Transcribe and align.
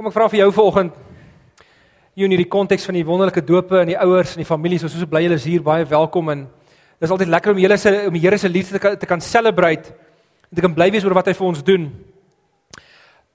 Kom 0.00 0.08
ek 0.08 0.14
vra 0.14 0.30
vir 0.32 0.38
jou 0.38 0.52
vanoggend 0.56 0.94
hier 2.16 2.24
in 2.24 2.32
hierdie 2.32 2.48
konteks 2.48 2.86
van 2.88 2.96
die 2.96 3.02
wonderlike 3.04 3.42
dope 3.44 3.82
en 3.82 3.90
die 3.90 3.98
ouers 4.00 4.30
en 4.32 4.40
die 4.40 4.48
families, 4.48 4.80
ons 4.86 4.94
is 4.96 5.02
so 5.02 5.08
bly 5.12 5.20
julle 5.26 5.36
is 5.36 5.44
hier, 5.44 5.60
baie 5.60 5.84
welkom 5.84 6.30
en 6.32 6.44
dis 7.04 7.10
altyd 7.12 7.28
lekker 7.28 7.52
om 7.52 7.58
julle 7.60 7.76
se 7.76 7.90
om 8.08 8.14
die 8.16 8.22
Here 8.22 8.38
se 8.40 8.48
liefde 8.48 8.78
te 8.78 8.80
kan 8.80 8.94
te 8.96 9.08
kan 9.10 9.20
celebrate 9.20 9.90
en 9.92 10.56
te 10.56 10.64
kan 10.64 10.72
bly 10.72 10.86
wees 10.94 11.04
oor 11.04 11.12
wat 11.18 11.28
hy 11.28 11.34
vir 11.36 11.46
ons 11.50 11.60
doen. 11.66 11.84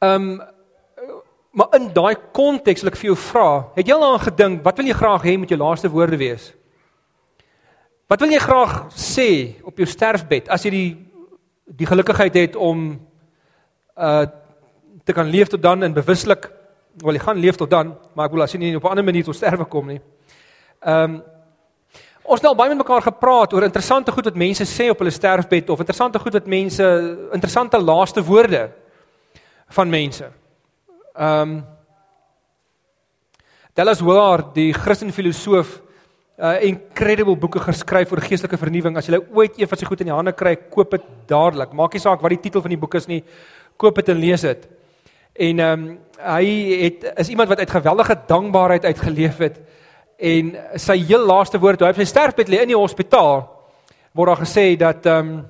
Ehm 0.08 0.26
um, 0.26 1.12
maar 1.54 1.78
in 1.78 1.86
daai 1.94 2.16
konteks 2.34 2.82
wil 2.82 2.90
ek 2.90 2.98
vir 2.98 3.12
jou 3.12 3.18
vra, 3.28 3.46
het 3.76 3.86
jy 3.86 3.94
al 3.94 4.08
aan 4.08 4.24
gedink 4.24 4.64
wat 4.66 4.82
wil 4.82 4.90
jy 4.90 4.96
graag 4.98 5.28
hê 5.30 5.36
met 5.38 5.54
jou 5.54 5.60
laaste 5.62 5.92
woorde 5.94 6.18
wees? 6.18 6.48
Wat 8.10 8.26
wil 8.26 8.34
jy 8.34 8.40
graag 8.42 8.74
sê 9.04 9.28
op 9.62 9.78
jou 9.78 9.86
sterfbed 9.94 10.50
as 10.50 10.66
jy 10.66 10.74
die 10.74 10.90
die 11.84 11.92
gelukigheid 11.94 12.42
het 12.42 12.58
om 12.58 12.90
uh 13.94 14.26
te 15.06 15.14
kan 15.14 15.30
leef 15.30 15.48
tot 15.54 15.62
dan 15.62 15.84
en 15.86 15.94
bewuslik 15.94 16.50
wel 17.04 17.18
jy 17.18 17.24
gaan 17.26 17.40
leef 17.40 17.56
tot 17.60 17.70
dan, 17.70 17.94
maar 18.16 18.30
ek 18.30 18.36
wil 18.36 18.46
as 18.46 18.54
jy 18.56 18.60
nie 18.60 18.76
op 18.76 18.84
'n 18.84 18.96
ander 18.96 19.04
manier 19.04 19.24
tot 19.24 19.36
sterwe 19.36 19.66
kom 19.66 19.88
nie. 19.88 20.02
Ehm 20.82 21.04
um, 21.04 21.24
ons 22.26 22.42
het 22.42 22.50
al 22.50 22.56
baie 22.56 22.70
met 22.70 22.78
mekaar 22.78 23.02
gepraat 23.02 23.54
oor 23.54 23.64
interessante 23.64 24.12
goed 24.12 24.26
wat 24.26 24.36
mense 24.36 24.66
sê 24.66 24.90
op 24.90 24.98
hulle 24.98 25.12
sterfbed 25.12 25.70
of 25.70 25.80
interessante 25.80 26.20
goed 26.20 26.34
wat 26.34 26.48
mense 26.48 26.84
interessante 27.34 27.78
laaste 27.78 28.24
woorde 28.24 28.72
van 29.68 29.90
mense. 29.90 30.32
Ehm 31.16 31.42
um, 31.42 31.66
Dallas 33.76 34.00
Willard, 34.00 34.54
die 34.56 34.74
Christen 34.74 35.12
filosoof, 35.12 35.82
uh 36.38 36.64
incredible 36.64 37.36
boeke 37.36 37.60
geskryf 37.60 38.12
oor 38.12 38.22
geestelike 38.22 38.58
vernuwing. 38.58 38.98
As 38.98 39.08
jy 39.08 39.20
ooit 39.36 39.60
een 39.60 39.68
van 39.68 39.78
sy 39.78 39.86
goed 39.86 40.00
in 40.00 40.08
die 40.08 40.16
hande 40.16 40.32
kry, 40.32 40.56
koop 40.56 40.92
dit 40.92 41.04
dadelik. 41.28 41.74
Maak 41.74 41.94
nie 41.94 42.00
saak 42.00 42.22
wat 42.24 42.30
die 42.30 42.40
titel 42.40 42.62
van 42.62 42.70
die 42.70 42.80
boek 42.80 42.96
is 42.96 43.08
nie, 43.08 43.22
koop 43.78 43.96
dit 43.96 44.10
en 44.10 44.18
lees 44.20 44.42
dit. 44.42 44.66
En 45.36 45.60
ehm 45.60 45.80
um, 45.80 45.88
hy 46.16 46.46
het 46.82 47.02
is 47.20 47.30
iemand 47.30 47.50
wat 47.52 47.60
uit 47.60 47.70
geweldige 47.70 48.16
dankbaarheid 48.28 48.86
uitgeleef 48.86 49.38
het 49.38 49.58
en 50.16 50.54
sy 50.80 50.96
heel 51.04 51.26
laaste 51.28 51.60
woord 51.60 51.78
toe 51.78 51.90
hy 51.90 51.92
op 51.92 52.00
sy 52.00 52.08
sterfbed 52.08 52.48
lê 52.50 52.62
in 52.64 52.72
die 52.72 52.78
hospitaal 52.78 53.44
word 54.16 54.32
daar 54.32 54.40
gesê 54.46 54.64
dat 54.80 55.06
ehm 55.06 55.34
um, 55.34 55.42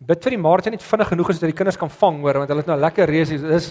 bid 0.00 0.24
vir 0.24 0.34
die 0.34 0.40
Maartjie 0.40 0.72
net 0.72 0.82
vinnig 0.82 1.08
genoeg 1.12 1.30
is 1.30 1.38
dat 1.38 1.52
die 1.52 1.56
kinders 1.56 1.78
kan 1.78 1.92
vang 1.92 2.18
hoor 2.24 2.40
want 2.40 2.50
hulle 2.50 2.64
het 2.64 2.72
nou 2.72 2.78
lekker 2.80 3.12
reis 3.12 3.28
dis 3.28 3.68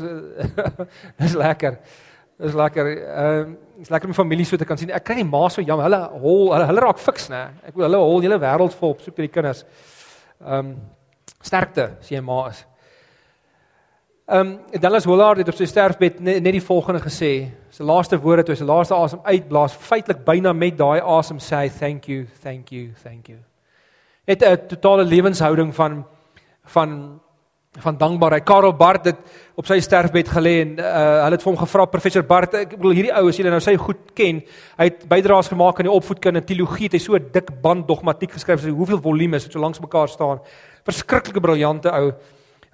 dis 1.24 1.36
lekker. 1.36 1.80
Dis 2.40 2.56
lekker. 2.56 2.88
Ehm 2.88 3.52
uh, 3.52 3.56
is 3.84 3.92
lekker 3.92 4.08
om 4.08 4.16
familie 4.16 4.46
so 4.46 4.58
te 4.58 4.66
kan 4.68 4.78
sien. 4.78 4.92
Ek 4.96 5.04
kry 5.04 5.16
die 5.20 5.28
ma 5.28 5.50
so 5.50 5.62
jammer. 5.62 5.88
Hulle 5.88 6.00
hol 6.22 6.54
hulle, 6.54 6.66
hulle 6.72 6.82
raak 6.86 7.00
fiks 7.00 7.28
nê. 7.32 7.42
Ek 7.68 7.76
wil 7.76 7.90
hulle 7.90 8.00
hol 8.00 8.24
hele 8.24 8.40
wêreld 8.40 8.76
vol 8.80 8.96
op 8.96 9.04
soek 9.04 9.18
na 9.18 9.28
die 9.28 9.34
kinders. 9.34 9.66
Ehm 10.40 10.72
um, 10.72 10.74
sterkte 11.44 11.92
jy 12.08 12.20
ma 12.24 12.46
is. 12.50 12.64
Ehm 14.30 14.48
um, 14.48 14.80
Dallas 14.80 15.06
Willard 15.06 15.38
het 15.38 15.48
op 15.50 15.56
sy 15.58 15.66
sterfbed 15.66 16.20
net, 16.22 16.44
net 16.46 16.54
die 16.54 16.62
volgende 16.62 17.00
gesê. 17.02 17.48
Sy 17.74 17.82
laaste 17.82 18.20
woorde 18.22 18.44
toe 18.46 18.56
sy 18.56 18.68
laaste 18.68 18.94
asem 18.94 19.24
uitblaas, 19.26 19.74
feitelik 19.74 20.22
byna 20.28 20.52
met 20.54 20.78
daai 20.78 21.00
asem 21.02 21.40
sê 21.42 21.64
hy 21.64 21.72
thank 21.80 22.06
you, 22.06 22.28
thank 22.44 22.70
you, 22.70 22.92
thank 23.02 23.32
you. 23.32 23.40
Het 24.30 24.46
'n 24.46 24.68
totale 24.70 25.04
lewenshouding 25.04 25.74
van 25.76 26.06
van 26.64 27.20
van 27.80 27.98
dankbaarheid. 27.98 28.44
Karel 28.44 28.74
Bart 28.74 29.06
het 29.06 29.18
op 29.56 29.66
sy 29.66 29.80
sterfbed 29.80 30.30
gelê 30.30 30.62
en 30.62 30.80
uh, 30.80 31.24
hulle 31.24 31.36
het 31.36 31.44
vir 31.44 31.52
hom 31.52 31.62
gevra 31.66 31.86
professor 31.86 32.24
Bart, 32.24 32.54
ek 32.54 32.78
bedoel 32.78 32.98
hierdie 32.98 33.14
ou 33.14 33.30
as 33.30 33.38
jy 33.38 33.50
nou 33.50 33.60
sy 33.60 33.76
goed 33.78 34.12
ken, 34.14 34.42
hy 34.78 34.86
het 34.86 35.08
bydraes 35.10 35.48
gemaak 35.48 35.80
aan 35.80 35.90
die 35.90 35.98
opvoedkunde 35.98 36.44
teologie, 36.46 36.86
het 36.86 36.94
hy 36.94 37.00
so 37.00 37.16
'n 37.16 37.32
dik 37.34 37.62
band 37.62 37.88
dogmatiek 37.88 38.32
geskryf, 38.32 38.62
so 38.62 38.70
hoeveel 38.70 39.02
volumes 39.02 39.44
het 39.44 39.52
so 39.52 39.60
langs 39.60 39.80
mekaar 39.80 40.08
staan. 40.08 40.40
Verskriklike 40.86 41.42
briljante 41.42 41.90
ou 41.90 42.14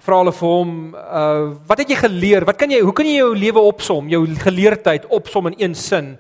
vra 0.04 0.18
hulle 0.22 0.34
vir 0.36 0.50
hom, 0.50 0.72
uh 0.96 1.54
wat 1.68 1.80
het 1.82 1.90
jy 1.90 1.96
geleer? 1.96 2.46
Wat 2.46 2.58
kan 2.58 2.72
jy 2.72 2.82
hoe 2.84 2.94
kan 2.94 3.06
jy 3.06 3.18
jou 3.18 3.36
lewe 3.36 3.60
opsom, 3.60 4.10
jou 4.10 4.26
geleerdheid 4.42 5.06
opsom 5.10 5.48
in 5.48 5.56
een 5.60 5.76
sin? 5.76 6.18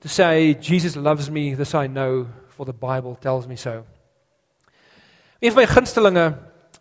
To 0.00 0.08
say 0.08 0.54
Jesus 0.60 0.96
loves 0.96 1.30
me, 1.30 1.54
this 1.54 1.74
I 1.74 1.86
know, 1.86 2.26
for 2.48 2.64
the 2.66 2.72
Bible 2.72 3.16
tells 3.20 3.46
me 3.46 3.56
so. 3.56 3.84
Een 5.40 5.52
van 5.52 5.62
my 5.62 5.66
gunstelinge 5.66 6.34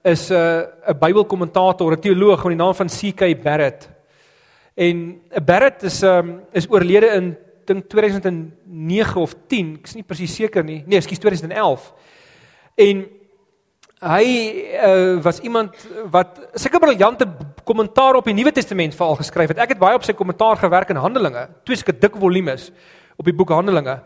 is 0.03 0.29
'n 0.29 0.33
uh, 0.33 0.61
'n 0.87 0.99
Bybelkommentator, 0.99 1.91
'n 1.91 1.99
teoloog 1.99 2.43
met 2.43 2.57
die 2.57 2.63
naam 2.63 2.75
van 2.75 2.87
CK 2.87 3.41
Barrett. 3.43 3.89
En 4.73 4.95
'n 4.97 5.21
uh, 5.31 5.45
Barrett 5.45 5.83
is 5.83 6.01
um 6.03 6.41
is 6.51 6.69
oorlede 6.69 7.07
in 7.07 7.37
dink 7.65 7.89
2009 7.89 9.21
of 9.21 9.35
10, 9.47 9.77
ek 9.79 9.87
is 9.87 9.95
nie 9.95 10.03
presies 10.03 10.35
seker 10.35 10.63
nie. 10.63 10.83
Nee, 10.85 10.97
ekskuus 10.97 11.19
2011. 11.19 11.93
En 12.75 13.05
hy 13.99 14.25
uh, 14.79 15.17
was 15.23 15.41
iemand 15.43 15.75
wat 16.11 16.39
sulke 16.55 16.79
briljante 16.79 17.27
kommentaar 17.67 18.15
op 18.15 18.29
die 18.29 18.33
Nuwe 18.33 18.53
Testament 18.55 18.95
veral 18.95 19.17
geskryf 19.19 19.51
het. 19.51 19.59
Ek 19.59 19.73
het 19.75 19.81
baie 19.81 19.97
op 19.97 20.05
sy 20.07 20.15
kommentaar 20.15 20.57
gewerk 20.61 20.93
in 20.93 21.01
Handelinge, 21.01 21.49
twee 21.67 21.79
sulke 21.79 21.97
dik 21.99 22.15
volumes 22.19 22.69
op 23.19 23.27
die 23.27 23.35
boek 23.35 23.51
Handelinge. 23.51 23.99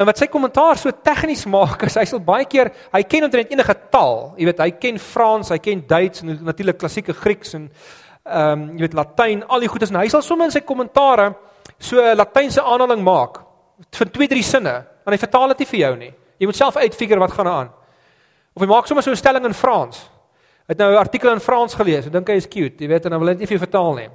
En 0.00 0.08
wat 0.08 0.20
sy 0.22 0.30
kommentaar 0.32 0.78
so 0.80 0.92
tegnies 1.04 1.42
maak, 1.50 1.82
is 1.84 1.98
hy 1.98 2.06
sal 2.08 2.22
baie 2.24 2.46
keer, 2.48 2.70
hy 2.94 3.02
ken 3.04 3.26
omtrent 3.26 3.50
enige 3.52 3.74
taal. 3.92 4.30
Jy 4.38 4.46
weet, 4.48 4.62
hy 4.62 4.70
ken 4.80 5.00
Frans, 5.02 5.50
hy 5.52 5.58
ken 5.60 5.82
Duits 5.90 6.22
en 6.24 6.38
natuurlik 6.46 6.78
klassieke 6.80 7.16
Grieks 7.16 7.58
en 7.58 7.68
ehm 8.30 8.52
um, 8.52 8.64
jy 8.76 8.84
weet 8.84 8.94
Latyn, 8.94 9.42
al 9.48 9.64
die 9.64 9.68
goedes 9.72 9.90
en 9.90 9.98
hy 9.98 10.06
sal 10.12 10.22
sommer 10.22 10.46
in 10.46 10.52
sy 10.54 10.60
kommentare 10.62 11.32
so 11.80 11.98
'n 11.98 12.16
Latynse 12.16 12.62
aanhaling 12.62 13.02
maak 13.02 13.40
van 13.96 14.10
twee 14.12 14.28
drie 14.28 14.44
sinne 14.44 14.74
en 15.06 15.12
hy 15.12 15.18
vertaal 15.18 15.48
dit 15.48 15.58
nie 15.64 15.70
vir 15.72 15.80
jou 15.80 15.94
nie. 15.96 16.12
Jy 16.38 16.46
moet 16.46 16.56
self 16.56 16.76
uitfigure 16.76 17.20
wat 17.20 17.32
gaan 17.32 17.48
aan. 17.48 17.70
Of 18.54 18.62
hy 18.62 18.66
maak 18.66 18.86
sommer 18.86 19.02
so 19.02 19.10
'n 19.10 19.16
stelling 19.16 19.44
in 19.44 19.54
Frans. 19.54 19.98
Hy 20.66 20.74
het 20.74 20.78
nou 20.78 20.92
'n 20.92 20.96
artikel 20.96 21.32
in 21.32 21.40
Frans 21.40 21.74
gelees. 21.74 22.06
Ek 22.06 22.12
dink 22.12 22.28
hy 22.28 22.36
is 22.36 22.46
cute, 22.46 22.80
jy 22.80 22.88
weet, 22.88 23.04
en 23.04 23.10
dan 23.10 23.20
wil 23.20 23.28
hy 23.28 23.34
net 23.34 23.40
nie 23.40 23.46
vir 23.46 23.66
vertaal 23.66 23.94
nie. 23.94 24.10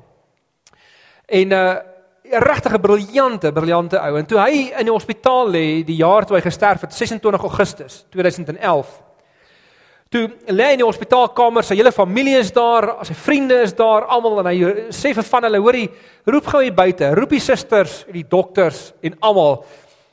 En 1.28 1.51
uh 1.51 1.96
'n 2.25 2.44
regtige 2.44 2.79
briljante, 2.79 3.51
briljante 3.51 4.00
ou. 4.00 4.18
En 4.18 4.25
toe 4.25 4.40
hy 4.40 4.72
in 4.79 4.88
die 4.88 4.94
hospitaal 4.94 5.50
lê 5.50 5.84
die 5.85 6.00
jaar 6.00 6.25
toe 6.25 6.38
hy 6.38 6.41
gesterf 6.41 6.81
het, 6.81 6.94
26 6.94 7.41
Augustus 7.41 8.06
2011. 8.09 8.88
Toe 10.09 10.29
lê 10.47 10.69
hy 10.69 10.75
in 10.78 10.81
die 10.81 10.88
hospitaalkamer, 10.88 11.66
sy 11.66 11.75
hele 11.75 11.91
familie 11.91 12.38
is 12.40 12.52
daar, 12.56 12.88
sy 13.06 13.13
vriende 13.13 13.59
is 13.66 13.73
daar, 13.78 14.07
almal 14.09 14.40
en 14.40 14.50
hy 14.52 14.90
sê 14.94 15.13
vir 15.13 15.28
van 15.28 15.44
hulle, 15.44 15.62
hoorie, 15.62 15.90
roep 16.25 16.47
gou 16.47 16.62
hier 16.63 16.73
buite, 16.73 17.12
roep 17.17 17.35
die 17.35 17.44
susters, 17.44 18.03
die 18.13 18.25
dokters 18.29 18.94
en 19.06 19.17
almal. 19.22 19.66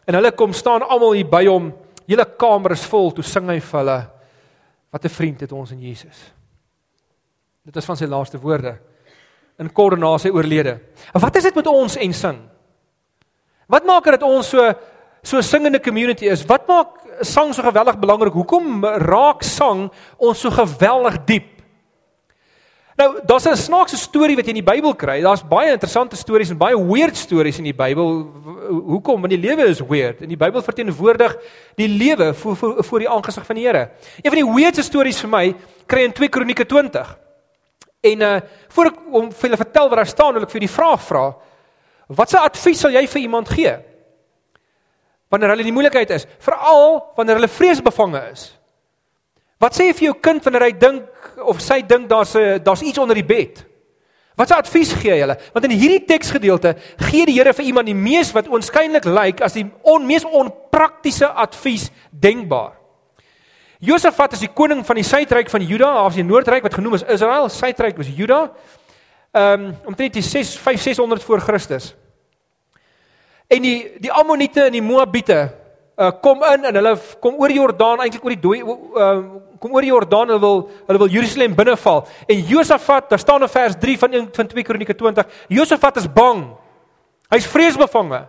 En 0.08 0.18
hulle 0.18 0.32
kom 0.36 0.52
staan 0.52 0.82
almal 0.82 1.16
hier 1.16 1.28
by 1.30 1.44
hom. 1.46 1.72
Hele 2.12 2.26
kamer 2.36 2.76
is 2.76 2.84
vol, 2.84 3.08
toe 3.16 3.24
sing 3.24 3.48
hy 3.48 3.56
vir 3.60 3.80
hulle 3.80 4.00
Wat 4.92 5.04
'n 5.04 5.08
vriend 5.08 5.40
het 5.40 5.52
ons 5.52 5.70
in 5.70 5.80
Jesus. 5.80 6.32
Dit 7.64 7.76
is 7.76 7.84
van 7.84 7.96
sy 7.96 8.04
laaste 8.04 8.38
woorde 8.38 8.78
in 9.58 9.72
kort 9.72 9.98
na 9.98 10.18
sy 10.18 10.28
oorlede. 10.28 10.80
Wat 11.12 11.36
is 11.36 11.42
dit 11.42 11.54
met 11.54 11.66
ons 11.66 11.96
en 11.96 12.12
sing? 12.12 12.38
Wat 13.66 13.84
maak 13.84 14.04
dit 14.04 14.22
ons 14.22 14.48
so 14.48 14.74
so 15.22 15.40
singende 15.40 15.80
community 15.80 16.26
is? 16.26 16.44
Wat 16.44 16.66
maak 16.68 16.88
sang 17.20 17.54
so 17.54 17.62
geweldig 17.62 17.98
belangrik? 17.98 18.32
Hoekom 18.32 18.84
raak 18.84 19.42
sang 19.42 19.90
ons 20.18 20.40
so 20.40 20.50
geweldig 20.50 21.24
diep? 21.24 21.51
Nou, 23.02 23.20
daar's 23.24 23.46
'n 23.46 23.56
snaakse 23.56 23.96
storie 23.96 24.36
wat 24.36 24.44
jy 24.44 24.54
in 24.54 24.62
die 24.62 24.72
Bybel 24.72 24.94
kry. 24.94 25.20
Daar's 25.20 25.42
baie 25.42 25.70
interessante 25.70 26.16
stories 26.16 26.50
en 26.50 26.56
baie 26.56 26.86
weird 26.86 27.16
stories 27.16 27.58
in 27.58 27.64
die 27.64 27.74
Bybel. 27.74 28.26
Hoekom? 28.68 29.20
Want 29.20 29.30
die 29.32 29.40
lewe 29.40 29.64
is 29.64 29.80
weird. 29.80 30.20
In 30.20 30.28
die 30.28 30.36
Bybel 30.36 30.62
verteenwoordig 30.62 31.36
die 31.74 31.88
lewe 31.88 32.34
voor 32.34 32.56
voor, 32.56 32.84
voor 32.84 32.98
die 32.98 33.08
aangesig 33.08 33.46
van 33.46 33.56
die 33.56 33.66
Here. 33.66 33.90
Een 34.22 34.30
van 34.30 34.40
die 34.44 34.54
weirdste 34.54 34.82
stories 34.82 35.20
vir 35.20 35.28
my 35.28 35.56
kry 35.86 36.02
in 36.02 36.12
2 36.12 36.28
Kronieke 36.28 36.66
20. 36.66 37.18
En 38.00 38.20
uh 38.20 38.40
voor 38.68 38.84
ek 38.84 38.94
om 39.10 39.32
vir 39.32 39.48
julle 39.48 39.56
vertel 39.56 39.88
wat 39.88 39.96
daar 39.96 40.06
staan, 40.06 40.32
wil 40.34 40.42
ek 40.42 40.50
vir 40.50 40.60
die 40.60 40.70
vraag 40.70 41.02
vra. 41.02 41.36
Watse 42.06 42.38
advies 42.38 42.80
sal 42.80 42.90
jy 42.90 43.06
vir 43.06 43.20
iemand 43.20 43.48
gee? 43.48 43.76
Wanneer 45.28 45.48
hulle 45.48 45.60
in 45.60 45.74
die 45.74 45.78
moeilikheid 45.80 46.10
is, 46.10 46.26
veral 46.38 47.12
wanneer 47.16 47.34
hulle 47.34 47.48
vreesbevange 47.48 48.30
is. 48.32 48.61
Wat 49.62 49.76
sê 49.76 49.86
jy 49.86 49.94
vir 49.94 50.08
jou 50.08 50.14
kind 50.18 50.42
wanneer 50.42 50.64
hy 50.66 50.72
dink 50.74 51.28
of 51.46 51.60
sy 51.62 51.82
dink 51.86 52.08
daar's 52.10 52.34
'n 52.34 52.58
daar's 52.64 52.82
iets 52.82 52.98
onder 52.98 53.14
die 53.14 53.26
bed? 53.26 53.64
Wat 54.34 54.48
se 54.48 54.54
advies 54.54 54.92
gee 54.92 55.12
jy 55.12 55.20
hulle? 55.20 55.36
Want 55.52 55.64
in 55.64 55.78
hierdie 55.78 56.04
teksgedeelte 56.04 56.74
gee 56.96 57.26
die 57.26 57.36
Here 57.36 57.52
vir 57.52 57.64
iemand 57.64 57.86
die 57.86 57.94
mees 57.94 58.32
wat 58.32 58.48
oënskynlik 58.48 59.04
lyk 59.04 59.40
as 59.40 59.52
die 59.52 59.70
on, 59.82 60.06
mees 60.06 60.24
onpraktiese 60.24 61.28
advies 61.28 61.90
denkbaar. 62.10 62.72
Josafat 63.78 64.32
is 64.32 64.40
die 64.40 64.52
koning 64.54 64.84
van 64.86 64.96
die 64.96 65.04
suidryk 65.04 65.50
van 65.50 65.62
Juda, 65.66 66.04
of 66.06 66.14
die 66.14 66.24
noordryk 66.24 66.62
wat 66.62 66.74
genoem 66.74 66.94
is 66.94 67.02
Israel, 67.02 67.48
suidryk 67.48 67.96
was 67.96 68.08
Juda. 68.08 68.52
Ehm 69.32 69.64
um, 69.64 69.76
omtrent 69.86 70.14
die 70.14 70.22
6 70.22 70.56
5600 70.58 71.22
voor 71.22 71.40
Christus. 71.40 71.94
En 73.48 73.62
die 73.62 73.92
die 74.00 74.12
Ammoniete 74.12 74.62
en 74.62 74.72
die 74.72 74.82
Moabiete 74.82 75.61
uh, 75.96 76.10
kom 76.22 76.42
in 76.52 76.64
en 76.70 76.78
hulle 76.80 76.96
kom 77.20 77.38
oor 77.40 77.52
die 77.52 77.58
Jordaan 77.60 78.02
eintlik 78.04 78.24
oor 78.24 78.34
die 78.34 78.42
dooi 78.42 78.60
uh, 78.62 79.12
kom 79.62 79.74
oor 79.74 79.84
die 79.84 79.92
Jordaan 79.92 80.32
hulle 80.32 80.42
wil 80.42 80.62
hulle 80.88 81.02
wil 81.04 81.12
Jerusalem 81.12 81.56
binneval 81.58 82.04
en 82.26 82.44
Josafat 82.48 83.10
daar 83.10 83.22
staan 83.22 83.42
in 83.42 83.52
vers 83.52 83.78
3 83.80 83.98
van 84.04 84.20
1 84.20 84.28
van 84.36 84.52
2 84.54 84.68
Kronieke 84.68 84.94
20 84.94 85.26
Josafat 85.48 86.02
is 86.02 86.08
bang. 86.12 86.46
Hy's 87.32 87.46
vreesbevange. 87.48 88.26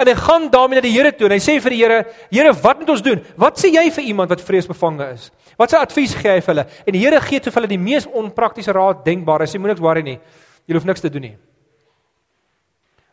En 0.00 0.08
hy 0.08 0.14
gaan 0.16 0.46
daarmee 0.50 0.80
na 0.80 0.84
die 0.84 0.94
Here 0.94 1.12
toe 1.12 1.28
en 1.28 1.34
hy 1.36 1.42
sê 1.42 1.56
vir 1.60 1.74
die 1.74 1.80
Here 1.82 1.98
Here 2.32 2.52
wat 2.62 2.80
moet 2.80 2.92
ons 2.94 3.04
doen? 3.04 3.20
Wat 3.36 3.60
sê 3.60 3.70
jy 3.72 3.84
vir 3.98 4.08
iemand 4.12 4.32
wat 4.32 4.44
vreesbevange 4.44 5.10
is? 5.14 5.30
Wat 5.56 5.72
se 5.72 5.80
advies 5.80 6.14
gee 6.16 6.36
hy 6.36 6.40
vir 6.40 6.52
hulle? 6.54 6.66
En 6.84 6.96
die 6.96 7.02
Here 7.04 7.20
gee 7.24 7.40
toe 7.40 7.52
vir 7.52 7.62
hulle 7.62 7.72
die 7.74 7.80
mees 7.80 8.08
onpraktiese 8.08 8.74
raad 8.76 9.04
denkbaar. 9.04 9.44
Hy 9.44 9.52
sê 9.52 9.60
moenie 9.60 9.74
niks 9.74 9.84
worry 9.84 10.04
nie. 10.04 10.18
Jy 10.66 10.76
hoef 10.76 10.88
niks 10.88 11.04
te 11.04 11.12
doen 11.12 11.28
nie. 11.28 11.36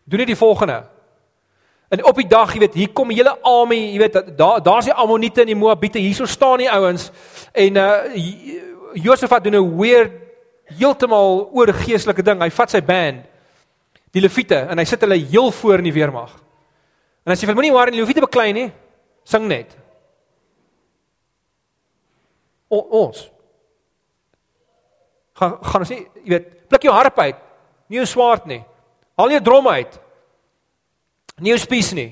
Doen 0.07 0.23
net 0.23 0.31
die 0.33 0.39
volgende. 0.39 0.81
En 1.93 2.01
op 2.09 2.17
die 2.17 2.27
dag, 2.27 2.49
jy 2.55 2.59
weet, 2.63 2.73
hier 2.73 2.89
kom 2.89 3.11
'n 3.11 3.15
hele 3.15 3.37
army, 3.41 3.77
jy 3.93 3.97
weet, 4.01 4.37
daar 4.37 4.63
daar's 4.63 4.85
die 4.85 4.93
Ammoniete 4.93 5.41
en 5.41 5.47
die 5.47 5.55
Moabiete, 5.55 5.99
hierso 5.99 6.25
staan 6.25 6.57
die 6.57 6.71
ouens 6.71 7.11
en 7.51 7.75
uh 7.75 8.15
Josafat 8.93 9.43
doen 9.43 9.55
'n 9.55 9.77
weird 9.77 10.11
heeltemal 10.65 11.49
oor 11.51 11.73
geestelike 11.73 12.23
ding. 12.23 12.41
Hy 12.41 12.49
vat 12.49 12.69
sy 12.69 12.81
band, 12.81 13.25
die 14.11 14.21
Lewiete, 14.21 14.55
en 14.55 14.77
hy 14.77 14.85
sit 14.85 15.01
hulle 15.01 15.17
heel 15.17 15.51
voor 15.51 15.77
in 15.77 15.83
die 15.83 15.93
weermag. 15.93 16.31
En 17.25 17.31
hy 17.31 17.37
sê 17.37 17.45
vir 17.45 17.55
moenie 17.55 17.73
waar 17.73 17.87
in 17.87 17.93
die 17.93 18.01
Lewiete 18.01 18.21
beklei 18.21 18.53
nie, 18.53 18.71
sing 19.23 19.47
net. 19.47 19.77
O, 22.69 22.77
ons 22.77 23.29
gaan 25.33 25.57
gaan 25.61 25.81
ons 25.81 25.89
nie, 25.89 26.07
jy 26.23 26.29
weet, 26.29 26.49
pluk 26.69 26.83
jou 26.83 26.93
harp 26.93 27.19
uit. 27.19 27.35
Nie 27.89 27.97
jou 27.97 28.05
swaard 28.05 28.45
nie. 28.45 28.63
Haal 29.17 29.29
jou 29.29 29.41
drom 29.41 29.67
uit. 29.67 29.99
Nie 31.41 31.53
jou 31.55 31.61
spies 31.61 31.93
nie. 31.97 32.11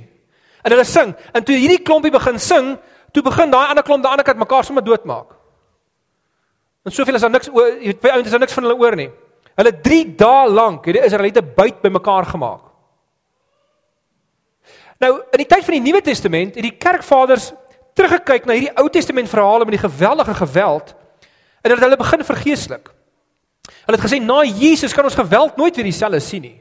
En 0.61 0.73
hulle 0.73 0.85
sing. 0.85 1.13
En 1.33 1.43
toe 1.45 1.57
hierdie 1.57 1.81
klompie 1.85 2.13
begin 2.13 2.39
sing, 2.39 2.73
toe 3.13 3.23
begin 3.25 3.51
daai 3.51 3.67
ander 3.69 3.85
klomp 3.85 4.03
daai 4.03 4.15
ander 4.15 4.25
kant 4.25 4.39
mekaar 4.41 4.65
sommer 4.65 4.85
doodmaak. 4.85 5.35
En 6.85 6.93
soveel 6.93 7.15
is 7.15 7.21
daar 7.21 7.33
niks 7.33 7.51
oor, 7.53 7.75
jy 7.77 7.91
weet, 7.91 8.01
by 8.01 8.13
ouens 8.15 8.25
is 8.25 8.33
daar 8.33 8.41
niks 8.41 8.57
van 8.57 8.65
hulle 8.65 8.79
oor 8.81 8.97
nie. 8.97 9.09
Hulle 9.59 9.73
3 9.85 10.03
dae 10.17 10.45
lank 10.49 10.87
het 10.89 10.97
die 10.97 11.03
Israeliete 11.05 11.43
byt 11.45 11.81
bymekaar 11.83 12.25
gemaak. 12.31 12.63
Nou, 15.01 15.11
in 15.33 15.41
die 15.41 15.49
tyd 15.49 15.65
van 15.65 15.75
die 15.77 15.83
Nuwe 15.83 16.01
Testament 16.05 16.57
het 16.57 16.65
die 16.65 16.77
kerkvaders 16.77 17.51
teruggekyk 17.97 18.45
na 18.45 18.55
hierdie 18.55 18.73
Ou 18.79 18.87
Testament 18.93 19.29
verhale 19.29 19.65
met 19.65 19.75
die 19.75 19.83
geweldige 19.83 20.35
geweld 20.43 20.93
en 21.61 21.73
het 21.73 21.83
hulle 21.83 21.97
begin 21.97 22.25
vergeestelik. 22.25 22.91
Hulle 23.85 23.97
het 23.97 24.05
gesê 24.05 24.21
na 24.21 24.41
Jesus 24.45 24.93
kan 24.93 25.05
ons 25.05 25.17
geweld 25.17 25.57
nooit 25.57 25.75
weer 25.75 25.89
dieselfde 25.89 26.21
sien 26.23 26.45
nie. 26.45 26.57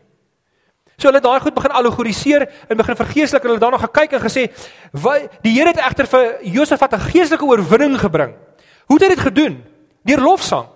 So 1.00 1.08
hulle 1.08 1.17
het 1.17 1.25
daai 1.25 1.41
goed 1.41 1.56
begin 1.56 1.73
allegoriseer 1.73 2.43
en 2.69 2.76
begin 2.76 2.97
vergeestelik 2.99 3.44
en 3.47 3.55
hulle 3.55 3.62
daarna 3.62 3.79
gekyk 3.81 4.19
en 4.19 4.20
gesê, 4.20 4.50
"Wat 4.93 5.41
die 5.43 5.52
Here 5.56 5.73
het 5.73 5.79
egter 5.79 6.06
vir 6.06 6.44
Josafat 6.44 6.93
'n 6.93 7.00
geestelike 7.00 7.44
oorwinning 7.44 7.99
gebring." 7.99 8.35
Hoe 8.87 8.99
het 8.99 9.08
hy 9.08 9.14
dit 9.14 9.25
gedoen? 9.25 9.64
Deur 10.05 10.20
lofsang. 10.20 10.67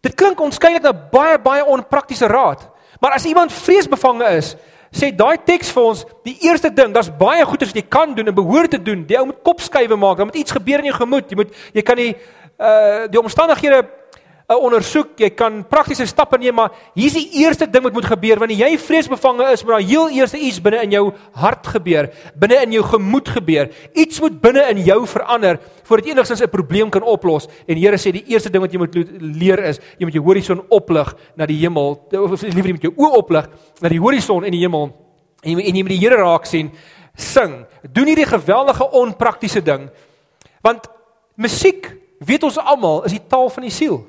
Dit 0.00 0.14
klink 0.14 0.40
onskynlik 0.40 0.82
na 0.82 0.92
baie 0.92 1.38
baie 1.38 1.64
onpraktiese 1.64 2.26
raad, 2.26 2.68
maar 3.00 3.12
as 3.12 3.24
iemand 3.24 3.52
vreesbevange 3.52 4.24
is, 4.36 4.56
sê 4.90 5.10
daai 5.14 5.36
teks 5.44 5.70
vir 5.70 5.82
ons, 5.82 6.04
die 6.24 6.38
eerste 6.40 6.70
ding, 6.70 6.94
daar's 6.94 7.10
baie 7.10 7.44
goeie 7.44 7.66
wat 7.66 7.74
jy 7.74 7.84
kan 7.88 8.14
doen 8.14 8.26
en 8.26 8.34
behoort 8.34 8.70
te 8.70 8.82
doen. 8.82 9.04
Die 9.06 9.18
ou 9.18 9.26
moet 9.26 9.42
kopskuive 9.42 9.96
maak, 9.96 10.16
dan 10.16 10.26
moet 10.26 10.36
iets 10.36 10.52
gebeur 10.52 10.78
in 10.78 10.84
jou 10.84 10.94
gemoed. 10.94 11.30
Jy 11.30 11.36
moet 11.36 11.54
jy 11.72 11.82
kan 11.82 11.96
nie 11.96 12.16
uh 12.56 13.06
die 13.12 13.20
omstandighede 13.20 13.82
'n 14.46 14.60
ondersoek, 14.62 15.16
jy 15.18 15.30
kan 15.34 15.64
praktiese 15.66 16.06
stappe 16.06 16.38
neem, 16.38 16.54
maar 16.54 16.70
hier's 16.94 17.16
die 17.18 17.42
eerste 17.42 17.66
ding 17.66 17.82
wat 17.82 17.92
moet 17.92 18.06
gebeur 18.06 18.38
wanneer 18.38 18.68
jy 18.68 18.78
vreesbevange 18.78 19.48
is, 19.50 19.64
moet 19.64 19.74
daar 19.74 19.88
heel 19.88 20.10
eers 20.14 20.34
iets 20.38 20.60
binne 20.62 20.84
in 20.84 20.92
jou 20.94 21.12
hart 21.34 21.66
gebeur, 21.66 22.10
binne 22.38 22.60
in 22.62 22.76
jou 22.76 22.84
gemoed 22.84 23.28
gebeur. 23.28 23.72
Iets 23.92 24.20
moet 24.22 24.40
binne 24.40 24.62
in 24.70 24.84
jou 24.86 25.00
verander 25.06 25.58
voordat 25.82 26.06
jy 26.06 26.12
enigstens 26.14 26.42
'n 26.42 26.50
probleem 26.50 26.90
kan 26.90 27.02
oplos. 27.02 27.48
En 27.66 27.76
Here 27.76 27.96
sê 27.96 28.12
die 28.12 28.24
eerste 28.28 28.50
ding 28.50 28.62
wat 28.62 28.72
jy 28.72 28.78
moet 28.78 28.94
leer 29.20 29.58
is, 29.64 29.80
jy 29.98 30.04
moet 30.04 30.14
jou 30.14 30.22
horison 30.24 30.62
oplig 30.70 31.14
na 31.36 31.46
die 31.46 31.58
hemel, 31.58 32.06
of 32.12 32.42
liewer 32.42 32.66
jy 32.66 32.72
moet 32.72 32.82
jou 32.82 32.94
oë 32.96 33.16
oplig 33.16 33.48
na 33.80 33.88
die 33.88 34.00
horison 34.00 34.44
en 34.44 34.52
die 34.52 34.60
hemel. 34.60 34.94
En 35.42 35.50
jy, 35.50 35.66
en 35.68 35.74
jy 35.74 35.82
moet 35.82 35.98
die 36.00 36.08
Here 36.08 36.16
raak 36.16 36.46
sien 36.46 36.70
sing. 37.16 37.64
Doen 37.92 38.06
hierdie 38.06 38.28
geweldige 38.28 38.90
onpraktiese 38.90 39.62
ding. 39.62 39.90
Want 40.60 40.86
musiek, 41.34 41.96
weet 42.18 42.42
ons 42.42 42.58
almal, 42.58 43.04
is 43.04 43.12
die 43.16 43.26
taal 43.28 43.48
van 43.50 43.62
die 43.62 43.72
siel. 43.72 44.04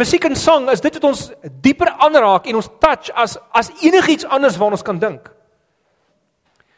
Musiek 0.00 0.24
en 0.24 0.36
sang 0.38 0.68
is 0.72 0.80
dit 0.80 0.96
wat 0.96 1.04
ons 1.10 1.26
dieper 1.60 1.90
aanraak 2.00 2.46
en 2.48 2.56
ons 2.60 2.70
touch 2.80 3.10
as 3.12 3.36
as 3.52 3.68
enigiets 3.84 4.24
anders 4.24 4.56
waarna 4.56 4.78
ons 4.78 4.86
kan 4.86 5.00
dink. 5.00 5.28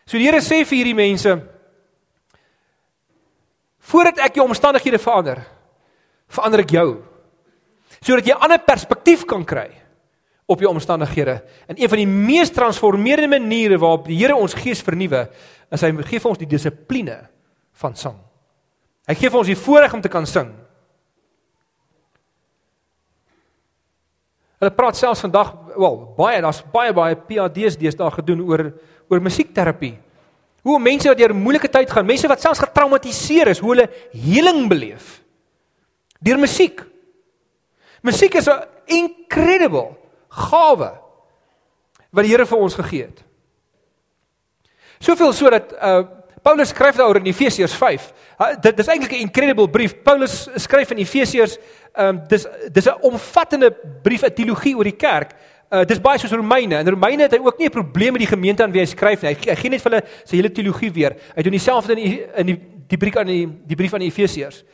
So 0.06 0.18
die 0.18 0.26
Here 0.26 0.40
sê 0.42 0.64
vir 0.66 0.80
hierdie 0.80 0.98
mense 0.98 1.36
voordat 3.92 4.22
ek 4.24 4.38
jou 4.38 4.46
omstandighede 4.46 4.98
verander, 5.02 5.42
verander 6.30 6.64
ek 6.64 6.74
jou 6.74 6.88
sodat 8.02 8.26
jy 8.26 8.34
'n 8.34 8.42
ander 8.42 8.58
perspektief 8.58 9.24
kan 9.26 9.44
kry 9.44 9.70
op 10.46 10.60
jou 10.60 10.70
omstandighede. 10.70 11.42
En 11.68 11.78
een 11.78 11.88
van 11.88 11.98
die 11.98 12.06
mees 12.06 12.50
transformerende 12.50 13.38
maniere 13.38 13.78
waarop 13.78 14.06
die 14.06 14.16
Here 14.16 14.34
ons 14.34 14.54
gees 14.54 14.82
vernuwe, 14.82 15.28
is 15.70 15.80
hy 15.80 15.92
gee 16.02 16.18
vir 16.18 16.30
ons 16.30 16.38
die 16.38 16.46
dissipline 16.46 17.28
van 17.72 17.94
sang. 17.94 18.18
Hy 19.06 19.14
gee 19.14 19.30
vir 19.30 19.38
ons 19.38 19.46
die 19.46 19.56
voorreg 19.56 19.94
om 19.94 20.00
te 20.00 20.08
kan 20.08 20.26
sing. 20.26 20.61
Hulle 24.62 24.74
praat 24.78 24.94
selfs 24.94 25.24
vandag, 25.24 25.48
wel, 25.74 25.96
baie, 26.14 26.38
daar's 26.44 26.60
baie 26.70 26.92
baie 26.94 27.16
PhD's 27.18 27.74
deesdae 27.80 28.12
gedoen 28.14 28.44
oor 28.46 28.68
oor 29.10 29.20
musiekterapie. 29.20 29.96
Hoe 30.62 30.78
mense 30.78 31.08
wat 31.10 31.18
deur 31.18 31.34
'n 31.34 31.42
moeilike 31.42 31.68
tyd 31.68 31.90
gaan, 31.90 32.06
mense 32.06 32.28
wat 32.28 32.40
selfs 32.40 32.62
getraumatiseer 32.62 33.48
is, 33.48 33.58
hoe 33.58 33.74
hulle 33.74 33.90
heling 34.12 34.68
beleef 34.68 35.20
deur 36.22 36.38
musiek. 36.38 36.80
Musiek 38.02 38.34
is 38.34 38.48
'n 38.48 38.62
incredible 38.86 39.96
gawe 40.28 40.92
wat 42.12 42.24
die 42.24 42.30
Here 42.30 42.46
vir 42.46 42.58
ons 42.58 42.74
gegee 42.74 43.02
het. 43.02 43.24
Soveel 45.00 45.32
so 45.32 45.50
dat 45.50 45.72
uh 45.72 46.21
Paulus 46.42 46.68
skryf 46.68 46.96
daaroor 46.98 47.20
in 47.20 47.26
Efesiërs 47.30 47.74
5. 47.78 48.08
Uh, 48.38 48.46
dit 48.60 48.76
dis 48.76 48.88
eintlik 48.90 49.12
'n 49.12 49.24
incredible 49.28 49.68
brief. 49.70 49.94
Paulus 50.02 50.48
skryf 50.56 50.90
in 50.90 50.98
Efesiërs 50.98 51.58
ehm 51.92 52.08
um, 52.08 52.20
dis 52.28 52.46
dis 52.72 52.86
'n 52.86 53.00
omvattende 53.00 53.70
brief, 54.02 54.22
'n 54.22 54.34
teologie 54.34 54.76
oor 54.76 54.84
die 54.84 54.96
kerk. 54.96 55.32
Uh 55.70 55.84
dis 55.84 56.00
baie 56.00 56.18
soos 56.18 56.32
Romeine. 56.32 56.78
In 56.78 56.88
Romeine 56.88 57.22
het 57.22 57.32
hy 57.32 57.38
ook 57.38 57.58
nie 57.58 57.66
'n 57.66 57.70
probleem 57.70 58.12
met 58.12 58.20
die 58.20 58.36
gemeente 58.36 58.62
aan 58.62 58.72
wie 58.72 58.80
hy 58.80 58.86
skryf 58.86 59.22
nie. 59.22 59.30
Hy, 59.30 59.50
hy 59.50 59.56
gee 59.56 59.70
net 59.70 59.82
vir 59.82 59.92
hulle 59.92 60.04
sy 60.24 60.36
hele 60.36 60.52
teologie 60.52 60.92
weer. 60.92 61.16
Hy 61.36 61.42
doen 61.42 61.52
dieselfde 61.52 61.92
in 61.92 62.02
die, 62.02 62.26
in 62.36 62.46
die 62.46 62.60
die 62.88 62.96
brief 62.96 63.16
aan 63.16 63.26
die 63.26 63.48
die 63.66 63.76
brief 63.76 63.92
aan 63.94 64.00
die 64.00 64.10
Efesiërs. 64.10 64.64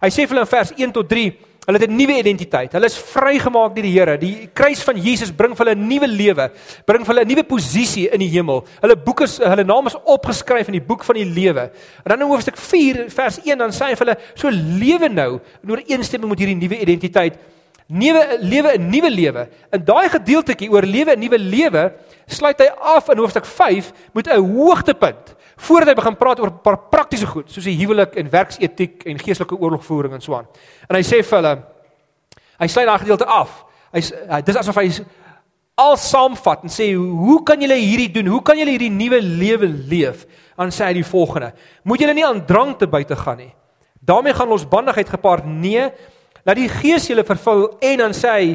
Hy 0.00 0.08
sê 0.08 0.26
vir 0.26 0.28
hulle 0.28 0.40
in 0.40 0.46
vers 0.46 0.72
1 0.76 0.92
tot 0.92 1.08
3 1.08 1.32
Hulle 1.68 1.78
het 1.78 1.90
'n 1.90 1.96
nuwe 1.96 2.16
identiteit. 2.16 2.72
Hulle 2.72 2.86
is 2.86 2.96
vrygemaak 2.96 3.74
deur 3.74 3.84
die 3.84 3.92
Here. 3.92 4.16
Die 4.18 4.48
kruis 4.54 4.82
van 4.82 4.96
Jesus 4.96 5.30
bring 5.30 5.54
vir 5.54 5.66
hulle 5.66 5.76
'n 5.76 5.88
nuwe 5.88 6.06
lewe, 6.08 6.50
bring 6.86 7.04
vir 7.04 7.14
hulle 7.14 7.24
'n 7.24 7.28
nuwe 7.28 7.44
posisie 7.44 8.08
in 8.08 8.20
die 8.20 8.28
hemel. 8.28 8.64
Hulle 8.80 8.96
boek 8.96 9.20
is 9.20 9.36
hulle 9.36 9.64
naam 9.64 9.86
is 9.86 9.96
opgeskryf 10.04 10.68
in 10.68 10.72
die 10.72 10.86
boek 10.86 11.04
van 11.04 11.14
die 11.16 11.26
lewe. 11.26 11.70
En 12.04 12.08
dan 12.08 12.20
in 12.22 12.26
hoofstuk 12.26 12.56
4 12.56 13.10
vers 13.10 13.38
1 13.44 13.58
dan 13.58 13.70
sê 13.70 13.84
hy 13.84 13.96
vir 13.96 14.06
hulle 14.06 14.18
so 14.34 14.48
lewe 14.48 15.08
nou 15.08 15.40
in 15.62 15.70
ooreenstemming 15.70 16.30
met 16.30 16.38
hierdie 16.38 16.56
nuwe 16.56 16.80
identiteit. 16.80 17.36
Nuwe 17.88 18.38
lewe 18.40 18.78
'n 18.78 18.90
nuwe 18.90 19.10
lewe. 19.10 19.48
In 19.70 19.84
daai 19.84 20.08
gedeeltjie 20.08 20.70
oor 20.70 20.82
lewe 20.82 21.12
'n 21.16 21.20
nuwe 21.20 21.38
lewe 21.38 21.92
sluit 22.26 22.58
hy 22.60 22.68
af 22.80 23.08
in 23.10 23.18
hoofstuk 23.18 23.44
5 23.44 23.92
met 24.14 24.26
'n 24.26 24.40
hoogtepunt 24.40 25.36
voordat 25.58 25.90
hy 25.90 25.94
begin 25.98 26.16
praat 26.16 26.40
oor 26.40 26.50
'n 26.50 26.62
paar 26.62 26.78
praktiese 26.90 27.26
goed 27.26 27.50
soos 27.50 27.64
die 27.64 27.76
huwelik 27.78 28.16
en 28.16 28.30
werksetiek 28.30 29.04
en 29.06 29.18
geestelike 29.18 29.58
oorlogvoering 29.58 30.14
en 30.14 30.20
so 30.20 30.34
aan. 30.34 30.46
En 30.88 30.96
hy 30.96 31.02
sê 31.02 31.22
vir 31.22 31.38
hulle 31.38 31.54
hy 32.58 32.66
sluit 32.66 32.86
daai 32.86 32.98
gedeelte 32.98 33.26
af. 33.26 33.64
Hy 33.92 34.00
dis 34.42 34.56
asof 34.56 34.76
hy 34.76 34.90
al 35.78 35.96
saamvat 35.96 36.62
en 36.62 36.70
sê 36.70 36.94
hoe 36.94 37.42
kan 37.44 37.60
julle 37.60 37.74
hierdie 37.74 38.10
doen? 38.10 38.26
Hoe 38.26 38.42
kan 38.42 38.58
julle 38.58 38.70
hierdie 38.70 38.90
nuwe 38.90 39.20
lewe 39.20 39.66
leef? 39.66 40.26
Dan 40.56 40.70
sê 40.70 40.84
hy 40.86 40.92
die 40.92 41.04
volgende: 41.04 41.52
Moet 41.84 42.00
julle 42.00 42.14
nie 42.14 42.26
aan 42.26 42.46
drank 42.46 42.78
te 42.78 42.86
buite 42.86 43.16
gaan 43.16 43.36
nie. 43.36 43.54
daarmee 44.08 44.34
gaan 44.34 44.48
losbandigheid 44.48 45.08
gepaard. 45.08 45.44
Nee, 45.44 45.90
laat 46.42 46.56
die 46.56 46.68
Gees 46.68 47.08
julle 47.10 47.24
vervul 47.24 47.66
en 47.84 47.98
dan 47.98 48.14
sê 48.16 48.32
hy 48.32 48.46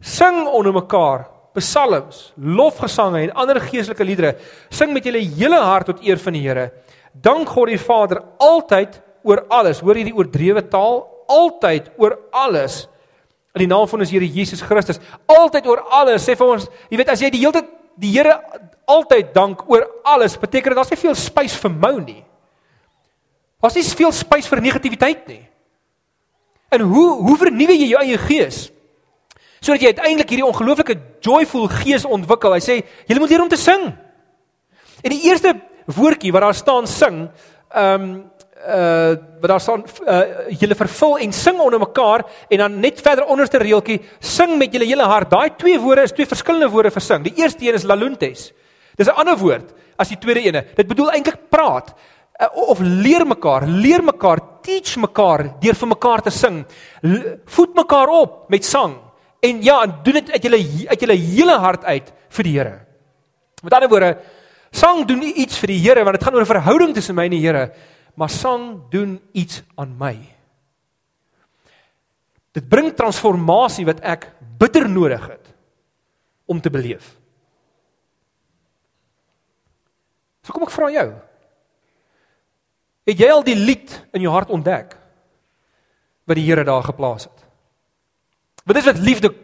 sing 0.00 0.46
onder 0.48 0.72
mekaar 0.72 1.26
psalms, 1.58 2.30
lofgesange 2.36 3.24
en 3.24 3.34
ander 3.34 3.60
geestelike 3.60 4.04
liedere. 4.06 4.34
Sing 4.70 4.92
met 4.94 5.04
julle 5.04 5.22
hele 5.22 5.60
hart 5.64 5.90
tot 5.90 6.04
eer 6.06 6.20
van 6.20 6.36
die 6.36 6.44
Here. 6.44 6.70
Dank 7.12 7.48
God 7.48 7.72
die 7.72 7.80
Vader 7.80 8.22
altyd 8.38 9.00
oor 9.26 9.44
alles. 9.48 9.82
Hoor 9.82 9.98
hierdie 9.98 10.14
oordrewe 10.14 10.62
taal, 10.70 11.02
altyd 11.30 11.90
oor 11.98 12.18
alles. 12.30 12.84
In 13.54 13.64
die 13.64 13.70
naam 13.70 13.88
van 13.90 14.04
ons 14.04 14.14
Here 14.14 14.26
Jesus 14.26 14.62
Christus, 14.62 15.02
altyd 15.26 15.66
oor 15.66 15.82
alles. 15.90 16.26
Sê 16.26 16.38
vir 16.38 16.54
ons, 16.54 16.68
jy 16.90 17.00
weet 17.00 17.12
as 17.12 17.22
jy 17.22 17.32
die 17.34 17.42
hele 17.42 17.58
tyd 17.58 17.76
die 18.00 18.14
Here 18.14 18.38
altyd 18.90 19.34
dank 19.34 19.66
oor 19.70 19.84
alles, 20.08 20.38
beteken 20.40 20.72
dit 20.72 20.78
daar's 20.78 20.90
nie 20.90 20.98
veel 21.00 21.16
spys 21.18 21.54
vir 21.60 21.72
mou 21.74 21.96
nie. 22.00 22.22
Daar's 23.60 23.76
nie 23.76 23.84
veel 23.84 24.12
spys 24.16 24.48
vir 24.48 24.62
negativiteit 24.64 25.26
nie. 25.28 25.42
En 26.72 26.86
hoe 26.86 27.08
hoe 27.26 27.36
vernuwe 27.38 27.76
jy 27.76 27.90
jou 27.92 28.00
eie 28.00 28.18
gees? 28.22 28.68
Sodat 29.60 29.84
jy 29.84 29.92
uiteindelik 29.92 30.32
hierdie 30.32 30.46
ongelooflike 30.48 30.96
joyful 31.24 31.68
gees 31.82 32.06
ontwikkel. 32.08 32.56
Hy 32.56 32.62
sê 32.64 32.76
jy 32.80 33.18
moet 33.20 33.32
leer 33.32 33.44
om 33.44 33.50
te 33.52 33.60
sing. 33.60 33.90
En 35.04 35.12
die 35.12 35.22
eerste 35.28 35.54
woordjie 35.90 36.32
wat 36.32 36.46
daar 36.46 36.56
staan 36.56 36.88
sing, 36.90 37.26
ehm 37.70 38.04
um, 38.10 38.12
uh 38.60 39.16
wat 39.40 39.48
daar 39.48 39.62
staan 39.64 39.82
uh 40.04 40.16
julle 40.60 40.76
vervul 40.76 41.14
en 41.24 41.32
sing 41.32 41.60
onder 41.64 41.80
mekaar 41.80 42.26
en 42.48 42.58
dan 42.58 42.80
net 42.80 43.00
verder 43.00 43.24
onderste 43.24 43.56
reeltjie 43.58 44.02
sing 44.20 44.58
met 44.60 44.72
julle 44.72 44.88
hele 44.88 45.06
hart. 45.08 45.30
Daai 45.30 45.56
twee 45.56 45.80
woorde 45.80 46.04
is 46.04 46.12
twee 46.12 46.28
verskillende 46.28 46.68
woorde 46.68 46.90
vir 46.92 47.04
sing. 47.04 47.24
Die 47.24 47.32
eerste 47.40 47.64
een 47.64 47.74
is 47.74 47.88
laluntes. 47.88 48.50
Dis 48.96 49.08
'n 49.08 49.16
ander 49.16 49.36
woord 49.36 49.72
as 49.96 50.08
die 50.08 50.18
tweede 50.18 50.40
ene. 50.40 50.64
Dit 50.76 50.88
bedoel 50.88 51.10
eintlik 51.10 51.48
praat 51.48 51.94
uh, 52.40 52.48
of 52.52 52.78
leer 52.80 53.26
mekaar, 53.26 53.66
leer 53.66 54.04
mekaar, 54.04 54.38
teach 54.62 54.96
mekaar 54.96 55.60
deur 55.60 55.74
vir 55.74 55.88
mekaar 55.88 56.20
te 56.20 56.30
sing. 56.30 56.64
Voed 57.46 57.74
mekaar 57.74 58.08
op 58.08 58.50
met 58.50 58.64
sang 58.64 59.09
En 59.40 59.62
ja, 59.62 59.82
en 59.82 59.94
doen 60.04 60.18
dit 60.20 60.30
uit 60.30 60.42
julle 60.42 60.60
uit 60.88 61.00
julle 61.00 61.16
hele 61.16 61.56
hart 61.58 61.84
uit 61.84 62.12
vir 62.36 62.44
die 62.46 62.56
Here. 62.58 62.74
Met 63.62 63.72
ander 63.76 63.88
woorde, 63.88 64.10
sang 64.70 65.06
doen 65.08 65.22
iets 65.22 65.58
vir 65.60 65.72
die 65.72 65.80
Here 65.80 66.04
want 66.04 66.18
dit 66.18 66.26
gaan 66.26 66.36
oor 66.36 66.44
'n 66.44 66.54
verhouding 66.54 66.94
tussen 66.94 67.14
my 67.14 67.24
en 67.24 67.36
die 67.36 67.46
Here, 67.46 67.72
maar 68.14 68.30
sang 68.30 68.90
doen 68.90 69.20
iets 69.32 69.62
aan 69.76 69.96
my. 69.98 70.16
Dit 72.52 72.68
bring 72.68 72.94
transformasie 72.94 73.86
wat 73.86 74.00
ek 74.00 74.32
bitter 74.58 74.88
nodig 74.88 75.26
het 75.26 75.54
om 76.46 76.60
te 76.60 76.70
beleef. 76.70 77.16
So 80.42 80.52
kom 80.52 80.62
ek 80.62 80.74
vra 80.74 80.90
jou. 80.90 81.14
Het 83.06 83.18
jy 83.18 83.30
al 83.30 83.44
die 83.46 83.56
lied 83.56 83.92
in 84.12 84.20
jou 84.20 84.32
hart 84.32 84.50
ontdek 84.50 84.96
wat 86.26 86.36
die 86.36 86.46
Here 86.46 86.64
daar 86.64 86.82
geplaas 86.82 87.24
het? 87.24 87.49
Wat 88.64 88.76
is 88.76 88.84
wat 88.84 88.98
liefde 88.98 89.34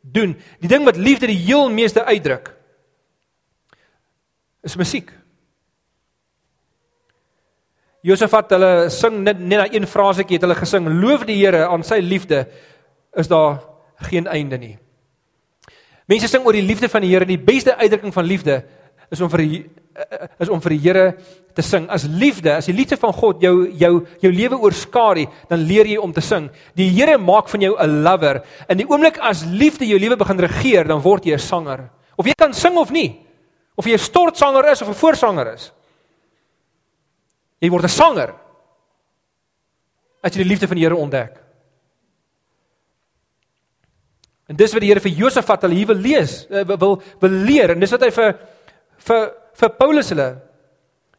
doen? 0.00 0.36
Die 0.60 0.68
ding 0.68 0.84
wat 0.84 0.96
liefde 0.96 1.26
die 1.26 1.38
heel 1.38 1.70
meeste 1.70 2.04
uitdruk 2.04 2.54
is 4.62 4.76
musiek. 4.78 5.10
Josafat 8.02 8.50
hulle 8.54 8.70
sing 8.90 9.20
net 9.22 9.38
net 9.38 9.58
na 9.58 9.66
een 9.70 9.86
frasetjie 9.86 10.38
het 10.38 10.46
hulle 10.46 10.58
gesing 10.58 10.88
loof 11.02 11.26
die 11.26 11.38
Here 11.38 11.66
aan 11.68 11.84
sy 11.86 12.00
liefde 12.02 12.46
is 13.18 13.28
daar 13.30 13.60
geen 14.08 14.26
einde 14.26 14.58
nie. 14.58 14.76
Mense 16.10 16.28
sing 16.28 16.46
oor 16.46 16.56
die 16.56 16.66
liefde 16.66 16.88
van 16.90 17.04
die 17.04 17.12
Here, 17.12 17.26
die 17.26 17.38
beste 17.38 17.76
uitdrukking 17.78 18.14
van 18.14 18.26
liefde 18.26 18.62
is 19.10 19.20
om 19.20 19.30
vir 19.30 19.44
is 20.38 20.48
om 20.48 20.60
vir 20.60 20.74
die 20.76 20.82
Here 20.82 21.06
te 21.54 21.62
sing. 21.62 21.88
As 21.92 22.04
liefde, 22.08 22.54
as 22.56 22.68
die 22.68 22.76
liefde 22.76 22.96
van 23.00 23.12
God 23.12 23.42
jou 23.44 23.68
jou 23.78 23.92
jou 24.22 24.32
lewe 24.32 24.58
oorskadu, 24.58 25.26
dan 25.50 25.66
leer 25.68 25.88
jy 25.90 25.98
om 26.00 26.12
te 26.12 26.24
sing. 26.24 26.48
Die 26.78 26.88
Here 26.90 27.18
maak 27.18 27.48
van 27.48 27.60
jou 27.60 27.74
'n 27.76 28.02
lover. 28.02 28.42
In 28.68 28.78
die 28.78 28.88
oomblik 28.88 29.18
as 29.18 29.44
liefde 29.44 29.86
jou 29.86 29.98
lewe 29.98 30.16
begin 30.16 30.38
regeer, 30.38 30.84
dan 30.84 31.00
word 31.00 31.24
jy 31.24 31.34
'n 31.34 31.38
sanger. 31.38 31.90
Of 32.16 32.26
jy 32.26 32.34
kan 32.34 32.52
sing 32.52 32.76
of 32.76 32.90
nie. 32.90 33.20
Of 33.76 33.86
jy 33.86 33.94
'n 33.94 33.98
stortsanger 33.98 34.70
is 34.70 34.82
of 34.82 34.88
'n 34.88 34.94
voorsanger 34.94 35.54
is. 35.54 35.72
Jy 37.60 37.70
word 37.70 37.84
'n 37.84 37.88
sanger. 37.88 38.34
As 40.22 40.32
jy 40.32 40.42
die 40.42 40.48
liefde 40.48 40.68
van 40.68 40.76
die 40.76 40.84
Here 40.84 40.96
ontdek. 40.96 41.42
En 44.48 44.56
dis 44.56 44.72
wat 44.72 44.80
die 44.80 44.88
Here 44.88 45.00
vir 45.00 45.10
Josafat 45.10 45.62
hulle 45.62 45.74
hier 45.74 45.86
wil 45.86 45.96
lees, 45.96 46.46
eh, 46.50 46.64
wil 46.64 47.02
wil 47.20 47.30
leer 47.30 47.70
en 47.70 47.80
dis 47.80 47.90
wat 47.90 48.02
hy 48.02 48.10
vir 48.10 48.38
vir 48.98 49.41
vir 49.54 49.70
Paulus 49.78 50.08
hulle 50.08 50.28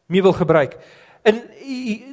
mee 0.06 0.22
wil 0.22 0.32
gebruik. 0.32 0.76
En 1.24 1.40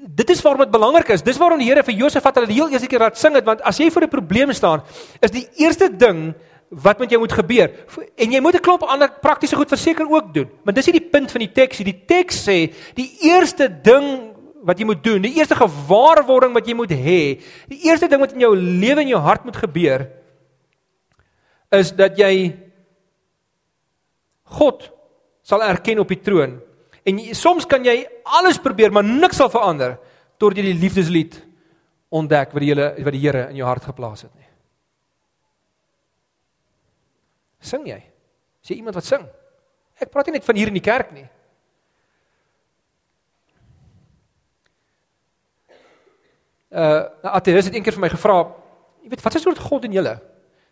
dit 0.08 0.30
is 0.30 0.42
waarom 0.42 0.64
dit 0.64 0.72
belangrik 0.72 1.10
is. 1.10 1.24
Dis 1.24 1.38
waarom 1.38 1.60
die 1.60 1.68
Here 1.68 1.84
vir 1.84 1.98
Josafat 2.00 2.40
hulle 2.40 2.48
die 2.48 2.56
heel 2.56 2.72
eerste 2.72 2.88
keer 2.88 3.04
laat 3.04 3.20
sing 3.20 3.36
het 3.36 3.46
want 3.48 3.62
as 3.68 3.78
jy 3.78 3.90
voor 3.92 4.04
'n 4.04 4.10
probleem 4.10 4.54
staan, 4.54 4.84
is 5.20 5.32
die 5.32 5.48
eerste 5.58 5.90
ding 5.90 6.34
wat 6.70 7.00
met 7.00 7.10
jou 7.10 7.20
moet 7.20 7.32
gebeur. 7.32 7.70
En 8.16 8.32
jy 8.32 8.40
moet 8.40 8.56
'n 8.56 8.64
klomp 8.64 8.84
ander 8.84 9.12
praktiese 9.22 9.56
goed 9.56 9.68
verseker 9.68 10.08
ook 10.10 10.34
doen. 10.34 10.50
Maar 10.64 10.74
dis 10.74 10.86
nie 10.86 11.00
die 11.00 11.10
punt 11.10 11.32
van 11.32 11.40
die 11.40 11.52
teks 11.52 11.78
nie. 11.78 11.92
Die 11.94 12.06
teks 12.06 12.48
sê 12.48 12.74
die 12.96 13.18
eerste 13.22 13.82
ding 13.82 14.32
wat 14.64 14.80
jy 14.80 14.86
moet 14.86 15.04
doen, 15.04 15.22
die 15.22 15.36
eerste 15.36 15.56
gewaarwording 15.56 16.54
wat 16.54 16.68
jy 16.68 16.74
moet 16.74 16.92
hê, 16.92 17.42
die 17.68 17.82
eerste 17.84 18.08
ding 18.08 18.22
wat 18.22 18.34
in 18.34 18.40
jou 18.40 18.56
lewe 18.56 19.02
en 19.02 19.08
jou 19.08 19.20
hart 19.20 19.44
moet 19.44 19.58
gebeur 19.58 20.08
is 21.72 21.92
dat 21.96 22.18
jy 22.20 22.52
God 24.44 24.92
sal 25.44 25.64
erken 25.66 26.00
op 26.00 26.12
die 26.12 26.20
troon. 26.22 26.60
En 27.06 27.20
jy, 27.20 27.34
soms 27.38 27.66
kan 27.70 27.86
jy 27.86 28.04
alles 28.38 28.60
probeer, 28.62 28.94
maar 28.94 29.06
niks 29.06 29.40
sal 29.42 29.50
verander 29.50 29.98
tot 30.42 30.58
jy 30.58 30.66
die 30.70 30.78
liefdeslied 30.78 31.38
ontdek 32.12 32.54
wat 32.54 32.64
die 32.64 32.72
hele 32.74 32.88
wat 33.06 33.16
die 33.16 33.24
Here 33.24 33.48
in 33.50 33.60
jou 33.62 33.68
hart 33.68 33.86
geplaas 33.88 34.26
het 34.26 34.34
nie. 34.36 34.48
Sing 37.62 37.86
jy? 37.88 38.00
Is 38.62 38.74
jy 38.74 38.82
iemand 38.82 38.98
wat 38.98 39.08
sing? 39.08 39.24
Ek 40.02 40.10
praat 40.10 40.30
nie 40.30 40.40
net 40.40 40.48
van 40.48 40.58
hier 40.58 40.72
in 40.72 40.78
die 40.78 40.84
kerk 40.84 41.14
nie. 41.14 41.28
Uh, 46.72 47.04
Atheus 47.36 47.68
het 47.68 47.76
eendag 47.76 47.98
vir 47.98 48.02
my 48.06 48.10
gevra, 48.14 48.38
jy 49.04 49.10
weet, 49.12 49.24
wat 49.26 49.36
is 49.36 49.44
soort 49.44 49.60
God 49.60 49.86
in 49.90 49.98
julle? 49.98 50.14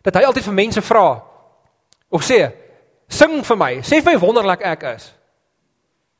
Dat 0.00 0.16
hy 0.16 0.22
altyd 0.24 0.46
vir 0.46 0.56
mense 0.56 0.82
vra 0.82 1.04
of 2.10 2.24
sê, 2.24 2.38
sing 3.10 3.40
vir 3.46 3.58
my, 3.58 3.72
sê 3.86 4.00
vir 4.00 4.14
my 4.14 4.20
wonderlik 4.22 4.62
ek 4.66 4.86
is. 4.94 5.10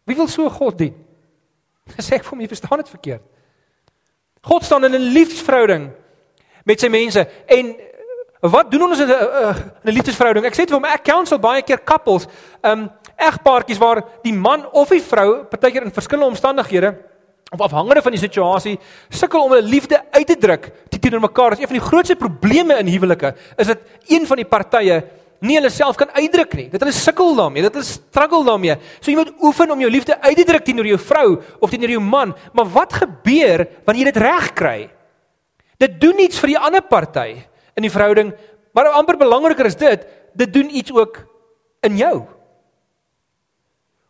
Wie 0.09 0.17
wil 0.19 0.29
so 0.29 0.49
God 0.51 0.79
dien? 0.81 0.97
Sê 1.99 2.19
ek 2.19 2.25
vir 2.27 2.43
jy 2.43 2.49
verstaan 2.51 2.83
dit 2.83 2.91
verkeerd. 2.91 3.23
God 4.47 4.65
staan 4.65 4.85
in 4.89 4.95
'n 4.97 5.13
liefdesverhouding 5.15 5.91
met 6.65 6.81
sy 6.81 6.89
mense 6.89 7.27
en 7.47 7.77
Wat 8.41 8.71
doen 8.73 8.87
ons 8.89 9.01
in 9.05 9.09
'n 9.09 9.13
uh, 9.13 9.53
'n 9.85 9.93
liefdesverhouding? 9.93 10.47
Ek 10.47 10.55
sê 10.55 10.65
dit 10.65 10.71
vir 10.73 10.79
hom, 10.81 10.89
ek 10.89 11.05
counsel 11.05 11.39
baie 11.39 11.61
keer 11.61 11.85
couples, 11.85 12.25
um 12.65 12.89
egpaartjies 13.21 13.79
waar 13.79 14.01
die 14.23 14.33
man 14.33 14.65
of 14.73 14.89
die 14.89 15.03
vrou 15.03 15.45
partykeer 15.45 15.85
in 15.85 15.93
verskillende 15.93 16.33
omstandighede 16.33 16.97
of 17.53 17.61
afhangende 17.61 18.01
van 18.03 18.13
die 18.13 18.21
situasie 18.21 18.79
sukkel 19.11 19.45
om 19.45 19.53
'n 19.53 19.69
liefde 19.69 20.01
uit 20.11 20.27
te 20.27 20.39
druk 20.41 20.73
teenoor 21.01 21.21
mekaar. 21.21 21.51
Dit 21.51 21.59
is 21.59 21.65
een 21.65 21.73
van 21.73 21.81
die 21.81 21.89
grootste 21.89 22.17
probleme 22.17 22.79
in 22.79 22.87
huwelike 22.87 23.35
is 23.57 23.67
dat 23.67 23.79
een 24.07 24.27
van 24.27 24.37
die 24.37 24.47
partye 24.47 25.05
nie 25.41 25.57
hulle 25.57 25.71
self 25.73 25.97
kan 25.97 26.11
uitdruk 26.13 26.55
nie. 26.59 26.67
Dat 26.73 26.83
hulle 26.85 26.95
sukkel 26.95 27.35
daarmee, 27.39 27.65
dat 27.65 27.77
hulle 27.79 27.87
struggle 27.89 28.45
daarmee. 28.45 28.77
So 29.01 29.11
jy 29.11 29.17
moet 29.19 29.33
oefen 29.47 29.73
om 29.73 29.81
jou 29.81 29.91
liefde 29.93 30.17
uit 30.21 30.37
te 30.37 30.47
druk 30.49 30.65
teenoor 30.67 30.89
jou 30.91 30.99
vrou 31.01 31.29
of 31.61 31.71
teenoor 31.73 31.95
jou 31.97 32.03
man. 32.05 32.35
Maar 32.57 32.69
wat 32.75 32.97
gebeur 33.03 33.65
wanneer 33.87 34.05
jy 34.05 34.13
dit 34.13 34.23
reg 34.23 34.51
kry? 34.59 34.79
Dit 35.81 35.97
doen 36.01 36.21
iets 36.21 36.41
vir 36.43 36.55
die 36.55 36.61
ander 36.61 36.85
party 36.85 37.29
in 37.79 37.87
die 37.87 37.93
verhouding, 37.93 38.35
maar 38.77 38.93
amper 38.99 39.17
belangriker 39.21 39.71
is 39.71 39.79
dit, 39.81 40.05
dit 40.37 40.53
doen 40.53 40.69
iets 40.77 40.93
ook 40.93 41.23
in 41.87 41.97
jou. 41.97 42.15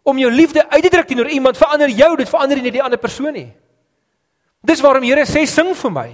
Om 0.02 0.18
jou 0.18 0.30
liefde 0.32 0.64
uit 0.66 0.82
te 0.82 0.90
druk 0.90 1.06
teenoor 1.06 1.30
iemand 1.30 1.60
verander 1.60 1.92
jou, 1.94 2.10
dit 2.18 2.28
verander 2.28 2.58
nie 2.58 2.74
die 2.74 2.82
ander 2.82 2.98
persoon 2.98 3.36
nie. 3.36 3.50
Dis 4.66 4.82
waarom 4.82 5.04
Here 5.06 5.24
sê 5.28 5.46
sing 5.48 5.70
vir 5.76 5.94
my. 5.94 6.08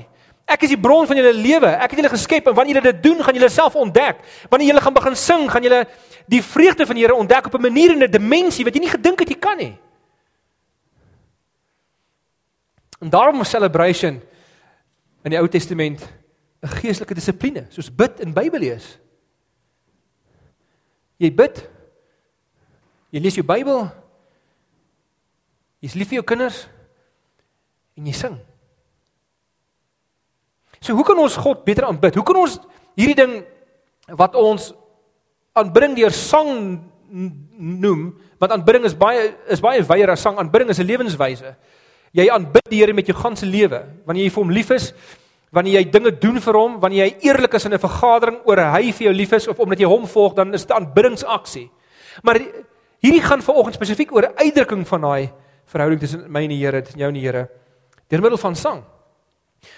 Ek 0.46 0.62
is 0.62 0.70
die 0.70 0.80
bron 0.80 1.08
van 1.10 1.18
julle 1.18 1.32
lewe. 1.34 1.66
Ek 1.66 1.90
het 1.90 1.98
julle 1.98 2.12
geskep 2.12 2.46
en 2.46 2.54
wanneer 2.54 2.78
julle 2.78 2.92
dit 2.92 3.02
doen, 3.02 3.22
gaan 3.24 3.34
julle 3.34 3.48
self 3.50 3.74
ontdek. 3.74 4.20
Wanneer 4.50 4.70
julle 4.70 4.82
gaan 4.84 4.94
begin 4.94 5.16
sing, 5.18 5.48
gaan 5.50 5.66
julle 5.66 5.80
die 6.30 6.42
vreugde 6.42 6.86
van 6.86 6.98
die 6.98 7.02
Here 7.02 7.18
ontdek 7.18 7.46
op 7.46 7.54
'n 7.54 7.66
manier 7.66 7.90
en 7.90 8.02
'n 8.02 8.10
dimensie 8.10 8.64
wat 8.64 8.74
jy 8.74 8.80
nie 8.80 8.94
gedink 8.94 9.18
het 9.18 9.28
jy 9.28 9.38
kan 9.38 9.56
nie. 9.56 9.74
En 13.00 13.10
daarom 13.10 13.40
is 13.40 13.50
celebration 13.50 14.22
in 15.24 15.30
die 15.30 15.38
Ou 15.38 15.48
Testament 15.48 16.00
'n 16.62 16.68
geestelike 16.68 17.14
dissipline, 17.14 17.66
soos 17.68 17.90
bid 17.90 18.20
en 18.20 18.32
Bybel 18.32 18.60
lees. 18.60 18.98
Jy 21.18 21.34
bid. 21.34 21.68
Jy 23.10 23.20
lees 23.20 23.34
jou 23.34 23.44
Bybel. 23.44 23.90
Jy's 25.80 25.94
lief 25.94 26.08
vir 26.08 26.20
jou 26.20 26.24
kinders 26.24 26.68
en 27.96 28.06
jy 28.06 28.12
sing. 28.12 28.40
So 30.86 30.94
hoe 30.94 31.04
kan 31.04 31.18
ons 31.18 31.36
God 31.42 31.64
beter 31.66 31.84
aanbid? 31.88 32.14
Hoe 32.14 32.26
kan 32.26 32.36
ons 32.38 32.60
hierdie 32.94 33.18
ding 33.18 33.40
wat 34.14 34.36
ons 34.38 34.70
aanbring 35.58 35.96
deur 35.96 36.14
sang 36.14 36.52
noem, 37.10 38.10
want 38.38 38.52
aanbidding 38.52 38.84
is 38.86 38.94
baie 38.98 39.30
is 39.52 39.62
baie 39.62 39.82
wyeer 39.86 40.12
as 40.12 40.22
sang. 40.22 40.38
Aanbidding 40.38 40.70
is 40.70 40.80
'n 40.80 40.86
lewenswyse. 40.86 41.54
Jy 42.12 42.28
aanbid 42.30 42.70
die 42.70 42.80
Here 42.80 42.92
met 42.92 43.06
jou 43.06 43.16
ganse 43.16 43.46
lewe. 43.46 43.82
Wanneer 44.06 44.24
jy 44.24 44.30
vir 44.30 44.42
hom 44.42 44.50
lief 44.50 44.70
is, 44.70 44.92
wanneer 45.52 45.80
jy 45.80 45.90
dinge 45.90 46.10
doen 46.10 46.40
vir 46.40 46.54
hom, 46.54 46.80
wanneer 46.80 47.06
jy 47.06 47.16
eerlik 47.28 47.54
is 47.54 47.64
in 47.64 47.72
'n 47.72 47.78
vergadering 47.78 48.40
oor 48.44 48.56
hy 48.56 48.92
vir 48.92 49.06
jou 49.06 49.14
lief 49.14 49.32
is 49.32 49.48
of 49.48 49.58
omdat 49.58 49.78
jy 49.78 49.86
hom 49.86 50.06
volg, 50.06 50.34
dan 50.34 50.54
is 50.54 50.64
dit 50.64 50.76
aanbiddingsaksie. 50.76 51.70
Maar 52.22 52.40
hierdie 53.00 53.22
gaan 53.22 53.42
vanoggend 53.42 53.74
spesifiek 53.74 54.12
oor 54.12 54.22
'n 54.22 54.36
uitdrukking 54.36 54.86
van 54.86 55.00
daai 55.00 55.32
verhouding 55.66 56.00
tussen 56.00 56.30
my 56.30 56.42
en 56.42 56.50
die 56.50 56.64
Here, 56.64 56.82
tussen 56.82 57.00
jou 57.00 57.08
en 57.08 57.14
die 57.14 57.26
Here, 57.26 57.48
deur 58.08 58.20
middel 58.20 58.38
van 58.38 58.54
sang. 58.54 58.84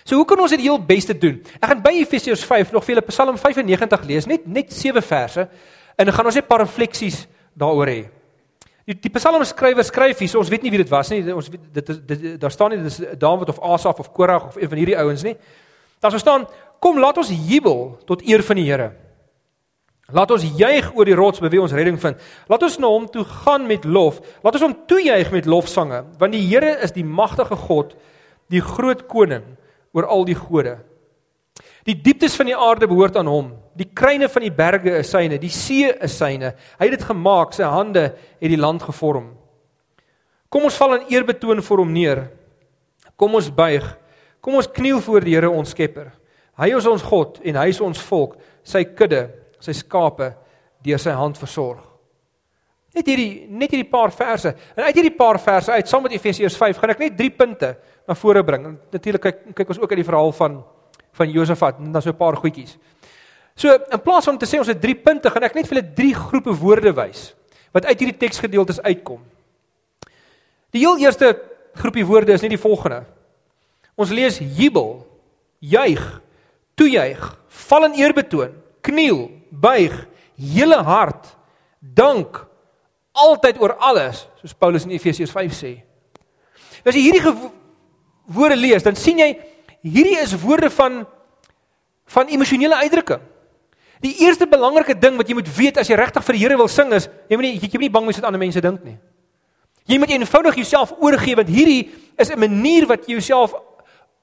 So 0.04 0.16
hoe 0.16 0.24
kan 0.24 0.40
ons 0.40 0.50
dit 0.50 0.60
heel 0.60 0.78
beste 0.78 1.18
doen? 1.18 1.42
Ek 1.60 1.68
gaan 1.70 1.82
by 1.82 1.94
Efesiërs 2.00 2.44
5 2.44 2.72
nog 2.72 2.84
vir 2.84 2.94
julle 2.94 3.06
Psalm 3.10 3.38
95 3.38 4.06
lees, 4.08 4.26
net 4.26 4.46
net 4.46 4.72
7 4.72 5.02
verse 5.02 5.48
en 5.98 6.06
dan 6.06 6.14
gaan 6.14 6.26
ons 6.26 6.34
net 6.34 6.44
'n 6.44 6.48
paar 6.48 6.64
refleksies 6.64 7.26
daaroor 7.54 7.86
hê. 7.86 8.08
Die, 8.88 8.96
die 8.96 9.10
psalmskrywer 9.12 9.84
skryf 9.84 10.22
hier, 10.22 10.30
so 10.32 10.40
ons 10.40 10.48
weet 10.48 10.62
nie 10.64 10.70
wie 10.72 10.80
dit 10.80 10.88
was 10.88 11.10
nie. 11.12 11.20
Ons 11.34 11.50
weet 11.52 11.66
dit 11.76 11.90
is 11.92 11.98
dit, 12.06 12.22
daar 12.40 12.50
staan 12.54 12.72
nie 12.72 12.80
dis 12.86 13.02
Dawid 13.20 13.50
of 13.52 13.60
Asaf 13.60 13.98
of 14.00 14.12
Korag 14.16 14.46
of 14.46 14.56
een 14.56 14.70
van 14.70 14.80
hierdie 14.80 14.96
ouens 14.96 15.22
nie. 15.26 15.36
Daar 16.00 16.18
staan: 16.18 16.46
"Kom, 16.80 16.98
laat 16.98 17.18
ons 17.18 17.28
jubel 17.28 17.98
tot 18.06 18.22
eer 18.24 18.42
van 18.42 18.56
die 18.56 18.64
Here. 18.64 18.92
Laat 20.08 20.30
ons 20.30 20.44
juig 20.56 20.94
oor 20.96 21.04
die 21.04 21.14
rots 21.14 21.40
by 21.40 21.50
wie 21.52 21.60
ons 21.60 21.72
redding 21.72 21.98
vind. 22.00 22.16
Laat 22.48 22.62
ons 22.62 22.78
na 22.78 22.86
hom 22.86 23.06
toe 23.12 23.24
gaan 23.24 23.66
met 23.66 23.84
lof. 23.84 24.22
Laat 24.42 24.54
ons 24.54 24.62
hom 24.62 24.76
toejuig 24.86 25.30
met 25.30 25.44
lofsange, 25.44 26.04
want 26.18 26.32
die 26.32 26.46
Here 26.48 26.78
is 26.82 26.92
die 26.92 27.04
magtige 27.04 27.56
God, 27.56 27.92
die 28.48 28.62
groot 28.64 29.06
koning 29.06 29.44
oor 29.92 30.06
al 30.06 30.24
die 30.24 30.38
gode." 30.38 30.78
Die 31.88 31.96
dieptes 31.96 32.36
van 32.36 32.50
die 32.50 32.56
aarde 32.56 32.86
behoort 32.86 33.16
aan 33.16 33.30
hom. 33.30 33.52
Die 33.78 33.88
kruine 33.94 34.28
van 34.28 34.44
die 34.44 34.52
berge 34.52 34.98
is 34.98 35.08
syne, 35.10 35.38
die 35.40 35.52
see 35.52 35.88
is 35.88 36.18
syne. 36.18 36.52
Hy 36.78 36.88
het 36.88 36.98
dit 36.98 37.06
gemaak, 37.08 37.54
sy 37.56 37.64
hande 37.64 38.10
het 38.12 38.50
die 38.52 38.60
land 38.60 38.82
gevorm. 38.84 39.30
Kom 40.52 40.64
ons 40.68 40.76
val 40.80 40.98
in 40.98 41.08
eerbetoon 41.12 41.62
voor 41.64 41.82
hom 41.84 41.92
neer. 41.92 42.22
Kom 43.16 43.34
ons 43.34 43.48
buig. 43.50 43.86
Kom 44.44 44.58
ons 44.60 44.70
kniel 44.70 45.00
voor 45.04 45.24
die 45.24 45.34
Here 45.34 45.50
ons 45.50 45.72
Skepper. 45.74 46.12
Hy 46.58 46.72
is 46.76 46.86
ons 46.90 47.04
God 47.06 47.38
en 47.46 47.58
hy 47.60 47.68
is 47.70 47.80
ons 47.84 48.00
volk, 48.08 48.34
sy 48.66 48.82
kudde, 48.98 49.28
sy 49.62 49.74
skape 49.76 50.32
deur 50.84 51.00
sy 51.02 51.14
hand 51.14 51.38
versorg. 51.38 51.84
Net 52.96 53.06
hierdie 53.06 53.46
net 53.52 53.70
hierdie 53.74 53.90
paar 53.90 54.10
verse. 54.14 54.50
En 54.74 54.86
uit 54.88 54.96
hierdie 54.96 55.14
paar 55.14 55.38
verse 55.42 55.72
uit 55.72 55.90
saam 55.90 56.06
met 56.06 56.16
Efesiërs 56.16 56.56
5 56.58 56.80
gaan 56.80 56.94
ek 56.94 57.04
net 57.04 57.18
3 57.18 57.30
punte 57.36 57.74
na 58.08 58.16
vore 58.16 58.42
bring. 58.44 58.66
Natuurlik 58.92 59.22
kyk 59.22 59.40
kyk 59.54 59.74
ons 59.74 59.80
ook 59.82 59.92
uit 59.92 60.00
die 60.02 60.08
verhaal 60.08 60.32
van 60.32 60.62
van 61.18 61.30
Josafat 61.34 61.80
en 61.82 61.92
dan 61.92 62.02
so 62.02 62.10
'n 62.10 62.16
paar 62.16 62.36
goedjies. 62.36 62.78
So 63.56 63.74
in 63.74 64.00
plaas 64.00 64.24
van 64.24 64.38
te 64.38 64.46
sê 64.46 64.58
ons 64.58 64.68
het 64.70 64.80
3 64.80 64.94
punte, 64.94 65.30
gaan 65.30 65.42
ek 65.42 65.54
net 65.54 65.66
vir 65.66 65.76
julle 65.78 65.94
3 65.94 66.14
groepe 66.14 66.52
woorde 66.54 66.92
wys 66.94 67.34
wat 67.72 67.84
uit 67.84 68.00
hierdie 68.00 68.18
teksgedeeltes 68.18 68.80
uitkom. 68.80 69.20
Die 70.70 70.80
heel 70.80 70.98
eerste 70.98 71.36
groepie 71.74 72.06
woorde 72.06 72.32
is 72.32 72.40
net 72.40 72.50
die 72.50 72.60
volgende. 72.60 73.04
Ons 73.96 74.10
lees 74.10 74.38
jubel, 74.38 75.06
juig, 75.58 76.20
toejuig, 76.74 77.36
val 77.48 77.84
in 77.84 77.98
eer 77.98 78.14
betoon, 78.14 78.54
kniel, 78.80 79.30
buig, 79.50 80.06
hele 80.36 80.82
hart, 80.86 81.36
dank, 81.80 82.46
altyd 83.12 83.60
oor 83.60 83.74
alles, 83.82 84.28
soos 84.40 84.54
Paulus 84.54 84.84
in 84.84 84.94
Efesiërs 84.94 85.34
5 85.34 85.52
sê. 85.52 85.72
As 86.86 86.94
jy 86.94 87.08
hierdie 87.08 87.24
woorde 88.28 88.56
lees, 88.56 88.84
dan 88.84 88.96
sien 88.96 89.18
jy 89.18 89.32
hierdie 89.82 90.18
is 90.20 90.36
woorde 90.38 90.70
van 90.70 91.06
van 92.08 92.30
emosionele 92.32 92.76
uitdrukking. 92.84 93.20
Die 94.00 94.14
eerste 94.24 94.46
belangrike 94.48 94.94
ding 94.96 95.18
wat 95.18 95.28
jy 95.28 95.34
moet 95.36 95.48
weet 95.56 95.80
as 95.80 95.90
jy 95.90 95.96
regtig 95.98 96.24
vir 96.24 96.36
die 96.36 96.40
Here 96.40 96.56
wil 96.56 96.70
sing 96.72 96.92
is, 96.96 97.08
jy 97.28 97.36
moet 97.36 97.48
nie 97.48 97.58
jy 97.58 97.68
moet 97.74 97.84
nie 97.84 97.94
bang 97.98 98.06
wees 98.08 98.20
wat 98.20 98.28
ander 98.30 98.40
mense 98.40 98.62
dink 98.64 98.84
nie. 98.86 98.96
Jy 99.88 99.98
moet 100.00 100.12
eenvoudig 100.14 100.60
jouself 100.62 100.94
oorgee 101.00 101.36
want 101.36 101.50
hierdie 101.52 101.90
is 102.16 102.30
'n 102.30 102.38
manier 102.38 102.86
wat 102.86 103.06
jy 103.08 103.18
jouself 103.18 103.54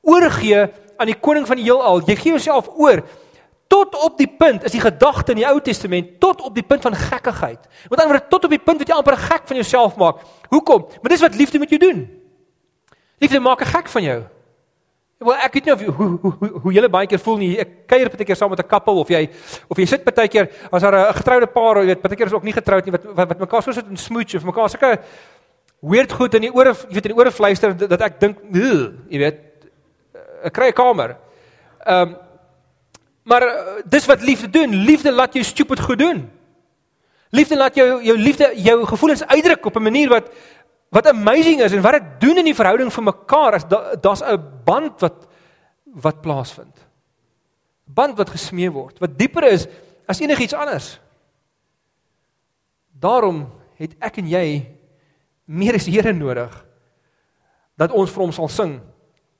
oorgee 0.01 0.67
aan 0.97 1.07
die 1.07 1.19
koning 1.19 1.47
van 1.47 1.57
die 1.57 1.65
heelal. 1.65 2.01
Jy 2.07 2.15
gee 2.15 2.31
jouself 2.31 2.69
oor 2.77 3.03
tot 3.67 3.95
op 3.95 4.17
die 4.17 4.29
punt 4.29 4.63
is 4.63 4.71
die 4.71 4.81
gedagte 4.81 5.31
in 5.31 5.41
die 5.41 5.47
Ou 5.47 5.59
Testament 5.61 6.19
tot 6.19 6.41
op 6.41 6.53
die 6.55 6.63
punt 6.63 6.81
van 6.81 6.95
gekkigheid. 6.95 7.59
Met 7.89 7.99
ander 7.99 8.13
woorde 8.13 8.29
tot 8.29 8.45
op 8.45 8.49
die 8.49 8.59
punt 8.59 8.77
wat 8.77 8.87
jy 8.87 8.95
amper 8.95 9.17
gek 9.17 9.41
van 9.45 9.55
jouself 9.55 9.95
maak. 9.95 10.21
Hoekom? 10.49 10.81
Want 11.01 11.09
dis 11.09 11.21
wat 11.21 11.35
liefde 11.35 11.59
met 11.59 11.69
jou 11.69 11.79
doen. 11.79 12.24
Liefde 13.19 13.39
maak 13.39 13.61
'n 13.61 13.65
gek 13.65 13.87
van 13.87 14.03
jou. 14.03 14.23
Wel 15.17 15.35
ek 15.35 15.53
weet 15.53 15.65
nie 15.65 15.73
of 15.73 15.81
hoe 15.81 15.91
hoe 16.21 16.31
hoe, 16.39 16.49
hoe 16.61 16.73
julle 16.73 16.89
baie 16.89 17.07
keer 17.07 17.19
voel 17.19 17.37
nie. 17.37 17.59
Ek 17.59 17.87
kuier 17.87 18.09
baie 18.09 18.25
keer 18.25 18.35
saam 18.35 18.49
met 18.49 18.59
'n 18.59 18.67
koppel 18.67 18.99
of 18.99 19.09
jy 19.09 19.29
of 19.67 19.77
jy 19.77 19.85
sit 19.85 20.03
baie 20.03 20.27
keer 20.27 20.49
as 20.71 20.81
daar 20.81 21.09
'n 21.09 21.13
getroude 21.13 21.47
paar, 21.47 21.77
jy 21.77 21.85
weet, 21.85 22.01
baie 22.01 22.15
keer 22.15 22.27
is 22.27 22.33
ook 22.33 22.43
nie 22.43 22.53
getroud 22.53 22.85
nie 22.85 22.91
wat 22.91 23.03
wat, 23.03 23.27
wat 23.27 23.39
mekaar 23.39 23.63
so 23.63 23.71
sit 23.71 23.85
en 23.87 23.97
smooch 23.97 24.35
of 24.35 24.43
mekaar 24.43 24.69
sulke 24.69 24.99
weird 25.81 26.11
goed 26.11 26.33
in 26.33 26.41
die 26.41 26.53
ore, 26.53 26.73
jy 26.73 26.93
weet 26.93 27.05
in 27.05 27.15
die 27.15 27.21
ore 27.21 27.31
fluister 27.31 27.77
dat 27.77 28.01
ek 28.01 28.19
dink, 28.19 28.37
jy 28.51 29.17
weet, 29.17 29.39
ek 30.43 30.53
kry 30.53 30.67
'n 30.67 30.73
kamer. 30.73 31.17
Ehm 31.85 32.01
um, 32.01 32.15
Maar 33.25 33.41
uh, 33.41 33.81
dis 33.85 34.05
wat 34.05 34.21
liefde 34.21 34.49
doen. 34.49 34.75
Liefde 34.75 35.11
laat 35.11 35.33
jou 35.33 35.45
stupid 35.45 35.79
goed 35.79 35.97
doen. 35.99 36.31
Liefde 37.29 37.57
laat 37.57 37.75
jou 37.75 38.03
jou 38.03 38.17
liefde 38.17 38.51
jou 38.55 38.85
gevoelens 38.85 39.25
uitdruk 39.25 39.65
op 39.65 39.75
'n 39.75 39.81
manier 39.81 40.09
wat 40.09 40.29
wat 40.95 41.11
amazing 41.11 41.61
is 41.65 41.73
en 41.75 41.83
wat 41.83 41.97
dit 41.99 42.11
doen 42.23 42.39
in 42.39 42.49
die 42.49 42.55
verhouding 42.55 42.91
vir 42.93 43.03
mekaar 43.09 43.57
as 43.57 43.65
daar's 43.67 44.23
da 44.23 44.35
'n 44.35 44.43
band 44.63 45.01
wat 45.03 45.27
wat 45.95 46.21
plaasvind. 46.21 46.75
Band 47.85 48.17
wat 48.17 48.29
gesmee 48.29 48.71
word, 48.71 48.99
wat 48.99 49.17
dieper 49.17 49.43
is 49.43 49.67
as 50.07 50.19
enigiets 50.19 50.53
anders. 50.53 50.99
Daarom 52.99 53.47
het 53.75 53.95
ek 53.99 54.17
en 54.17 54.27
jy 54.27 54.65
meer 55.45 55.75
as 55.75 55.85
Here 55.85 56.13
nodig 56.13 56.51
dat 57.77 57.91
ons 57.91 58.11
vir 58.11 58.23
hom 58.23 58.31
sal 58.31 58.47
sing 58.47 58.79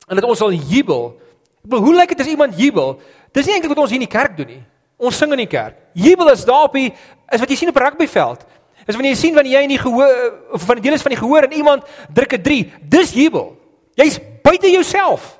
en 0.07 0.15
dat 0.15 0.27
ons 0.27 0.37
sal 0.37 0.51
jubel. 0.51 1.15
Ek 1.63 1.69
bedoel, 1.69 1.85
hoe 1.85 1.95
lyk 1.95 2.09
dit 2.09 2.19
as 2.19 2.27
iemand 2.27 2.57
jubel? 2.59 2.99
Dis 3.33 3.45
nie 3.45 3.55
eintlik 3.55 3.73
wat 3.73 3.83
ons 3.83 3.89
hier 3.89 4.01
in 4.01 4.07
die 4.07 4.17
kerk 4.17 4.37
doen 4.37 4.47
nie. 4.47 4.63
Ons 4.97 5.17
sing 5.17 5.31
in 5.31 5.37
die 5.37 5.49
kerk. 5.49 5.75
Jubel 5.93 6.29
is 6.31 6.45
daar 6.45 6.67
op 6.69 6.73
die 6.73 6.91
is 7.31 7.39
wat 7.41 7.49
jy 7.49 7.55
sien 7.55 7.69
op 7.69 7.75
'n 7.75 7.83
rugbyveld. 7.83 8.45
Is 8.85 8.93
wanneer 8.93 9.15
jy 9.15 9.19
sien 9.19 9.33
wanneer 9.33 9.57
jy 9.57 9.63
in 9.65 9.73
die 9.73 9.81
gehoor 9.81 10.33
of 10.53 10.61
van 10.61 10.77
die 10.77 10.85
deel 10.85 10.93
is 10.97 11.01
van 11.01 11.15
die 11.15 11.19
gehoor 11.19 11.47
en 11.47 11.57
iemand 11.57 11.83
druk 12.13 12.33
'n 12.37 12.41
3. 12.41 12.73
Dis 12.81 13.13
jubel. 13.13 13.57
Jy's 13.95 14.19
buite 14.43 14.69
jouself. 14.69 15.39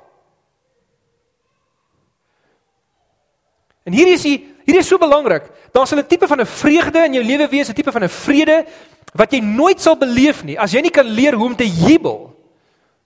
En 3.84 3.92
hier 3.92 4.08
is 4.08 4.22
die 4.22 4.54
hier 4.66 4.78
is 4.78 4.88
so 4.88 4.98
belangrik. 4.98 5.46
Daar's 5.72 5.92
'n 5.92 6.06
tipe 6.06 6.26
van 6.26 6.40
'n 6.40 6.46
vreugde 6.46 7.04
in 7.04 7.12
jou 7.12 7.24
lewe 7.24 7.48
wees, 7.48 7.68
'n 7.68 7.74
tipe 7.74 7.92
van 7.92 8.02
'n 8.02 8.08
vrede 8.08 8.66
wat 9.14 9.32
jy 9.32 9.40
nooit 9.40 9.80
sal 9.80 9.96
beleef 9.96 10.44
nie 10.44 10.58
as 10.58 10.72
jy 10.72 10.80
nie 10.80 10.90
kan 10.90 11.06
leer 11.06 11.34
hoe 11.34 11.46
om 11.46 11.56
te 11.56 11.68
jubel 11.68 12.34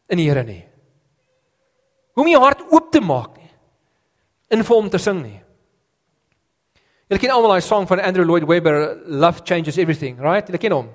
in 0.08 0.16
die 0.16 0.28
Here 0.28 0.42
nie. 0.42 0.64
Hoe 2.14 2.24
om 2.24 2.30
jou 2.30 2.42
hart 2.42 2.62
oop 2.70 2.90
te 2.92 3.00
maak 3.00 3.38
in 4.50 4.64
vir 4.64 4.76
hom 4.76 4.90
te 4.90 4.98
sing 4.98 5.22
nie. 5.22 5.39
Julle 7.10 7.18
ken 7.24 7.32
almal 7.34 7.56
daai 7.56 7.64
song 7.66 7.88
van 7.90 7.98
Andrew 8.06 8.22
Lloyd 8.22 8.44
Webber 8.46 9.00
Love 9.10 9.42
Changes 9.42 9.76
Everything, 9.82 10.20
right? 10.22 10.46
Julle 10.46 10.60
ken 10.62 10.72
hom. 10.76 10.90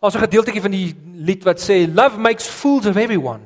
Daar's 0.00 0.14
'n 0.14 0.26
gedeeltjie 0.28 0.60
van 0.60 0.70
die 0.70 0.94
lied 1.14 1.44
wat 1.44 1.58
sê 1.58 1.88
love 1.88 2.18
makes 2.18 2.46
fools 2.46 2.86
of 2.86 2.96
everyone. 2.96 3.40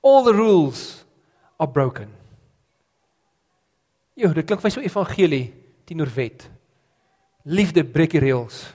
All 0.00 0.24
the 0.24 0.32
rules 0.32 1.04
are 1.58 1.70
broken. 1.70 2.08
Jo, 4.14 4.32
dit 4.32 4.46
klink 4.46 4.60
vir 4.62 4.68
my 4.68 4.70
so 4.70 4.80
evangelie 4.80 5.52
teenoor 5.84 6.08
wet. 6.14 6.48
Liefde 7.44 7.84
breek 7.84 8.10
die 8.10 8.20
reëls. 8.20 8.74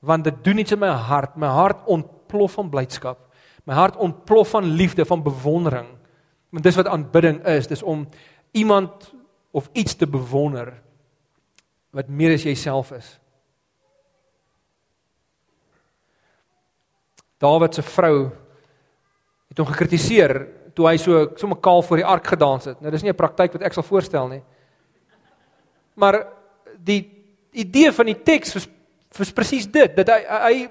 Want 0.00 0.24
dit 0.24 0.44
doen 0.44 0.58
iets 0.58 0.72
in 0.72 0.78
my 0.78 0.88
hart. 0.88 1.36
My 1.36 1.46
hart 1.46 1.86
ontplof 1.86 2.52
van 2.52 2.70
blydskap. 2.70 3.18
My 3.64 3.74
hart 3.74 3.96
ontplof 3.96 4.50
van 4.50 4.64
liefde, 4.64 5.04
van 5.04 5.22
bewondering. 5.22 5.88
Want 6.50 6.64
dis 6.64 6.76
wat 6.76 6.86
aanbidding 6.86 7.44
is, 7.44 7.66
dis 7.66 7.82
om 7.82 8.08
iemand 8.54 9.12
of 9.54 9.68
iets 9.72 9.94
te 9.98 10.06
bewonder 10.06 10.72
wat 11.94 12.08
meer 12.08 12.34
as 12.34 12.42
jouself 12.42 12.90
is. 12.94 13.08
Dawid 17.42 17.74
se 17.74 17.82
vrou 17.82 18.30
het 19.50 19.60
hom 19.60 19.68
gekritiseer 19.68 20.36
toe 20.74 20.88
hy 20.88 20.96
so 20.98 21.28
sommer 21.38 21.60
kaal 21.62 21.82
voor 21.86 22.00
die 22.02 22.06
ark 22.06 22.26
gedans 22.34 22.66
het. 22.70 22.80
Nou 22.82 22.90
dis 22.90 23.02
nie 23.02 23.12
'n 23.12 23.16
praktyk 23.16 23.52
wat 23.52 23.62
ek 23.62 23.72
sal 23.72 23.86
voorstel 23.86 24.28
nie. 24.28 24.42
Maar 25.94 26.26
die 26.78 27.10
idee 27.52 27.92
van 27.92 28.06
die 28.06 28.22
teks 28.22 28.56
is, 28.56 28.68
is 29.18 29.32
presies 29.32 29.66
dit 29.70 29.96
dat 29.96 30.08
hy 30.08 30.20
hy 30.26 30.70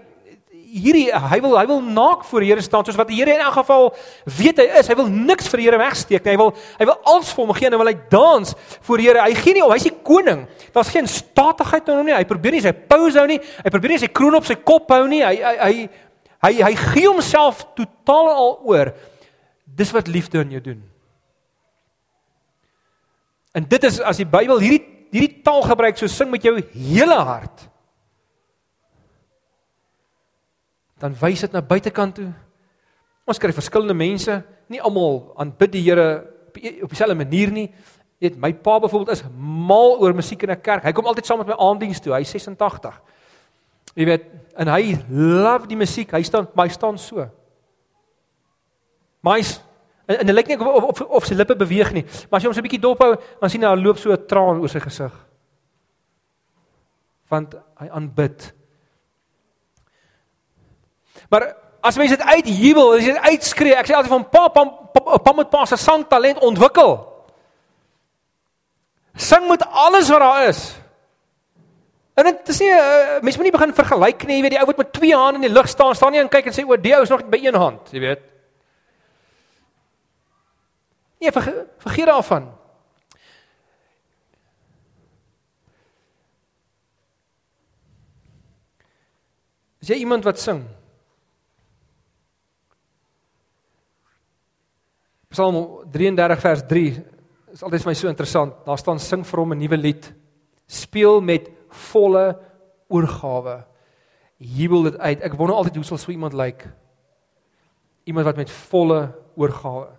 hierdie 0.74 1.08
hy 1.14 1.40
wil 1.44 1.54
hy 1.60 1.64
wil 1.70 1.82
naak 1.86 2.24
voor 2.26 2.44
die 2.44 2.50
Here 2.50 2.64
staan 2.66 2.86
soos 2.86 2.98
wat 2.98 3.10
die 3.12 3.20
Here 3.20 3.36
in 3.36 3.44
elk 3.44 3.60
geval 3.60 3.92
weet 4.40 4.62
hy 4.64 4.66
is. 4.80 4.90
Hy 4.90 4.98
wil 4.98 5.10
niks 5.12 5.50
vir 5.52 5.62
die 5.62 5.68
Here 5.68 5.80
wegsteek 5.82 6.26
nie. 6.26 6.34
Hy 6.34 6.40
wil 6.42 6.54
hy 6.80 6.88
wil 6.90 6.98
alles 7.12 7.34
vir 7.34 7.44
hom 7.44 7.54
gee 7.58 7.70
en 7.70 7.76
hy 7.76 7.82
wil 7.84 7.92
hy 7.92 7.96
dans 8.14 8.56
voor 8.88 9.02
die 9.02 9.08
Here. 9.10 9.26
Hy 9.26 9.36
gee 9.40 9.58
nie 9.58 9.66
om, 9.66 9.74
hy's 9.74 9.90
die 9.90 9.96
koning. 10.10 10.46
Daar's 10.76 10.94
geen 10.94 11.10
statigheid 11.10 11.92
in 11.92 12.00
hom 12.00 12.10
nie. 12.10 12.16
Hy 12.18 12.30
probeer 12.30 12.58
nie 12.58 12.64
sy 12.66 12.74
pose 12.74 13.22
hou 13.22 13.28
nie. 13.30 13.40
Hy 13.40 13.74
probeer 13.74 13.96
nie 13.96 14.02
sy 14.06 14.10
kroon 14.14 14.40
op 14.40 14.50
sy 14.50 14.58
kop 14.62 14.90
hou 14.96 15.04
nie. 15.12 15.22
Hy 15.26 15.36
hy 15.44 15.54
hy 15.60 15.76
hy, 16.44 16.54
hy 16.70 16.74
gee 16.80 17.08
homself 17.08 17.62
totaal 17.78 18.32
al 18.34 18.58
oor. 18.68 18.94
Dis 19.64 19.94
wat 19.96 20.10
liefde 20.12 20.42
in 20.42 20.58
jou 20.58 20.64
doen. 20.72 20.82
En 23.54 23.70
dit 23.70 23.86
is 23.86 24.02
as 24.02 24.20
die 24.20 24.28
Bybel 24.30 24.60
hierdie 24.64 24.82
hierdie 25.14 25.44
taal 25.46 25.62
gebruik 25.62 26.00
so 26.00 26.10
sing 26.10 26.32
met 26.34 26.42
jou 26.42 26.56
hele 26.74 27.20
hart. 27.22 27.68
Dan 31.04 31.16
wys 31.20 31.44
dit 31.44 31.52
na 31.52 31.60
buitekant 31.62 32.16
toe. 32.16 32.30
Ons 33.28 33.40
kry 33.40 33.52
verskillende 33.56 33.96
mense, 33.96 34.38
nie 34.72 34.80
almal 34.80 35.34
aanbid 35.40 35.74
die 35.76 35.84
Here 35.84 36.08
op 36.48 36.60
e-, 36.62 36.78
dieselfde 36.88 37.18
manier 37.20 37.52
nie. 37.52 37.68
Net 38.24 38.38
my 38.40 38.54
pa 38.56 38.78
byvoorbeeld 38.80 39.18
is 39.18 39.26
mal 39.36 39.98
oor 40.00 40.16
musiek 40.16 40.46
in 40.48 40.52
'n 40.52 40.62
kerk. 40.62 40.84
Hy 40.84 40.94
kom 40.96 41.06
altyd 41.06 41.26
saam 41.26 41.44
met 41.44 41.48
my 41.48 41.60
aanddiens 41.60 42.00
toe. 42.00 42.14
Hy's 42.16 42.32
86. 42.32 43.02
Jy 43.96 44.06
weet, 44.06 44.24
en 44.56 44.68
hy 44.68 44.96
love 45.10 45.68
die 45.68 45.78
musiek. 45.78 46.12
Hy 46.12 46.24
staan 46.24 46.48
my 46.56 46.68
staan 46.68 46.98
so. 46.98 47.28
Maar 49.22 49.38
hy's 49.38 49.60
en, 50.06 50.20
en 50.20 50.26
dit 50.26 50.36
lyk 50.36 50.48
nie 50.48 50.60
of, 50.60 50.84
of 50.84 51.02
of 51.02 51.26
sy 51.26 51.36
lippe 51.36 51.56
beweeg 51.56 51.94
nie. 51.94 52.04
Maar 52.30 52.40
as 52.40 52.44
jy 52.44 52.48
hom 52.48 52.56
so 52.56 52.60
'n 52.60 52.68
bietjie 52.70 52.82
dop 52.82 53.00
hou, 53.00 53.16
dan 53.42 53.50
sien 53.50 53.62
jy 53.62 53.68
daar 53.68 53.84
loop 53.84 53.98
so 53.98 54.12
'n 54.12 54.28
traan 54.28 54.60
oor 54.60 54.70
sy 54.70 54.80
gesig. 54.80 55.12
Want 57.28 57.56
hy 57.80 57.90
aanbid 57.90 58.54
Maar 61.34 61.56
as 61.82 61.98
mense 61.98 62.14
dit 62.14 62.28
uitjubel, 62.36 62.92
as 62.94 63.02
jy 63.02 63.16
dit 63.16 63.26
uitskree, 63.34 63.74
ek 63.80 63.90
sê 63.90 63.96
altyd 63.98 64.14
van 64.14 64.26
pa 64.30 64.44
pa 64.54 65.18
pa 65.18 65.32
met 65.34 65.50
pa 65.50 65.64
se 65.66 65.80
sangtalent 65.82 66.44
ontwikkel. 66.46 66.94
Sing 69.18 69.48
met 69.50 69.66
alles 69.66 70.12
wat 70.14 70.22
daar 70.22 70.44
is. 70.52 70.62
En 72.14 72.30
dit 72.30 72.52
is 72.54 72.60
nie 72.62 72.70
uh, 72.70 73.16
mense 73.26 73.42
moet 73.42 73.48
nie 73.48 73.56
begin 73.56 73.74
vergelyk 73.74 74.28
nie, 74.30 74.38
jy 74.38 74.44
weet 74.46 74.54
die 74.54 74.60
ou 74.62 74.68
wat 74.70 74.84
met 74.84 74.92
twee 74.94 75.18
hande 75.18 75.42
in 75.42 75.48
die 75.48 75.56
lug 75.56 75.70
staan, 75.72 75.96
staan 75.98 76.14
nie 76.14 76.22
en 76.22 76.30
kyk 76.30 76.52
en 76.52 76.54
sê 76.54 76.66
o, 76.68 76.78
die 76.78 76.94
ou 76.94 77.02
is 77.02 77.10
nog 77.10 77.26
by 77.34 77.40
een 77.42 77.58
hand, 77.58 77.90
jy 77.90 78.04
weet. 78.04 78.28
Nee, 81.24 81.34
ver, 81.34 81.50
vergeet 81.82 82.12
daarvan. 82.12 82.52
Is 89.82 89.90
jy 89.90 90.04
iemand 90.06 90.30
wat 90.30 90.38
sing? 90.40 90.62
Psalm 95.34 95.82
33 95.90 96.42
vers 96.46 96.62
3 96.70 96.90
is 97.54 97.64
altyd 97.66 97.82
vir 97.82 97.90
my 97.90 97.96
so 97.98 98.10
interessant. 98.10 98.54
Daar 98.68 98.78
staan 98.78 99.00
sing 99.02 99.24
vir 99.26 99.40
hom 99.42 99.54
'n 99.54 99.58
nuwe 99.58 99.78
lied. 99.78 100.14
Speel 100.68 101.22
met 101.22 101.50
volle 101.70 102.38
oorgawe. 102.88 103.66
Jubel 104.38 104.84
dit 104.84 104.98
uit. 104.98 105.22
Ek 105.22 105.34
wonder 105.34 105.56
altyd 105.56 105.76
hoe 105.76 105.86
sal 105.86 105.98
so 105.98 106.12
iemand 106.12 106.34
lyk? 106.34 106.68
Iemand 108.06 108.26
wat 108.26 108.38
met 108.38 108.50
volle 108.50 109.10
oorgawe 109.36 109.90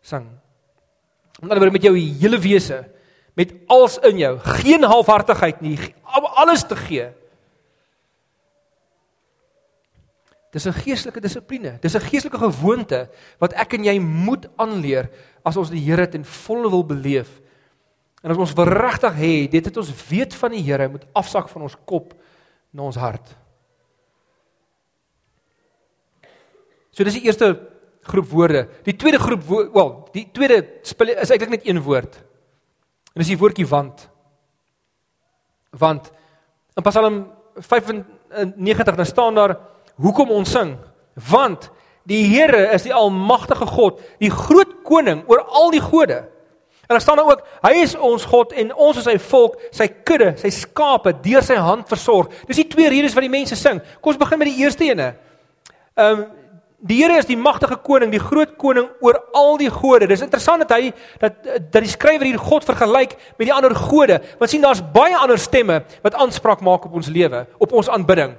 sing. 0.00 0.26
Omdat 1.40 1.58
jy 1.58 1.70
met 1.70 1.82
jou 1.82 1.96
hele 1.96 2.38
wese, 2.38 2.84
met 3.34 3.52
alles 3.66 3.98
in 3.98 4.18
jou, 4.18 4.38
geen 4.38 4.84
halfhartigheid 4.84 5.60
nie, 5.60 5.78
alles 6.36 6.62
te 6.62 6.76
gee. 6.76 7.08
Dis 10.52 10.66
'n 10.68 10.72
geestelike 10.72 11.20
dissipline. 11.20 11.78
Dis 11.80 11.94
'n 11.96 12.00
geestelike 12.00 12.38
gewoonte 12.38 13.08
wat 13.38 13.52
ek 13.52 13.72
en 13.74 13.84
jy 13.84 13.98
moet 13.98 14.48
aanleer 14.56 15.10
as 15.44 15.56
ons 15.56 15.70
die 15.70 15.80
Here 15.80 16.08
ten 16.08 16.24
volle 16.24 16.68
wil 16.70 16.84
beleef. 16.84 17.40
En 18.22 18.30
as 18.30 18.36
ons 18.36 18.52
verregtig 18.52 19.14
hê, 19.14 19.48
dit 19.50 19.64
het 19.64 19.76
ons 19.76 20.08
weet 20.08 20.34
van 20.34 20.50
die 20.50 20.62
Here 20.62 20.88
moet 20.88 21.06
afsak 21.12 21.48
van 21.48 21.62
ons 21.62 21.76
kop 21.84 22.14
na 22.70 22.82
ons 22.82 22.96
hart. 22.96 23.36
So 26.90 27.04
dis 27.04 27.14
die 27.14 27.24
eerste 27.24 27.68
groep 28.02 28.28
woorde. 28.28 28.68
Die 28.84 28.96
tweede 28.96 29.18
groep 29.18 29.42
wel, 29.48 30.08
die 30.12 30.28
tweede 30.32 30.80
is 30.82 31.30
eintlik 31.30 31.48
net 31.48 31.66
een 31.66 31.80
woord. 31.80 32.16
En 33.14 33.22
dis 33.22 33.32
die 33.32 33.38
woordjie 33.38 33.66
want. 33.66 34.10
Want 35.70 36.12
in 36.76 36.82
Psalm 36.82 37.32
95 37.56 38.96
dan 38.96 39.06
staan 39.06 39.34
daar 39.34 39.56
hoekom 40.02 40.32
ons 40.34 40.50
sing? 40.52 40.76
Want 41.30 41.70
die 42.08 42.24
Here 42.26 42.66
is 42.74 42.84
die 42.86 42.94
almagtige 42.94 43.66
God, 43.70 44.00
die 44.22 44.30
groot 44.32 44.80
koning 44.86 45.22
oor 45.30 45.44
al 45.46 45.70
die 45.74 45.82
gode. 45.82 46.24
En 46.82 46.96
daar 46.96 47.00
staan 47.00 47.16
daar 47.16 47.30
ook, 47.30 47.44
hy 47.62 47.72
is 47.84 47.94
ons 47.94 48.24
God 48.28 48.52
en 48.58 48.74
ons 48.74 48.98
is 48.98 49.06
sy 49.06 49.14
volk, 49.30 49.54
sy 49.72 49.86
kudde, 50.04 50.32
sy 50.42 50.50
skape 50.52 51.14
deur 51.24 51.44
sy 51.46 51.56
hand 51.56 51.86
versorg. 51.88 52.32
Dis 52.48 52.58
die 52.58 52.68
twee 52.68 52.90
redes 52.92 53.14
wat 53.16 53.24
die 53.24 53.32
mense 53.32 53.56
sing. 53.56 53.78
Kom 54.02 54.12
ons 54.12 54.20
begin 54.20 54.42
met 54.42 54.50
die 54.50 54.60
eerste 54.64 54.88
ene. 54.90 55.12
Ehm 55.96 56.24
um, 56.24 56.30
die 56.82 56.96
Here 56.98 57.14
is 57.14 57.28
die 57.28 57.38
magtige 57.38 57.76
koning, 57.78 58.10
die 58.10 58.18
groot 58.18 58.56
koning 58.58 58.88
oor 59.06 59.20
al 59.38 59.52
die 59.60 59.70
gode. 59.70 60.08
Dis 60.10 60.24
interessant 60.24 60.64
dat 60.64 60.72
hy 60.74 60.88
dat 61.22 61.36
dat 61.46 61.78
die 61.84 61.92
skrywer 61.92 62.26
hier 62.26 62.40
God 62.42 62.66
vergelyk 62.66 63.14
met 63.38 63.46
die 63.46 63.54
ander 63.54 63.74
gode. 63.78 64.16
Want 64.40 64.50
sien 64.50 64.64
daar's 64.64 64.82
baie 64.94 65.14
ander 65.14 65.38
stemme 65.38 65.84
wat 66.02 66.16
aanspraak 66.18 66.64
maak 66.66 66.88
op 66.88 66.96
ons 66.98 67.06
lewe, 67.06 67.44
op 67.62 67.72
ons 67.78 67.88
aanbidding. 67.88 68.34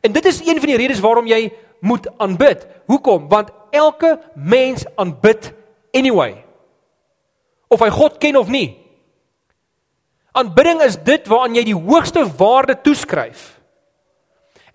En 0.00 0.12
dit 0.12 0.24
is 0.24 0.40
een 0.40 0.58
van 0.58 0.66
die 0.66 0.76
redes 0.76 1.00
waarom 1.00 1.26
jy 1.26 1.52
moet 1.80 2.08
aanbid. 2.18 2.66
Hoekom? 2.86 3.28
Want 3.28 3.50
elke 3.70 4.20
mens 4.34 4.84
aanbid 4.94 5.52
anyway. 5.92 6.44
Of 7.68 7.80
hy 7.80 7.90
God 7.90 8.18
ken 8.18 8.36
of 8.36 8.48
nie. 8.48 8.76
Aanbidding 10.36 10.82
is 10.84 10.98
dit 11.00 11.26
waaraan 11.26 11.56
jy 11.56 11.64
die 11.70 11.78
hoogste 11.78 12.26
waarde 12.36 12.76
toeskryf. 12.84 13.54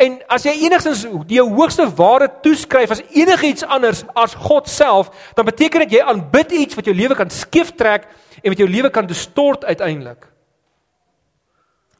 En 0.02 0.18
as 0.34 0.48
jy 0.48 0.56
enigstens 0.64 1.04
die 1.30 1.42
hoogste 1.42 1.86
waarde 1.94 2.32
toeskryf 2.42 2.96
as 2.96 3.04
enigiets 3.14 3.66
anders 3.70 4.02
as 4.18 4.34
God 4.34 4.70
self, 4.70 5.12
dan 5.38 5.46
beteken 5.46 5.86
dit 5.86 6.00
jy 6.00 6.02
aanbid 6.02 6.56
iets 6.58 6.78
wat 6.80 6.90
jou 6.90 6.96
lewe 6.98 7.18
kan 7.20 7.30
skeeftrek 7.30 8.10
en 8.42 8.50
wat 8.50 8.64
jou 8.64 8.70
lewe 8.70 8.90
kan 8.90 9.06
distort 9.06 9.66
uiteindelik. 9.70 10.31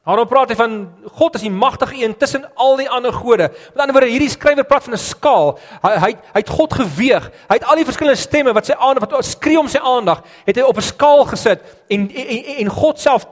Daarom 0.02 0.26
praat 0.26 0.50
hy 0.50 0.56
van 0.58 0.72
God 1.14 1.36
as 1.38 1.44
die 1.44 1.50
magtige 1.54 2.00
een 2.00 2.16
tussen 2.18 2.42
al 2.58 2.72
die 2.80 2.88
ander 2.90 3.14
gode. 3.14 3.52
Met 3.70 3.84
ander 3.84 3.94
woorde, 3.94 4.10
hierdie 4.10 4.32
skrywer 4.32 4.66
praat 4.66 4.88
van 4.88 4.96
'n 4.96 4.98
skaal. 4.98 5.58
Hy 5.82 5.92
hy 5.94 6.10
hy 6.34 6.40
het 6.40 6.48
God 6.48 6.74
geweeg. 6.74 7.30
Hy 7.48 7.54
het 7.54 7.64
al 7.64 7.76
die 7.76 7.86
verskillende 7.86 8.18
stemme 8.18 8.52
wat 8.52 8.66
sy 8.66 8.74
aandag 8.74 9.10
wat 9.10 9.24
skree 9.24 9.58
om 9.58 9.68
sy 9.68 9.78
aandag, 9.78 10.24
het 10.44 10.56
hy 10.56 10.62
op 10.62 10.76
'n 10.76 10.82
skaal 10.82 11.24
gesit 11.24 11.60
en 11.88 12.10
en, 12.10 12.44
en 12.58 12.68
God 12.68 12.98
self 12.98 13.26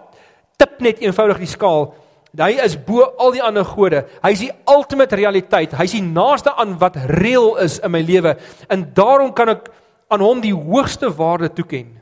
tip 0.57 0.81
net 0.81 1.01
eenvoudig 1.01 1.39
die 1.39 1.47
skaal. 1.47 1.95
Hy 2.39 2.61
is 2.63 2.77
bo 2.79 3.03
al 3.19 3.33
die 3.33 3.43
ander 3.43 3.65
gode. 3.65 4.05
Hy 4.23 4.31
is 4.31 4.39
die 4.39 4.53
ultimate 4.69 5.17
realiteit. 5.17 5.73
Hy 5.73 5.85
is 5.85 5.93
die 5.99 6.03
naaste 6.03 6.55
aan 6.55 6.79
wat 6.79 6.97
reël 6.97 7.57
is 7.57 7.81
in 7.81 7.91
my 7.91 8.01
lewe. 8.01 8.37
En 8.69 8.93
daarom 8.95 9.33
kan 9.33 9.49
ek 9.49 9.71
aan 10.09 10.21
hom 10.21 10.41
die 10.41 10.55
hoogste 10.55 11.11
waarde 11.11 11.53
toeken. 11.53 12.00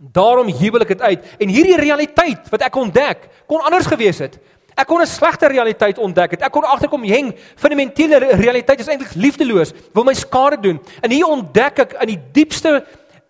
Daarom 0.00 0.48
jubel 0.48 0.80
ek 0.80 0.94
dit 0.94 1.02
uit. 1.02 1.24
En 1.44 1.50
hierdie 1.52 1.76
realiteit 1.76 2.48
wat 2.48 2.62
ek 2.64 2.76
ontdek, 2.80 3.26
kon 3.46 3.60
anders 3.60 3.88
gewees 3.90 4.22
het. 4.24 4.38
Ek 4.72 4.88
kon 4.88 5.02
'n 5.02 5.06
slegte 5.06 5.46
realiteit 5.46 5.98
ontdek 5.98 6.30
het. 6.30 6.42
Ek 6.42 6.52
kon 6.52 6.64
agterkom 6.64 7.04
heng 7.04 7.34
fundamentele 7.56 8.18
realiteit 8.40 8.80
is 8.80 8.88
eintlik 8.88 9.14
liefdeloos, 9.14 9.72
wil 9.92 10.04
my 10.04 10.14
skade 10.14 10.60
doen. 10.60 10.80
En 11.02 11.10
hier 11.10 11.26
ontdek 11.26 11.78
ek 11.78 11.92
in 12.00 12.06
die 12.06 12.22
diepste 12.32 12.84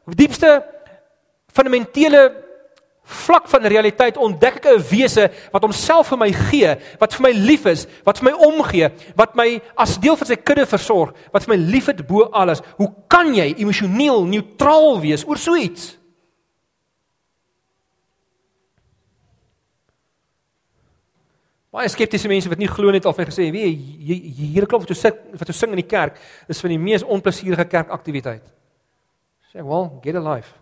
diepste 0.07 0.65
fundamentele 1.53 2.33
vlak 3.03 3.49
van 3.49 3.67
realiteit 3.67 4.17
ontdek 4.17 4.57
ek 4.57 4.67
'n 4.67 4.83
wese 4.91 5.31
wat 5.53 5.63
homself 5.63 6.07
vir 6.09 6.19
my 6.19 6.33
gee, 6.33 6.77
wat 6.99 7.15
vir 7.15 7.23
my 7.23 7.33
lief 7.33 7.67
is, 7.67 7.87
wat 8.05 8.19
vir 8.19 8.31
my 8.31 8.47
omgee, 8.47 8.91
wat 9.17 9.35
my 9.35 9.61
as 9.77 9.99
deel 9.99 10.17
van 10.17 10.27
sy 10.27 10.37
kudde 10.37 10.67
versorg, 10.67 11.13
wat 11.33 11.45
vir 11.45 11.57
my 11.57 11.65
liefhet 11.73 12.07
bo 12.07 12.31
alles. 12.31 12.63
Hoe 12.77 12.95
kan 13.09 13.35
jy 13.35 13.55
emosioneel 13.59 14.25
neutraal 14.25 15.01
wees 15.01 15.25
oor 15.27 15.37
so 15.37 15.57
iets? 15.57 16.00
Baie 21.71 21.91
skeptiese 21.91 22.27
mense 22.31 22.51
wat 22.51 22.59
nie 22.59 22.69
glo 22.71 22.91
net 22.91 23.05
al 23.07 23.15
van 23.15 23.29
gesê, 23.29 23.47
weet 23.55 23.69
jy, 24.03 24.17
hier 24.41 24.67
klop 24.67 24.83
wat 24.83 24.91
jy 24.91 24.97
sing 24.99 25.19
wat 25.39 25.53
jy 25.53 25.55
sing 25.55 25.75
in 25.77 25.79
die 25.79 25.91
kerk 25.91 26.17
is 26.51 26.59
van 26.63 26.73
die 26.75 26.81
mees 26.83 27.05
onplesierige 27.07 27.69
kerkaktiwiteit. 27.71 28.43
Sê, 29.53 29.63
"Well, 29.63 30.01
get 30.03 30.17
a 30.17 30.21
life." 30.21 30.55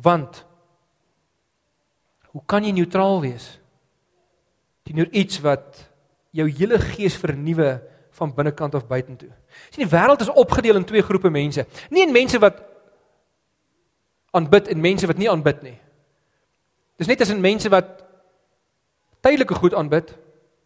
Want 0.00 0.44
hoe 2.32 2.42
kan 2.46 2.64
jy 2.64 2.72
neutraal 2.72 3.20
wees 3.20 3.58
teenoor 4.84 5.08
iets 5.12 5.40
wat 5.40 5.90
jou 6.32 6.48
hele 6.48 6.78
gees 6.78 7.16
vernuwe 7.16 7.82
van 8.10 8.34
binnekant 8.34 8.74
af 8.74 8.86
buitentoe? 8.86 9.30
Sien, 9.70 9.86
die 9.86 9.96
wêreld 9.96 10.20
is 10.20 10.32
opgedeel 10.32 10.76
in 10.76 10.84
twee 10.84 11.02
groepe 11.02 11.30
mense. 11.30 11.66
Nie 11.90 12.06
in 12.06 12.12
mense 12.12 12.38
wat 12.38 12.62
aanbid 14.30 14.68
en 14.68 14.80
mense 14.80 15.06
wat 15.06 15.18
nie 15.18 15.30
aanbid 15.30 15.62
nie. 15.62 15.78
Dis 16.96 17.06
net 17.06 17.20
as 17.20 17.30
in 17.30 17.40
mense 17.40 17.68
wat 17.68 18.09
tydelike 19.20 19.54
goed 19.54 19.74
aanbid 19.74 20.12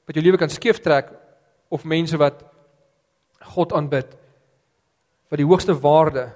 wat 0.06 0.16
jou 0.16 0.24
lewe 0.24 0.38
kan 0.40 0.52
skeeftrek 0.52 1.10
of 1.68 1.84
mense 1.84 2.16
wat 2.20 2.44
God 3.54 3.72
aanbid 3.72 4.16
wat 5.30 5.40
die 5.40 5.48
hoogste 5.48 5.74
waarde 5.74 6.28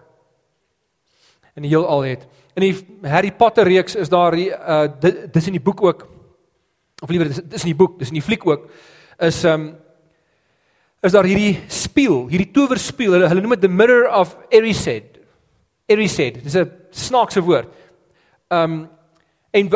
in 1.55 1.67
die 1.67 1.71
heelal 1.71 2.05
het. 2.07 2.25
In 2.55 2.65
die 2.65 3.09
Harry 3.11 3.31
Potter 3.35 3.67
reeks 3.67 3.97
is 3.99 4.11
daar 4.11 4.35
die 4.35 4.49
uh 4.51 4.87
dis 5.33 5.47
in 5.47 5.59
die 5.59 5.63
boek 5.63 5.83
ook 5.83 6.07
of 7.03 7.11
liewer 7.11 7.29
dis, 7.31 7.43
dis 7.45 7.67
in 7.67 7.73
die 7.73 7.79
boek, 7.79 7.99
dis 7.99 8.11
in 8.11 8.19
die 8.19 8.25
fliek 8.25 8.47
ook 8.47 8.71
is 9.19 9.45
um 9.45 9.73
is 11.03 11.15
daar 11.15 11.27
hierdie 11.31 11.61
spieël, 11.71 12.25
hierdie 12.27 12.51
towerspieël. 12.51 13.15
Hulle 13.15 13.29
hulle 13.31 13.43
noem 13.45 13.55
dit 13.55 13.69
the 13.69 13.71
mirror 13.71 14.09
of 14.11 14.35
Erised. 14.51 15.21
Erised. 15.87 16.41
Dis 16.43 16.57
'n 16.57 16.71
snaakse 16.91 17.41
woord. 17.41 17.69
Um 18.51 18.89
en 19.51 19.71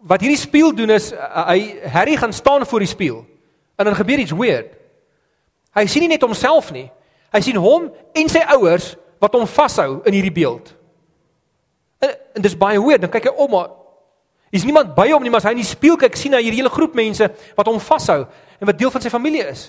wat 0.00 0.22
hierdie 0.22 0.40
spieël 0.40 0.72
doen 0.76 0.94
is 0.94 1.10
uh, 1.12 1.46
hy 1.50 1.80
Harry 1.92 2.16
gaan 2.16 2.32
staan 2.32 2.66
voor 2.66 2.84
die 2.84 2.90
spieël 2.90 3.24
en 3.76 3.84
dan 3.88 3.96
gebeur 3.96 4.18
iets 4.18 4.36
weird. 4.36 4.72
Hy 5.76 5.86
sien 5.86 6.04
nie 6.04 6.12
net 6.12 6.24
homself 6.24 6.72
nie. 6.74 6.88
Hy 7.32 7.40
sien 7.44 7.58
hom 7.60 7.88
en 7.88 8.28
sy 8.28 8.42
ouers 8.56 8.94
wat 9.22 9.36
hom 9.36 9.46
vashou 9.48 10.00
in 10.08 10.16
hierdie 10.16 10.34
beeld. 10.34 10.72
En, 12.02 12.12
en 12.36 12.44
dis 12.44 12.56
baie 12.58 12.80
weird. 12.82 13.04
Dan 13.04 13.12
kyk 13.12 13.30
hy 13.30 13.34
om 13.44 13.54
maar 13.54 13.70
is 14.50 14.66
niemand 14.66 14.96
by 14.96 15.06
hom 15.12 15.22
nie, 15.22 15.30
maar 15.30 15.44
as 15.44 15.46
hy 15.46 15.54
in 15.54 15.62
die 15.62 15.68
spieël 15.68 15.98
kyk, 16.00 16.16
sien 16.18 16.34
hy 16.34 16.40
hierdie 16.42 16.58
hele 16.58 16.72
groep 16.74 16.96
mense 16.98 17.28
wat 17.54 17.68
hom 17.70 17.78
vashou 17.78 18.24
en 18.24 18.66
wat 18.66 18.78
deel 18.78 18.90
van 18.90 19.04
sy 19.04 19.12
familie 19.12 19.44
is. 19.46 19.68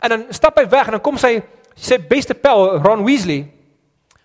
En 0.00 0.14
dan 0.14 0.22
stap 0.32 0.56
hy 0.56 0.64
weg 0.72 0.88
en 0.88 0.96
dan 0.96 1.04
kom 1.04 1.20
sy 1.20 1.36
sy 1.76 2.00
beste 2.10 2.34
pel 2.34 2.80
Ron 2.80 3.04
Weasley 3.04 3.44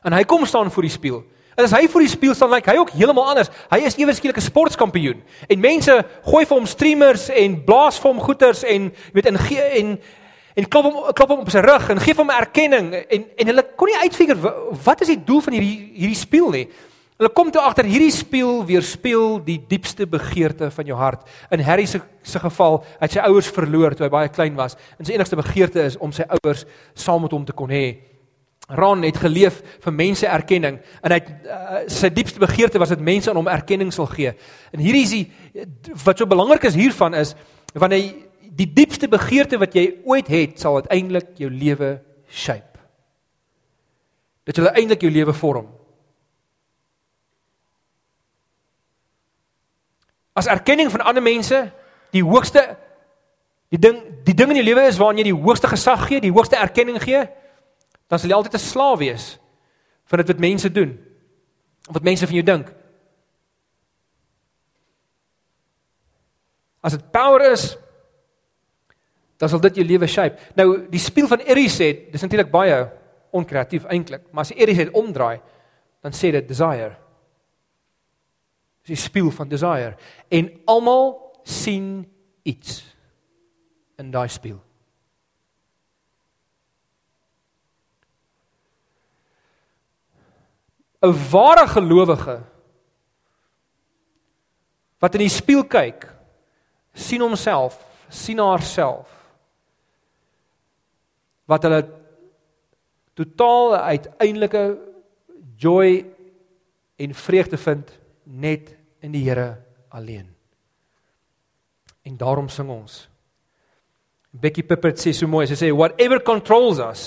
en 0.05 0.15
hy 0.15 0.23
kom 0.27 0.45
staan 0.47 0.71
voor 0.71 0.87
die 0.87 0.93
spieël. 0.93 1.21
En 1.55 1.63
as 1.63 1.71
hy 1.71 1.87
voor 1.87 2.03
die 2.03 2.11
spieël 2.11 2.35
staan, 2.35 2.51
lyk 2.51 2.65
like, 2.65 2.71
hy 2.71 2.81
ook 2.81 2.91
heeltemal 2.97 3.29
anders. 3.31 3.49
Hy 3.71 3.79
is 3.87 3.95
ewe 3.95 4.13
skielik 4.13 4.37
'n 4.37 4.49
sportkampioen. 4.49 5.23
En 5.47 5.59
mense 5.59 5.93
gooi 6.23 6.45
vir 6.45 6.57
hom 6.57 6.65
streamers 6.65 7.29
en 7.29 7.63
blaas 7.63 7.99
vir 7.99 8.11
hom 8.11 8.19
goeters 8.19 8.63
en 8.63 8.91
weet 9.13 9.25
en 9.25 9.37
gee 9.37 9.61
en 9.79 9.99
en 10.55 10.67
klop 10.67 10.83
hom 10.83 11.13
klop 11.13 11.29
hom 11.29 11.39
op 11.39 11.49
sy 11.51 11.59
rug 11.59 11.89
en 11.89 11.99
gee 11.99 12.15
hom 12.15 12.29
erkenning 12.29 12.93
en 12.93 13.25
en 13.37 13.47
hulle 13.47 13.63
kon 13.75 13.87
nie 13.87 14.03
uitfigure 14.03 14.53
wat 14.83 15.01
is 15.01 15.07
die 15.07 15.23
doel 15.23 15.41
van 15.41 15.53
hierdie 15.53 15.91
hierdie 15.95 16.19
spieël 16.19 16.51
nie. 16.51 16.67
Hulle 17.15 17.31
kom 17.31 17.51
toe 17.51 17.61
agter 17.61 17.87
hierdie 17.87 18.11
spieël 18.11 18.65
weerspieël 18.67 19.43
die 19.43 19.61
diepste 19.67 20.07
begeerte 20.07 20.71
van 20.71 20.85
jou 20.85 20.97
hart. 20.97 21.23
In 21.51 21.63
Harry 21.63 21.85
se 21.85 22.01
se 22.23 22.39
geval, 22.39 22.83
hy 22.99 23.05
het 23.05 23.11
sy 23.11 23.19
ouers 23.19 23.47
verloor 23.47 23.95
toe 23.95 24.03
hy 24.03 24.09
baie 24.09 24.29
klein 24.29 24.55
was 24.55 24.75
en 24.99 25.05
sy 25.05 25.13
enigste 25.13 25.35
begeerte 25.35 25.83
is 25.83 25.95
om 25.97 26.11
sy 26.11 26.23
ouers 26.27 26.65
saam 26.93 27.21
met 27.21 27.31
hom 27.31 27.45
te 27.45 27.53
kon 27.53 27.69
hê. 27.69 28.14
Ron 28.67 29.03
het 29.05 29.17
geleef 29.21 29.59
vir 29.83 29.93
mense 29.93 30.25
erkenning 30.25 30.79
en 31.05 31.13
hy 31.13 31.19
uh, 31.21 31.81
sy 31.91 32.09
diepste 32.09 32.41
begeerte 32.41 32.81
was 32.81 32.89
dat 32.89 33.03
mense 33.03 33.29
aan 33.29 33.37
hom 33.37 33.49
erkenning 33.51 33.91
sal 33.93 34.07
gee. 34.09 34.31
En 34.73 34.81
hierdie 34.81 35.03
is 35.05 35.13
die 35.13 35.65
wat 36.01 36.17
so 36.17 36.25
belangrik 36.25 36.65
is 36.65 36.77
hiervan 36.77 37.13
is 37.13 37.35
wanneer 37.75 38.01
jy 38.01 38.09
die 38.55 38.69
diepste 38.73 39.09
begeerte 39.11 39.59
wat 39.61 39.75
jy 39.75 39.85
ooit 40.07 40.31
het 40.31 40.57
sal 40.59 40.79
uiteindelik 40.81 41.35
jou 41.37 41.51
lewe 41.51 41.99
shape. 42.31 42.79
Dat 44.47 44.57
jy 44.57 44.65
uiteindelik 44.65 45.05
jou 45.05 45.13
lewe 45.13 45.33
vorm. 45.35 45.69
As 50.35 50.49
erkenning 50.51 50.89
van 50.91 51.05
ander 51.05 51.23
mense, 51.23 51.61
die 52.15 52.23
hoogste 52.25 52.65
die 53.73 53.79
ding 53.81 54.01
die 54.25 54.33
ding 54.33 54.51
in 54.53 54.59
jou 54.59 54.65
lewe 54.65 54.89
is 54.89 54.97
waaraan 54.97 55.21
jy 55.21 55.29
die 55.29 55.37
hoogste 55.37 55.69
gesag 55.69 56.07
gee, 56.09 56.23
die 56.23 56.33
hoogste 56.33 56.57
erkenning 56.57 56.97
gee, 57.03 57.27
dan 58.07 58.19
sal 58.19 58.29
jy 58.29 58.35
altyd 58.35 58.53
'n 58.53 58.67
slaaf 58.71 58.99
wees 58.99 59.39
van 60.05 60.17
dit 60.21 60.27
wat 60.27 60.39
mense 60.39 60.71
doen. 60.71 60.91
Wat 61.91 62.03
mense 62.03 62.25
van 62.25 62.35
jou 62.35 62.45
dink. 62.45 62.73
As 66.81 66.91
dit 66.91 67.11
power 67.11 67.51
is, 67.51 67.77
dan 69.37 69.49
sal 69.49 69.59
dit 69.59 69.75
jou 69.75 69.85
lewe 69.85 70.07
shape. 70.07 70.37
Nou 70.55 70.87
die 70.89 70.99
speel 70.99 71.27
van 71.27 71.39
Eris 71.39 71.75
sê, 71.81 72.11
dis 72.11 72.21
natuurlik 72.21 72.51
baie 72.51 72.91
onkreatief 73.31 73.85
eintlik, 73.91 74.31
maar 74.31 74.45
as 74.45 74.53
Eris 74.55 74.77
dit 74.77 74.93
omdraai, 74.93 75.41
dan 76.01 76.13
sê 76.13 76.31
dit 76.31 76.47
desire. 76.47 76.95
Dis 78.85 78.93
die 78.93 79.01
speel 79.01 79.31
van 79.31 79.49
desire 79.49 79.97
en 80.29 80.51
almal 80.65 81.33
sien 81.43 82.05
iets 82.43 82.83
in 83.97 84.11
daai 84.11 84.29
speel.– 84.29 84.61
'n 91.01 91.13
Ware 91.31 91.67
gelowige 91.67 92.43
wat 94.99 95.15
in 95.15 95.25
die 95.25 95.29
spieël 95.29 95.65
kyk, 95.69 96.07
sien 96.93 97.21
homself, 97.21 97.77
sien 98.09 98.39
haarself. 98.39 99.11
Wat 101.45 101.63
hulle 101.67 101.81
totaal 103.13 103.75
uiteindelike 103.75 104.63
joy 105.61 106.05
en 106.97 107.13
vreugde 107.13 107.57
vind 107.57 107.91
net 108.23 108.73
in 108.99 109.13
die 109.13 109.23
Here 109.27 109.61
alleen. 109.89 110.31
En 112.05 112.17
daarom 112.17 112.49
sing 112.49 112.69
ons. 112.69 113.05
Becky 114.31 114.63
Pippert 114.63 114.99
sê 114.99 115.13
so 115.15 115.27
mooi, 115.31 115.45
sy 115.47 115.55
sê 115.59 115.71
whatever 115.71 116.19
controls 116.19 116.81
us 116.83 117.05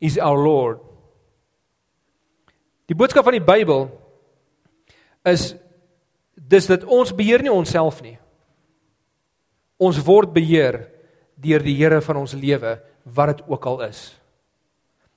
is 0.00 0.18
our 0.18 0.38
Lord. 0.38 0.82
Die 2.88 2.96
boodskap 2.96 3.26
van 3.28 3.36
die 3.36 3.44
Bybel 3.44 3.86
is 5.28 5.52
dis 6.34 6.68
dat 6.70 6.86
ons 6.88 7.12
beheer 7.12 7.42
nie 7.44 7.52
onsself 7.52 8.00
nie. 8.00 8.16
Ons 9.78 10.00
word 10.06 10.32
beheer 10.32 10.86
deur 11.38 11.62
die 11.62 11.76
Here 11.78 12.00
van 12.02 12.22
ons 12.24 12.34
lewe 12.34 12.78
wat 13.04 13.36
dit 13.36 13.44
ook 13.46 13.66
al 13.70 13.84
is. 13.90 14.00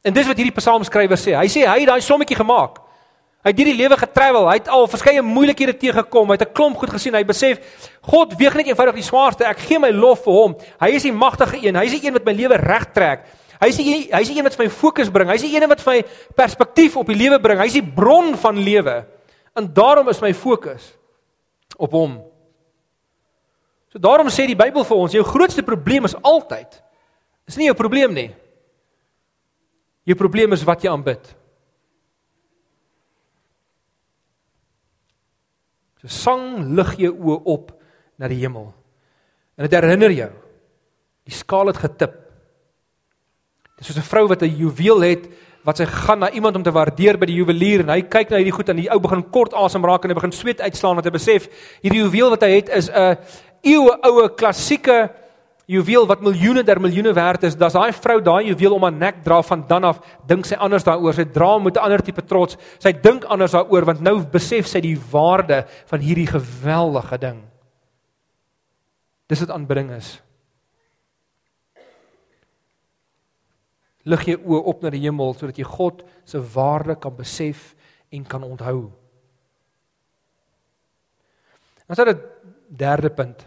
En 0.04 0.14
dis 0.14 0.28
wat 0.28 0.38
hierdie 0.38 0.56
psalmskrywer 0.56 1.20
sê. 1.20 1.34
Hy 1.38 1.48
sê 1.50 1.64
hy 1.66 1.80
het 1.84 1.90
daai 1.90 2.04
sommetjie 2.04 2.38
gemaak. 2.38 2.82
Hy 3.42 3.54
het 3.54 3.58
hierdie 3.58 3.78
lewe 3.78 3.98
getravel. 3.98 4.48
Hy 4.50 4.58
het 4.60 4.70
al 4.70 4.88
verskeie 4.90 5.22
moeilikhede 5.26 5.74
teëgekom. 5.82 6.30
Hy 6.30 6.38
het 6.38 6.48
'n 6.50 6.54
klomp 6.54 6.78
goed 6.78 6.92
gesien. 6.94 7.16
Hy 7.16 7.24
besef 7.24 7.58
God 8.02 8.36
weeg 8.38 8.54
net 8.56 8.68
eenvoudig 8.68 8.96
die 8.96 9.10
swaarste. 9.10 9.46
Ek 9.46 9.60
gee 9.60 9.80
my 9.80 9.90
lof 9.90 10.24
vir 10.24 10.34
hom. 10.34 10.56
Hy 10.80 10.90
is 10.90 11.04
die 11.04 11.14
magtige 11.14 11.58
een. 11.58 11.76
Hy 11.76 11.86
is 11.86 12.00
die 12.00 12.08
een 12.08 12.14
wat 12.14 12.26
my 12.26 12.34
lewe 12.34 12.58
regtrek. 12.58 13.26
Hy 13.62 13.70
is 13.70 13.78
die 13.78 13.94
hy 14.10 14.22
is 14.24 14.32
die 14.32 14.40
een 14.40 14.48
wat 14.48 14.58
my 14.58 14.70
fokus 14.74 15.12
bring. 15.14 15.30
Hy 15.30 15.38
is 15.38 15.46
die 15.46 15.54
een 15.54 15.70
wat 15.70 15.84
my 15.86 16.00
perspektief 16.38 16.96
op 16.98 17.10
die 17.12 17.20
lewe 17.20 17.38
bring. 17.44 17.60
Hy 17.62 17.70
is 17.70 17.78
die 17.78 17.86
bron 17.86 18.34
van 18.42 18.58
lewe. 18.58 19.04
En 19.54 19.68
daarom 19.70 20.10
is 20.10 20.22
my 20.24 20.32
fokus 20.34 20.88
op 21.78 21.94
hom. 21.94 22.16
So 23.92 24.00
daarom 24.02 24.32
sê 24.32 24.48
die 24.48 24.58
Bybel 24.58 24.86
vir 24.88 24.98
ons, 25.04 25.14
jou 25.14 25.24
grootste 25.28 25.66
probleem 25.68 26.08
is 26.08 26.16
altyd 26.24 26.80
is 27.50 27.58
nie 27.60 27.68
jou 27.68 27.76
probleem 27.76 28.14
nie. 28.16 28.30
Jou 30.08 30.16
probleem 30.18 30.56
is 30.56 30.64
wat 30.66 30.86
jy 30.86 30.92
aanbid. 30.94 31.26
So 36.02 36.10
sang 36.10 36.72
lig 36.78 36.96
jou 37.04 37.12
oë 37.12 37.42
op 37.52 37.74
na 38.18 38.30
die 38.32 38.40
hemel. 38.40 38.72
En 39.60 39.68
dit 39.68 39.76
herinner 39.76 40.16
jou. 40.16 40.30
Die 41.28 41.36
skaal 41.36 41.70
het 41.70 41.82
getip. 41.84 42.31
Dis 43.82 43.90
soos 43.90 43.98
'n 43.98 44.10
vrou 44.10 44.28
wat 44.30 44.44
'n 44.44 44.58
juweel 44.62 45.02
het 45.02 45.26
wat 45.66 45.78
sy 45.78 45.86
gaan 45.86 46.20
na 46.20 46.30
iemand 46.30 46.56
om 46.56 46.64
te 46.64 46.72
waardeer 46.72 47.18
by 47.18 47.26
die 47.26 47.42
juwelier 47.42 47.82
en 47.82 47.90
hy 47.90 48.02
kyk 48.02 48.30
na 48.30 48.38
hierdie 48.38 48.54
goed 48.54 48.70
en 48.70 48.78
die 48.78 48.90
ou 48.90 49.00
begin 49.00 49.24
kort 49.30 49.54
asem 49.54 49.86
raak 49.86 50.04
en 50.04 50.10
hy 50.10 50.16
begin 50.16 50.32
sweet 50.32 50.62
uitslaan 50.62 50.96
want 50.96 51.06
hy 51.06 51.12
besef 51.12 51.50
hierdie 51.82 52.02
juweel 52.02 52.30
wat 52.30 52.42
hy 52.42 52.50
het 52.50 52.70
is 52.70 52.90
'n 52.90 53.18
eeue 53.64 53.98
oue 54.04 54.30
klassieke 54.36 55.10
juweel 55.72 56.08
wat 56.10 56.24
miljoene 56.24 56.64
der 56.68 56.82
miljoene 56.82 57.14
werd 57.16 57.46
is, 57.48 57.56
dan 57.56 57.72
daai 57.72 57.94
vrou 57.96 58.20
daai 58.24 58.50
juweel 58.50 58.76
om 58.76 58.84
haar 58.84 58.96
nek 58.96 59.22
dra 59.24 59.42
van 59.46 59.64
dan 59.68 59.88
af, 59.88 60.02
dink 60.28 60.46
sy 60.46 60.58
anders 60.60 60.84
daaroor. 60.84 61.16
Sy 61.16 61.26
dra 61.32 61.58
met 61.60 61.78
'n 61.78 61.84
ander 61.86 62.04
tipe 62.04 62.22
trots. 62.22 62.58
Sy 62.80 62.92
dink 62.92 63.24
anders 63.26 63.52
daaroor 63.52 63.86
want 63.86 64.02
nou 64.02 64.20
besef 64.20 64.68
sy 64.68 64.82
die 64.82 65.00
waarde 65.12 65.66
van 65.86 66.00
hierdie 66.00 66.28
geweldige 66.28 67.18
ding. 67.18 67.42
Dis 69.28 69.40
wat 69.40 69.50
aanbidding 69.50 69.92
is. 69.92 70.22
Lig 74.04 74.26
jy 74.26 74.38
oë 74.38 74.64
op 74.66 74.82
na 74.82 74.90
die 74.90 75.04
hemel 75.04 75.34
sodat 75.34 75.58
jy 75.58 75.68
God 75.68 76.02
se 76.26 76.42
waarde 76.54 76.96
kan 76.96 77.16
besef 77.16 77.76
en 78.12 78.26
kan 78.26 78.44
onthou. 78.44 78.92
Ons 81.88 81.98
het 81.98 82.08
'n 82.08 82.22
derde 82.68 83.10
punt. 83.10 83.46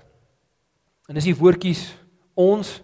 En 1.09 1.15
dis 1.15 1.25
die 1.25 1.37
woordjies 1.37 1.97
ons 2.35 2.83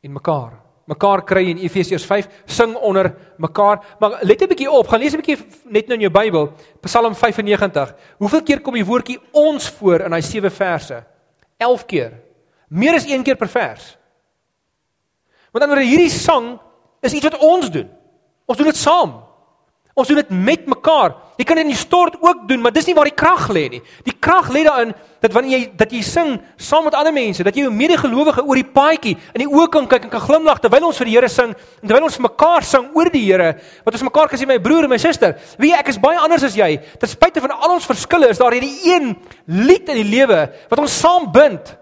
en 0.00 0.12
mekaar. 0.12 0.60
Mekaar 0.90 1.22
kry 1.24 1.44
in 1.52 1.60
Efesiërs 1.62 2.04
5 2.04 2.28
sing 2.46 2.74
onder 2.74 3.12
mekaar. 3.38 3.96
Maar 4.00 4.18
let 4.22 4.42
'n 4.42 4.48
bietjie 4.48 4.70
op, 4.70 4.88
gaan 4.88 5.00
lees 5.00 5.12
'n 5.12 5.20
bietjie 5.20 5.38
net 5.64 5.86
nou 5.86 5.94
in 5.94 6.00
jou 6.00 6.10
Bybel, 6.10 6.52
Psalm 6.80 7.14
95. 7.14 7.94
Hoeveel 8.18 8.42
keer 8.42 8.60
kom 8.60 8.74
die 8.74 8.84
woordjie 8.84 9.20
ons 9.30 9.68
voor 9.68 10.00
in 10.00 10.10
daai 10.10 10.22
7 10.22 10.50
verse? 10.50 11.04
11 11.56 11.86
keer. 11.86 12.12
Meer 12.68 12.94
as 12.94 13.06
een 13.06 13.22
keer 13.22 13.36
per 13.36 13.48
vers. 13.48 13.98
Want 15.52 15.64
dan 15.64 15.68
word 15.68 15.86
hierdie 15.86 16.10
sang 16.10 16.58
is 17.00 17.16
iets 17.16 17.28
wat 17.30 17.38
ons 17.38 17.70
doen. 17.72 17.88
Ons 18.46 18.58
doen 18.58 18.70
dit 18.70 18.76
saam. 18.78 19.18
Ons 19.98 20.08
doen 20.08 20.20
dit 20.20 20.30
met 20.30 20.66
mekaar. 20.70 21.16
Jy 21.40 21.44
kan 21.48 21.58
dit 21.58 21.64
in 21.64 21.72
die 21.72 21.78
stort 21.78 22.16
ook 22.20 22.44
doen, 22.48 22.60
maar 22.62 22.72
dis 22.72 22.86
nie 22.88 22.94
waar 22.96 23.08
die 23.08 23.16
krag 23.16 23.48
lê 23.52 23.64
nie. 23.72 23.80
Die 24.06 24.14
krag 24.14 24.50
lê 24.52 24.62
daarin 24.66 24.92
dat 25.20 25.34
wanneer 25.34 25.56
jy 25.56 25.66
dat 25.76 25.92
jy 25.92 26.00
sing 26.06 26.34
saam 26.60 26.86
met 26.86 26.96
ander 26.96 27.12
mense, 27.12 27.44
dat 27.44 27.56
jy 27.56 27.64
jou 27.66 27.72
medegelowige 27.74 28.44
oor 28.44 28.60
die 28.60 28.68
paadjie 28.76 29.14
in 29.34 29.42
die 29.42 29.48
oë 29.48 29.66
kan 29.72 29.88
kyk 29.90 30.06
en 30.06 30.12
kan 30.12 30.24
glimlag 30.24 30.60
terwyl 30.62 30.88
ons 30.88 31.00
vir 31.00 31.10
die 31.10 31.16
Here 31.16 31.30
sing 31.32 31.52
en 31.52 31.84
terwyl 31.88 32.06
ons 32.06 32.16
vir 32.16 32.26
mekaar 32.28 32.66
sing 32.68 32.88
oor 32.96 33.10
die 33.12 33.24
Here, 33.26 33.50
wat 33.84 33.98
ons 33.98 34.06
mekaar 34.06 34.30
kan 34.30 34.40
sê 34.40 34.48
my 34.48 34.60
broer 34.62 34.86
en 34.86 34.94
my 34.94 35.00
suster. 35.00 35.36
Wie 35.60 35.74
ek 35.76 35.92
is 35.92 36.00
baie 36.00 36.20
anders 36.20 36.46
as 36.48 36.56
jy. 36.56 36.70
Ten 37.00 37.12
spyte 37.12 37.42
van 37.44 37.56
al 37.58 37.76
ons 37.76 37.88
verskille 37.88 38.30
is 38.30 38.40
daar 38.40 38.56
hierdie 38.56 38.92
een 38.92 39.14
lied 39.48 39.88
in 39.90 40.02
die 40.02 40.10
lewe 40.12 40.44
wat 40.70 40.84
ons 40.84 40.98
saam 41.02 41.28
bind. 41.34 41.74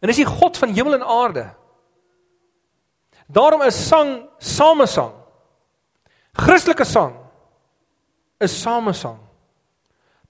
En 0.00 0.08
dis 0.08 0.22
die 0.22 0.28
God 0.28 0.56
van 0.60 0.76
hemel 0.76 0.96
en 1.00 1.08
aarde. 1.18 1.50
Daarom 3.30 3.62
is 3.62 3.78
sang 3.88 4.26
samesang. 4.38 5.12
Christelike 6.32 6.84
sang 6.84 7.14
is 8.40 8.54
samesang. 8.62 9.18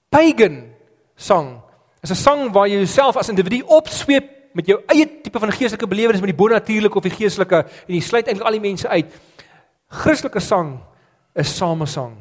Pagan 0.09 0.73
sang 1.15 1.61
is 2.03 2.11
'n 2.11 2.15
sang 2.15 2.51
waar 2.51 2.67
jy 2.67 2.77
jouself 2.77 3.17
as 3.17 3.29
individu 3.29 3.63
opsweep 3.65 4.53
met 4.53 4.67
jou 4.67 4.81
eie 4.87 5.21
tipe 5.21 5.39
van 5.39 5.51
geestelike 5.51 5.87
belewenis 5.87 6.21
met 6.21 6.29
die 6.29 6.41
bonatuurlike 6.43 6.95
of 6.95 7.03
die 7.03 7.15
geestelike 7.15 7.55
en 7.87 7.93
jy 7.95 8.01
sluit 8.01 8.27
eintlik 8.27 8.45
al 8.45 8.59
die 8.59 8.69
mense 8.69 8.87
uit. 8.87 9.13
Christelike 9.87 10.39
sang 10.39 10.79
is 11.35 11.55
samesang. 11.57 12.17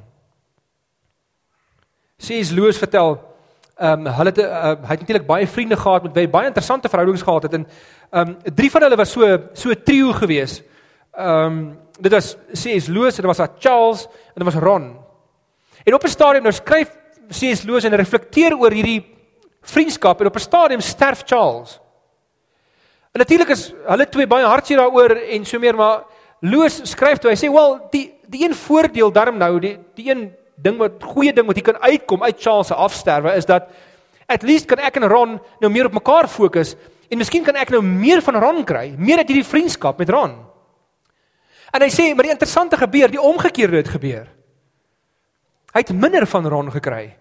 Sies 2.19 2.51
Louis 2.51 2.79
vertel, 2.79 3.16
ehm 3.81 4.07
um, 4.07 4.12
hulle 4.12 4.33
het 4.33 4.38
uh, 4.38 4.73
hy 4.85 4.95
het 4.95 5.01
natuurlik 5.01 5.27
baie 5.27 5.47
vriende 5.49 5.77
gehad 5.77 6.03
met 6.03 6.31
baie 6.31 6.47
interessante 6.47 6.88
verhoudings 6.88 7.23
gehad 7.23 7.43
het 7.43 7.55
en 7.57 7.66
ehm 8.11 8.29
um, 8.29 8.55
drie 8.55 8.71
van 8.71 8.83
hulle 8.83 8.97
was 8.97 9.12
so 9.12 9.38
so 9.53 9.75
trio 9.75 10.12
geweest 10.12 10.62
ehm 11.12 11.47
um, 11.47 11.79
dit 12.01 12.12
was 12.12 12.37
C.S. 12.53 12.87
Lewis 12.87 13.19
en 13.19 13.27
dit 13.27 13.37
was 13.37 13.49
Charles 13.59 14.07
en 14.07 14.45
dit 14.45 14.45
was 14.45 14.62
Ron. 14.62 14.97
En 15.85 15.95
op 15.95 16.05
'n 16.05 16.09
stadium 16.09 16.43
nou 16.43 16.55
skryf 16.55 16.88
C.S. 17.29 17.62
Lewis 17.62 17.85
en 17.85 17.95
reflekteer 17.95 18.59
oor 18.59 18.71
hierdie 18.71 19.16
vriendskap 19.61 20.21
en 20.21 20.27
op 20.27 20.35
'n 20.35 20.38
stadium 20.38 20.81
sterf 20.81 21.23
Charles. 21.27 21.81
En 23.12 23.19
natuurlik 23.19 23.49
is 23.49 23.73
hulle 23.87 24.09
twee 24.09 24.27
baie 24.27 24.45
hartseer 24.45 24.77
daaroor 24.77 25.11
en 25.11 25.45
so 25.45 25.59
meer 25.59 25.75
maar 25.75 26.05
Lewis 26.40 26.81
skryf 26.83 27.19
toe 27.19 27.31
hy 27.31 27.37
sê 27.37 27.53
wel 27.53 27.88
die 27.90 28.14
die 28.27 28.45
een 28.45 28.55
voordeel 28.55 29.12
daarom 29.12 29.37
nou 29.37 29.59
die 29.61 29.79
die 29.95 30.11
een 30.11 30.33
ding 30.62 30.79
wat 30.81 31.03
goeie 31.12 31.33
ding 31.33 31.46
wat 31.49 31.59
hier 31.59 31.64
kan 31.73 31.81
uitkom 31.83 32.23
uit 32.23 32.40
Charles 32.40 32.70
se 32.70 32.75
afsterwe 32.75 33.35
is 33.37 33.49
dat 33.49 33.70
at 34.31 34.42
least 34.46 34.68
kan 34.70 34.79
ek 34.79 35.01
en 35.01 35.09
Ron 35.11 35.38
nou 35.61 35.70
meer 35.73 35.88
op 35.90 35.96
mekaar 35.99 36.29
fokus 36.29 36.77
en 37.11 37.18
miskien 37.18 37.44
kan 37.44 37.59
ek 37.59 37.73
nou 37.75 37.83
meer 37.83 38.23
van 38.23 38.38
Ron 38.38 38.64
kry, 38.64 38.92
meer 38.99 39.23
uit 39.23 39.33
hierdie 39.33 39.46
vriendskap 39.46 39.99
met 39.99 40.12
Ron. 40.14 40.37
En 41.75 41.83
hy 41.83 41.88
sê, 41.90 42.11
maar 42.14 42.27
die 42.27 42.35
interessante 42.35 42.79
gebeur, 42.79 43.11
die 43.11 43.23
omgekeerde 43.23 43.81
het 43.81 43.90
gebeur. 43.90 44.29
Hy 45.75 45.83
het 45.83 45.92
minder 45.94 46.27
van 46.27 46.46
Ron 46.51 46.70
gekry 46.75 47.16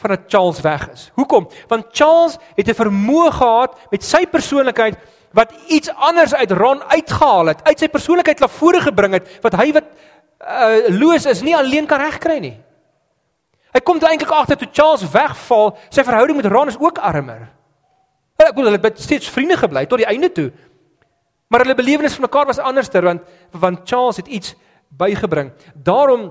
vandat 0.00 0.30
Charles 0.32 0.62
weg 0.64 0.86
is. 0.94 1.10
Hoekom? 1.12 1.44
Want 1.68 1.90
Charles 1.92 2.38
het 2.56 2.68
'n 2.68 2.74
vermoë 2.74 3.32
gehad 3.36 3.76
met 3.90 4.04
sy 4.04 4.24
persoonlikheid 4.26 4.96
wat 5.32 5.52
iets 5.68 5.90
anders 5.94 6.34
uit 6.34 6.50
Ron 6.50 6.82
uitgehaal 6.82 7.46
het, 7.46 7.64
uit 7.64 7.78
sy 7.78 7.88
persoonlikheid 7.88 8.40
laat 8.40 8.50
vore 8.50 8.80
gebring 8.80 9.12
het 9.12 9.28
wat 9.42 9.52
hy 9.52 9.72
wat 9.72 9.84
uh 10.40 10.88
Loos 10.88 11.26
is 11.26 11.42
nie 11.44 11.56
alleen 11.56 11.86
kan 11.86 12.00
regkry 12.00 12.38
nie. 12.40 12.56
Hy 13.70 13.80
kom 13.86 14.00
eintlik 14.02 14.32
agter 14.34 14.58
toe 14.58 14.68
Charles 14.72 15.04
wegval, 15.12 15.76
sy 15.94 16.02
verhouding 16.02 16.40
met 16.40 16.48
Ron 16.50 16.72
is 16.72 16.78
ook 16.80 16.98
armer. 16.98 17.46
Ek 18.40 18.54
bedoel 18.56 18.72
hulle 18.72 18.82
het 18.82 18.98
steeds 18.98 19.28
vriende 19.30 19.58
gebly 19.60 19.84
tot 19.86 20.00
die 20.00 20.08
einde 20.08 20.30
toe. 20.32 20.48
Maar 21.50 21.64
hulle 21.64 21.76
belewenis 21.78 22.16
van 22.16 22.26
mekaar 22.26 22.48
was 22.48 22.58
anderster 22.58 23.04
want 23.04 23.22
want 23.52 23.86
Charles 23.88 24.16
het 24.16 24.28
iets 24.28 24.54
bygebring. 24.88 25.52
Daarom 25.74 26.30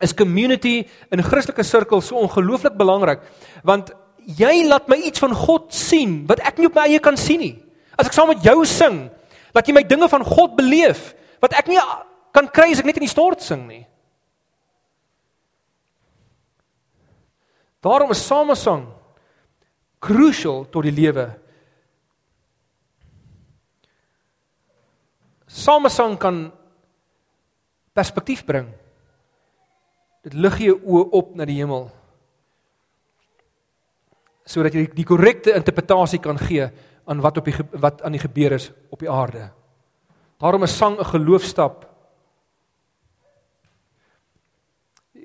is 0.00 0.14
community 0.14 0.86
in 1.12 1.22
Christelike 1.22 1.62
sirkels 1.62 2.08
so 2.08 2.16
ongelooflik 2.16 2.78
belangrik 2.78 3.22
want 3.62 3.92
jy 4.24 4.66
laat 4.68 4.88
my 4.88 4.96
iets 4.96 5.20
van 5.20 5.34
God 5.34 5.74
sien 5.74 6.24
wat 6.30 6.42
ek 6.46 6.58
nie 6.58 6.70
op 6.70 6.78
my 6.78 6.88
eie 6.88 7.02
kan 7.02 7.18
sien 7.18 7.42
nie. 7.42 7.56
As 7.98 8.08
ek 8.08 8.16
saam 8.16 8.30
met 8.32 8.42
jou 8.44 8.64
sing, 8.64 9.10
laat 9.52 9.68
jy 9.68 9.74
my 9.76 9.84
dinge 9.84 10.08
van 10.08 10.24
God 10.24 10.56
beleef 10.58 11.10
wat 11.42 11.54
ek 11.58 11.68
nie 11.70 11.80
kan 12.32 12.48
kry 12.48 12.70
as 12.70 12.80
ek 12.82 12.88
net 12.88 13.00
in 13.00 13.06
die 13.06 13.12
stort 13.12 13.42
sing 13.42 13.66
nie. 13.68 13.84
Daarom 17.80 18.12
is 18.12 18.22
samesang 18.26 18.86
crucial 20.00 20.64
tot 20.72 20.84
die 20.84 20.94
lewe. 20.94 21.26
Samesang 25.50 26.18
kan 26.20 26.50
perspektief 27.96 28.44
bring. 28.46 28.68
Dit 30.24 30.36
lig 30.36 30.60
jou 30.66 30.76
oë 30.76 31.08
op 31.16 31.34
na 31.36 31.48
die 31.48 31.58
hemel 31.60 31.88
sodat 34.50 34.74
jy 34.74 34.88
die 34.90 35.06
korrekte 35.06 35.52
interpretasie 35.54 36.18
kan 36.18 36.38
gee 36.40 36.64
aan 37.06 37.20
wat 37.22 37.36
op 37.38 37.46
die 37.46 37.54
wat 37.82 38.00
aan 38.02 38.16
die 38.16 38.22
gebeur 38.22 38.56
is 38.56 38.70
op 38.90 38.98
die 38.98 39.10
aarde. 39.10 39.50
Daarom 40.42 40.64
is 40.66 40.76
sang 40.76 40.98
'n 40.98 41.04
geloofstap. 41.04 41.89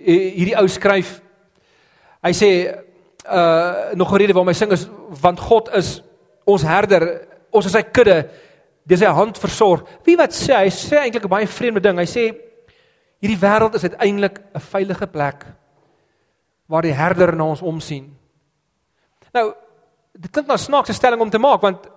Hierdie 0.05 0.57
ou 0.61 0.67
skryf 0.69 1.21
hy 2.25 2.33
sê 2.33 2.49
uh 3.25 3.93
nog 3.97 4.11
'n 4.13 4.17
rede 4.17 4.33
waarom 4.33 4.47
hy 4.47 4.53
sing 4.53 4.71
is 4.71 4.87
want 5.21 5.39
God 5.39 5.69
is 5.73 6.01
ons 6.45 6.61
herder, 6.61 7.27
ons 7.51 7.65
is 7.65 7.71
sy 7.71 7.81
kudde, 7.81 8.29
dis 8.85 8.99
sy 8.99 9.05
hand 9.05 9.37
versorg. 9.37 9.85
Wie 10.05 10.17
wat 10.17 10.33
sê 10.33 10.53
hy 10.53 10.69
sê 10.69 11.01
eintlik 11.01 11.25
'n 11.25 11.29
baie 11.29 11.47
vreemde 11.47 11.81
ding. 11.81 11.97
Hy 11.97 12.05
sê 12.05 12.35
hierdie 13.21 13.41
wêreld 13.41 13.75
is 13.75 13.83
uiteindelik 13.83 14.39
'n 14.53 14.59
veilige 14.59 15.07
plek 15.07 15.45
waar 16.67 16.81
die 16.81 16.93
herder 16.93 17.35
na 17.35 17.43
ons 17.43 17.61
omsien. 17.61 18.15
Nou, 19.33 19.53
dit 20.13 20.31
klink 20.31 20.47
na 20.47 20.53
'n 20.53 20.57
snaakse 20.57 20.93
stelling 20.93 21.21
om 21.21 21.29
te 21.29 21.39
maak 21.39 21.61
want 21.61 21.89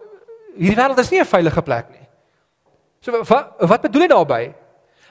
hierdie 0.57 0.77
wêreld 0.77 0.99
is 0.99 1.11
nie 1.11 1.21
'n 1.21 1.25
veilige 1.25 1.62
plek 1.62 1.90
nie. 1.90 2.09
So 3.01 3.12
wat 3.12 3.55
wat 3.61 3.83
bedoel 3.83 4.03
hy 4.03 4.09
daarmee? 4.09 4.55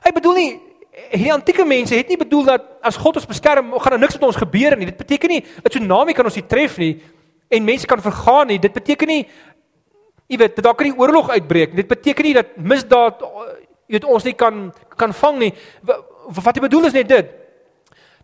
Hy 0.03 0.11
bedoel 0.11 0.33
nie 0.33 0.66
hierdie 1.11 1.33
antieke 1.33 1.65
mense 1.65 1.95
het 1.95 2.09
nie 2.09 2.17
bedoel 2.19 2.47
dat 2.47 2.65
as 2.85 2.97
God 2.99 3.19
ons 3.19 3.29
beskerm, 3.29 3.71
gaan 3.79 3.95
daar 3.95 4.01
niks 4.01 4.17
met 4.17 4.25
ons 4.27 4.39
gebeur 4.39 4.75
nie. 4.77 4.89
Dit 4.89 4.97
beteken 4.97 5.29
nie 5.29 5.41
'n 5.41 5.69
tsunami 5.69 6.13
kan 6.13 6.25
ons 6.25 6.35
nie 6.35 6.47
tref 6.47 6.77
nie 6.77 7.01
en 7.49 7.63
mense 7.63 7.87
kan 7.87 8.01
vergaan 8.01 8.47
nie. 8.47 8.59
Dit 8.59 8.73
beteken 8.73 9.07
nie 9.07 9.27
jy 10.27 10.37
weet, 10.37 10.55
daar 10.61 10.75
kan 10.75 10.87
nie 10.87 10.97
oorlog 10.97 11.29
uitbreek 11.29 11.69
nie. 11.69 11.83
Dit 11.83 11.87
beteken 11.87 12.25
nie 12.25 12.33
dat 12.33 12.57
misdaad 12.57 13.21
jy 13.87 13.95
weet 13.95 14.05
ons 14.05 14.23
nie 14.23 14.33
kan 14.33 14.73
kan 14.97 15.13
vang 15.13 15.39
nie. 15.39 15.53
Wat 16.27 16.55
hy 16.55 16.61
bedoel 16.61 16.85
is 16.85 16.93
net 16.93 17.07
dit. 17.07 17.46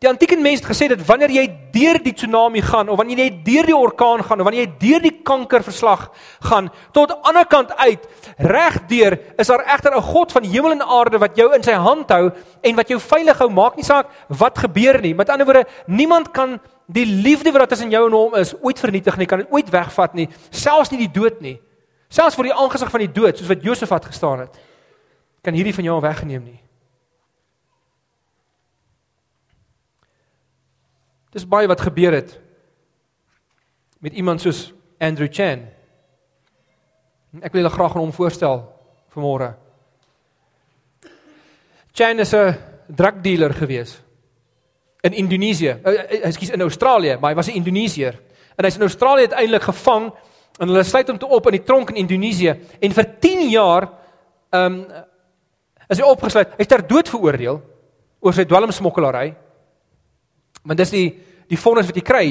Die 0.04 0.10
antieke 0.12 0.36
mense 0.36 0.60
het 0.60 0.68
gesê 0.68 0.90
dat 0.92 1.00
wanneer 1.08 1.32
jy 1.32 1.44
deur 1.72 1.96
die 2.04 2.12
tsunami 2.12 2.60
gaan 2.66 2.90
of 2.92 2.98
wanneer 3.00 3.22
jy 3.22 3.30
deur 3.46 3.70
die 3.70 3.76
orkaan 3.78 4.20
gaan 4.28 4.42
of 4.42 4.50
wanneer 4.50 4.66
jy 4.66 4.72
deur 4.82 5.04
die 5.06 5.14
kankerverslag 5.24 6.10
gaan 6.44 6.68
tot 6.92 7.14
aan 7.14 7.22
die 7.22 7.30
ander 7.32 7.48
kant 7.48 7.72
uit, 7.80 8.04
regdeur 8.36 9.16
is 9.40 9.48
daar 9.48 9.64
egter 9.64 9.96
'n 9.96 10.02
God 10.04 10.32
van 10.36 10.44
hemel 10.44 10.72
en 10.72 10.82
aarde 10.82 11.18
wat 11.24 11.38
jou 11.38 11.54
in 11.56 11.64
sy 11.64 11.72
hand 11.72 12.10
hou 12.12 12.32
en 12.62 12.76
wat 12.76 12.90
jou 12.90 13.00
veilig 13.00 13.38
hou, 13.38 13.50
maak 13.50 13.78
nie 13.78 13.86
saak 13.86 14.10
wat 14.28 14.58
gebeur 14.58 15.00
nie. 15.02 15.16
Met 15.16 15.30
ander 15.30 15.46
woorde, 15.46 15.66
niemand 15.88 16.32
kan 16.32 16.60
die 16.88 17.06
liefde 17.06 17.52
wat 17.52 17.70
tussen 17.70 17.90
jou 17.90 18.06
en 18.06 18.14
hom 18.14 18.36
is 18.36 18.54
ooit 18.62 18.80
vernietig 18.80 19.18
nie, 19.18 19.26
kan 19.26 19.40
dit 19.40 19.52
ooit 19.52 19.70
wegvat 19.70 20.14
nie, 20.14 20.28
selfs 20.50 20.92
nie 20.92 21.08
die 21.08 21.22
dood 21.22 21.40
nie. 21.42 21.62
Selfs 22.10 22.36
voor 22.36 22.44
die 22.44 22.54
aangesig 22.54 22.90
van 22.90 23.00
die 23.00 23.12
dood, 23.12 23.38
soos 23.38 23.48
wat 23.48 23.64
Josef 23.64 23.90
het 23.90 24.06
gestaan 24.06 24.40
het, 24.40 24.60
kan 25.42 25.54
hierdie 25.54 25.74
van 25.74 25.84
jou 25.84 26.02
weggeneem 26.02 26.44
nie. 26.44 26.63
Dis 31.34 31.48
baie 31.50 31.68
wat 31.68 31.82
gebeur 31.82 32.14
het 32.14 32.36
met 34.04 34.14
iemand 34.14 34.42
soos 34.44 34.74
Andrew 35.00 35.30
Chan. 35.32 35.64
Ek 37.42 37.54
wil 37.54 37.64
julle 37.64 37.74
graag 37.74 37.96
aan 37.96 38.04
hom 38.04 38.14
voorstel 38.14 38.60
vanmôre. 39.16 39.54
Chan 41.94 42.20
is 42.20 42.34
'n 42.34 42.54
drugdealer 42.88 43.54
gewees 43.54 44.02
in 45.02 45.14
Indonesië. 45.14 45.80
Ekskuus 46.24 46.50
in 46.50 46.62
Australië, 46.62 47.18
maar 47.18 47.32
hy 47.32 47.36
was 47.36 47.48
'n 47.48 47.58
Indonesiër. 47.58 48.20
En 48.58 48.66
hy's 48.66 48.76
in 48.76 48.82
Australië 48.82 49.28
uiteindelik 49.28 49.64
gevang 49.64 50.14
en 50.60 50.68
hulle 50.68 50.84
sluit 50.84 51.08
hom 51.08 51.18
toe 51.18 51.30
op 51.30 51.46
in 51.46 51.52
die 51.52 51.64
tronk 51.64 51.90
in 51.90 51.96
Indonesië 51.96 52.60
en 52.80 52.92
vir 52.92 53.20
10 53.20 53.50
jaar 53.50 53.90
ehm 54.50 54.74
um, 54.74 54.86
is 55.90 55.98
hy 55.98 56.06
opgesluit. 56.06 56.54
Hy's 56.58 56.68
ter 56.68 56.88
dood 56.88 57.10
veroordeel 57.10 57.62
oor 58.20 58.34
sy 58.34 58.46
dwelmsmokkelary. 58.46 59.36
Want 60.64 60.78
dis 60.78 60.94
die 60.94 61.08
die 61.52 61.60
vonnis 61.60 61.86
wat 61.86 61.98
jy 62.00 62.06
kry 62.06 62.28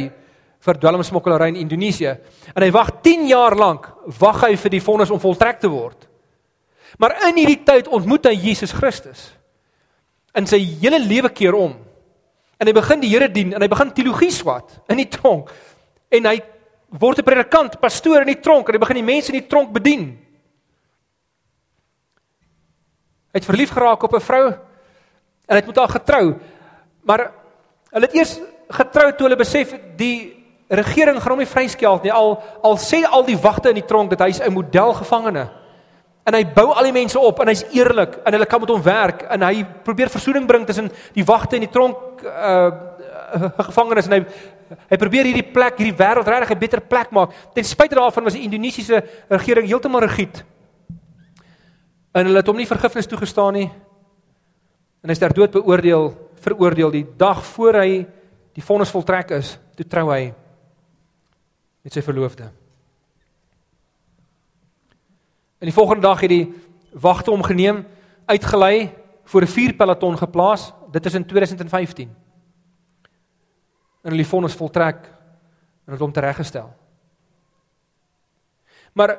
vir 0.63 0.79
dwelmsmokkelary 0.79 1.51
in 1.53 1.61
Indonesië. 1.65 2.15
En 2.55 2.65
hy 2.65 2.71
wag 2.75 2.91
10 3.05 3.27
jaar 3.31 3.57
lank, 3.59 3.89
wag 4.19 4.45
hy 4.47 4.55
vir 4.57 4.77
die 4.77 4.83
vonnis 4.83 5.11
om 5.11 5.21
voltrek 5.23 5.61
te 5.63 5.71
word. 5.71 6.09
Maar 7.03 7.17
in 7.29 7.41
hierdie 7.41 7.63
tyd 7.67 7.91
ontmoet 7.91 8.29
hy 8.31 8.35
Jesus 8.37 8.75
Christus. 8.77 9.31
In 10.39 10.47
sy 10.49 10.61
hele 10.83 11.01
lewe 11.03 11.33
keer 11.35 11.57
om. 11.59 11.75
En 12.61 12.69
hy 12.69 12.75
begin 12.77 13.03
die 13.03 13.11
Here 13.11 13.29
dien 13.33 13.53
en 13.57 13.65
hy 13.65 13.69
begin 13.71 13.91
teologie 13.95 14.31
swat 14.33 14.79
in 14.93 15.03
die 15.03 15.09
tronk. 15.11 15.51
En 16.13 16.29
hy 16.31 16.37
word 16.93 17.19
'n 17.19 17.25
predikant, 17.25 17.81
pastoor 17.81 18.21
in 18.21 18.35
die 18.35 18.41
tronk 18.41 18.69
en 18.69 18.75
hy 18.75 18.79
begin 18.79 19.01
die 19.01 19.13
mense 19.13 19.33
in 19.33 19.41
die 19.41 19.49
tronk 19.49 19.73
bedien. 19.73 20.19
Hy 23.33 23.41
het 23.41 23.49
verlief 23.49 23.71
geraak 23.71 24.03
op 24.03 24.15
'n 24.15 24.21
vrou 24.21 24.47
en 24.47 25.57
hy 25.57 25.57
het 25.57 25.67
met 25.67 25.77
haar 25.77 25.89
getrou. 25.89 26.39
Maar 27.03 27.42
Hulle 27.93 28.09
het 28.09 28.15
eers 28.17 28.39
getrou 28.73 29.11
toe 29.13 29.27
hulle 29.27 29.37
besef 29.37 29.75
die 30.01 30.33
regering 30.73 31.19
gaan 31.21 31.35
hom 31.35 31.43
nie 31.43 31.49
vryskelk 31.49 32.07
nie. 32.07 32.13
Al 32.13 32.39
al 32.65 32.79
sê 32.81 33.03
al 33.05 33.27
die 33.27 33.37
wagte 33.37 33.73
in 33.73 33.81
die 33.81 33.89
tronk 33.89 34.15
dat 34.15 34.25
hy's 34.25 34.41
'n 34.41 34.53
modelgevangene. 34.53 35.51
En 36.25 36.35
hy 36.35 36.45
bou 36.45 36.71
al 36.73 36.85
die 36.85 36.93
mense 36.93 37.19
op 37.19 37.41
en 37.41 37.49
hy's 37.49 37.65
eerlik 37.75 38.21
en 38.25 38.33
hulle 38.33 38.47
kan 38.47 38.61
met 38.61 38.71
hom 38.71 38.83
werk 38.83 39.23
en 39.23 39.43
hy 39.43 39.65
probeer 39.85 40.09
versoening 40.09 40.47
bring 40.47 40.67
tussen 40.67 40.91
die 41.13 41.25
wagte 41.25 41.57
en 41.57 41.67
die 41.67 41.71
tronk 41.71 42.23
uh 42.23 42.71
gevangenes 43.59 44.07
en 44.07 44.13
hy 44.13 44.25
hy 44.89 44.97
probeer 44.97 45.25
hierdie 45.25 45.53
plek, 45.53 45.79
hierdie 45.79 45.97
wêreld 45.97 46.29
regtig 46.29 46.51
'n 46.51 46.59
beter 46.59 46.81
plek 46.81 47.11
maak. 47.11 47.31
Ten 47.55 47.65
spyte 47.65 47.95
daarvan 47.95 48.25
was 48.25 48.33
die 48.33 48.45
Indonesiese 48.45 49.03
regering 49.29 49.67
heeltemal 49.67 50.01
rigied. 50.01 50.45
En 52.15 52.27
hulle 52.27 52.37
het 52.37 52.47
hom 52.47 52.57
nie 52.57 52.67
vergifnis 52.67 53.07
toegestaan 53.07 53.53
nie. 53.53 53.71
En 55.03 55.09
hy's 55.09 55.19
ter 55.19 55.33
dood 55.35 55.51
beoordeel 55.51 56.15
veroordeel 56.43 56.91
die 56.91 57.07
dag 57.17 57.45
voor 57.55 57.79
hy 57.83 58.03
die 58.53 58.65
vonnis 58.65 58.93
voltrek 58.93 59.31
is, 59.39 59.55
toe 59.79 59.87
trou 59.89 60.09
hy 60.11 60.33
met 61.83 61.95
sy 61.95 62.03
verloofde. 62.05 62.51
En 65.63 65.71
die 65.71 65.75
volgende 65.75 66.03
dag 66.03 66.21
het 66.21 66.33
die 66.33 66.49
wagte 66.99 67.31
hom 67.31 67.45
geneem, 67.47 67.85
uitgelei 68.27 68.91
voor 69.25 69.43
'n 69.43 69.55
vuurpeloton 69.55 70.19
geplaas. 70.19 70.73
Dit 70.91 71.07
is 71.07 71.15
in 71.15 71.27
2015. 71.27 72.11
En 74.03 74.11
hulle 74.11 74.25
vonnis 74.25 74.55
voltrek 74.55 75.07
en 75.87 75.93
het 75.93 76.01
hom 76.01 76.13
tereggestel. 76.13 76.75
Maar 78.93 79.19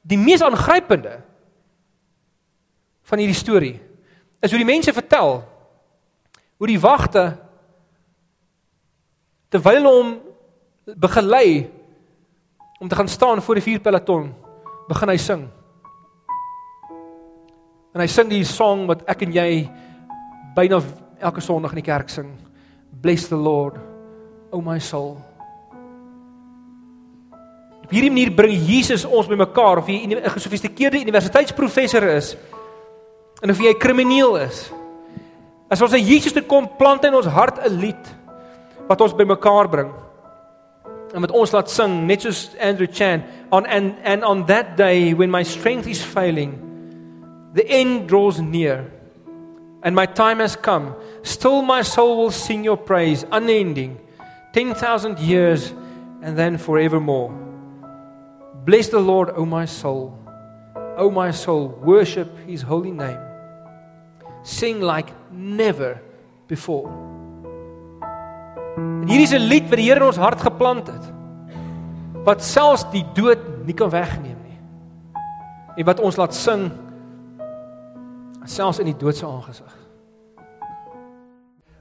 die 0.00 0.18
mees 0.18 0.42
aangrypende 0.42 1.20
van 3.02 3.18
hierdie 3.18 3.36
storie 3.36 3.80
is 4.40 4.50
hoe 4.50 4.58
die 4.58 4.72
mense 4.72 4.92
vertel 4.92 5.51
hoe 6.62 6.68
die 6.70 6.78
wagte 6.78 7.24
terwyl 9.50 9.80
hulle 9.80 9.90
hom 9.90 10.10
begelei 10.94 11.64
om 12.78 12.86
te 12.88 12.94
gaan 12.94 13.08
staan 13.10 13.40
voor 13.42 13.58
die 13.58 13.64
vuurpeloton 13.64 14.28
begin 14.86 15.10
hy 15.10 15.16
sing. 15.18 15.40
En 17.90 18.02
hy 18.04 18.06
sing 18.06 18.30
die 18.30 18.44
song 18.46 18.84
wat 18.86 19.02
ek 19.10 19.24
en 19.26 19.34
jy 19.34 19.48
byna 20.54 20.78
elke 21.18 21.42
sonderdag 21.42 21.74
in 21.74 21.80
die 21.80 21.88
kerk 21.88 22.12
sing. 22.14 22.28
Bless 23.02 23.26
the 23.26 23.38
lord 23.38 23.80
o 24.54 24.60
my 24.62 24.78
soul. 24.78 25.16
Op 27.82 27.90
hierdie 27.90 28.12
manier 28.12 28.30
bring 28.38 28.54
Jesus 28.54 29.02
ons 29.02 29.26
bymekaar 29.26 29.82
of 29.82 29.90
jy 29.90 30.06
'n 30.06 30.30
gesofistikeerde 30.30 31.02
universiteitsprofessor 31.02 32.06
is 32.14 32.36
en 33.42 33.50
of 33.50 33.58
jy 33.58 33.74
'n 33.74 33.82
krimineel 33.82 34.36
is 34.46 34.70
As 35.72 35.80
ons 35.80 35.94
aan 35.96 36.04
Jesus 36.04 36.34
toe 36.36 36.44
kom, 36.44 36.66
plant 36.76 37.00
hy 37.00 37.08
in 37.08 37.16
ons 37.16 37.30
hart 37.32 37.62
'n 37.64 37.80
lied 37.80 38.08
wat 38.88 39.00
ons 39.00 39.16
bymekaar 39.16 39.70
bring. 39.72 39.92
En 41.14 41.20
met 41.20 41.32
ons 41.32 41.52
laat 41.52 41.70
sing, 41.70 42.06
net 42.06 42.20
soos 42.20 42.50
Andrew 42.60 42.86
Chan, 42.86 43.24
on 43.50 43.64
and 43.66 43.94
and 44.04 44.24
on 44.24 44.44
that 44.46 44.76
day 44.76 45.14
when 45.14 45.30
my 45.30 45.42
strength 45.42 45.86
is 45.88 46.04
failing, 46.04 46.60
the 47.54 47.64
end 47.64 48.08
draws 48.08 48.40
near 48.40 48.84
and 49.82 49.96
my 49.96 50.06
time 50.06 50.40
has 50.40 50.56
come, 50.56 50.94
still 51.22 51.62
my 51.62 51.82
soul 51.82 52.16
will 52.16 52.30
sing 52.30 52.64
your 52.64 52.76
praise 52.76 53.24
unending 53.32 53.98
10,000 54.52 55.18
years 55.18 55.72
and 56.22 56.36
then 56.36 56.56
forevermore. 56.58 57.32
Bless 58.64 58.88
the 58.88 59.00
Lord, 59.00 59.30
O 59.34 59.44
my 59.44 59.64
soul. 59.64 60.14
O 60.96 61.10
my 61.10 61.32
soul, 61.32 61.68
worship 61.82 62.28
his 62.46 62.62
holy 62.62 62.92
name. 62.92 63.31
Sing 64.42 64.82
like 64.82 65.12
never 65.30 66.00
before. 66.46 66.90
En 68.76 69.08
hier 69.08 69.20
is 69.20 69.32
'n 69.32 69.48
lied 69.48 69.68
wat 69.68 69.78
die 69.78 69.88
Here 69.88 70.00
in 70.00 70.06
ons 70.06 70.16
hart 70.16 70.40
geplant 70.40 70.86
het. 70.86 71.12
Wat 72.24 72.42
selfs 72.42 72.84
die 72.90 73.04
dood 73.14 73.66
nie 73.66 73.74
kan 73.74 73.90
wegneem 73.90 74.38
nie. 74.42 74.58
En 75.76 75.84
wat 75.84 76.00
ons 76.00 76.16
laat 76.16 76.34
sing 76.34 76.70
selfs 78.44 78.78
in 78.78 78.86
die 78.86 78.96
dood 78.96 79.16
se 79.16 79.26
aangesig. 79.26 79.76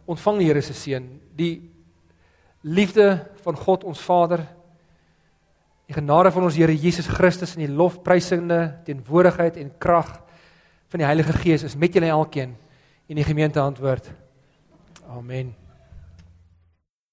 Ontvang 0.05 0.37
die 0.37 0.47
Here 0.47 0.61
se 0.61 0.73
seën, 0.73 1.19
die 1.35 1.71
liefde 2.61 3.27
van 3.43 3.55
God 3.57 3.83
ons 3.83 4.01
Vader, 4.01 4.47
die 5.87 5.93
genade 5.93 6.31
van 6.31 6.43
ons 6.43 6.55
Here 6.55 6.75
Jesus 6.75 7.07
Christus 7.07 7.55
en 7.55 7.65
die 7.65 7.75
lofprysende 7.75 8.81
teenwoordigheid 8.85 9.57
en 9.57 9.71
krag 9.77 10.21
van 10.91 10.99
die 10.99 11.07
Heilige 11.07 11.33
Gees 11.33 11.63
is 11.63 11.75
met 11.75 11.93
julle 11.93 12.11
elkeen 12.11 12.57
en 13.07 13.15
die 13.15 13.23
gemeente 13.23 13.59
antwoord. 13.59 14.11
Amen. 15.07 15.60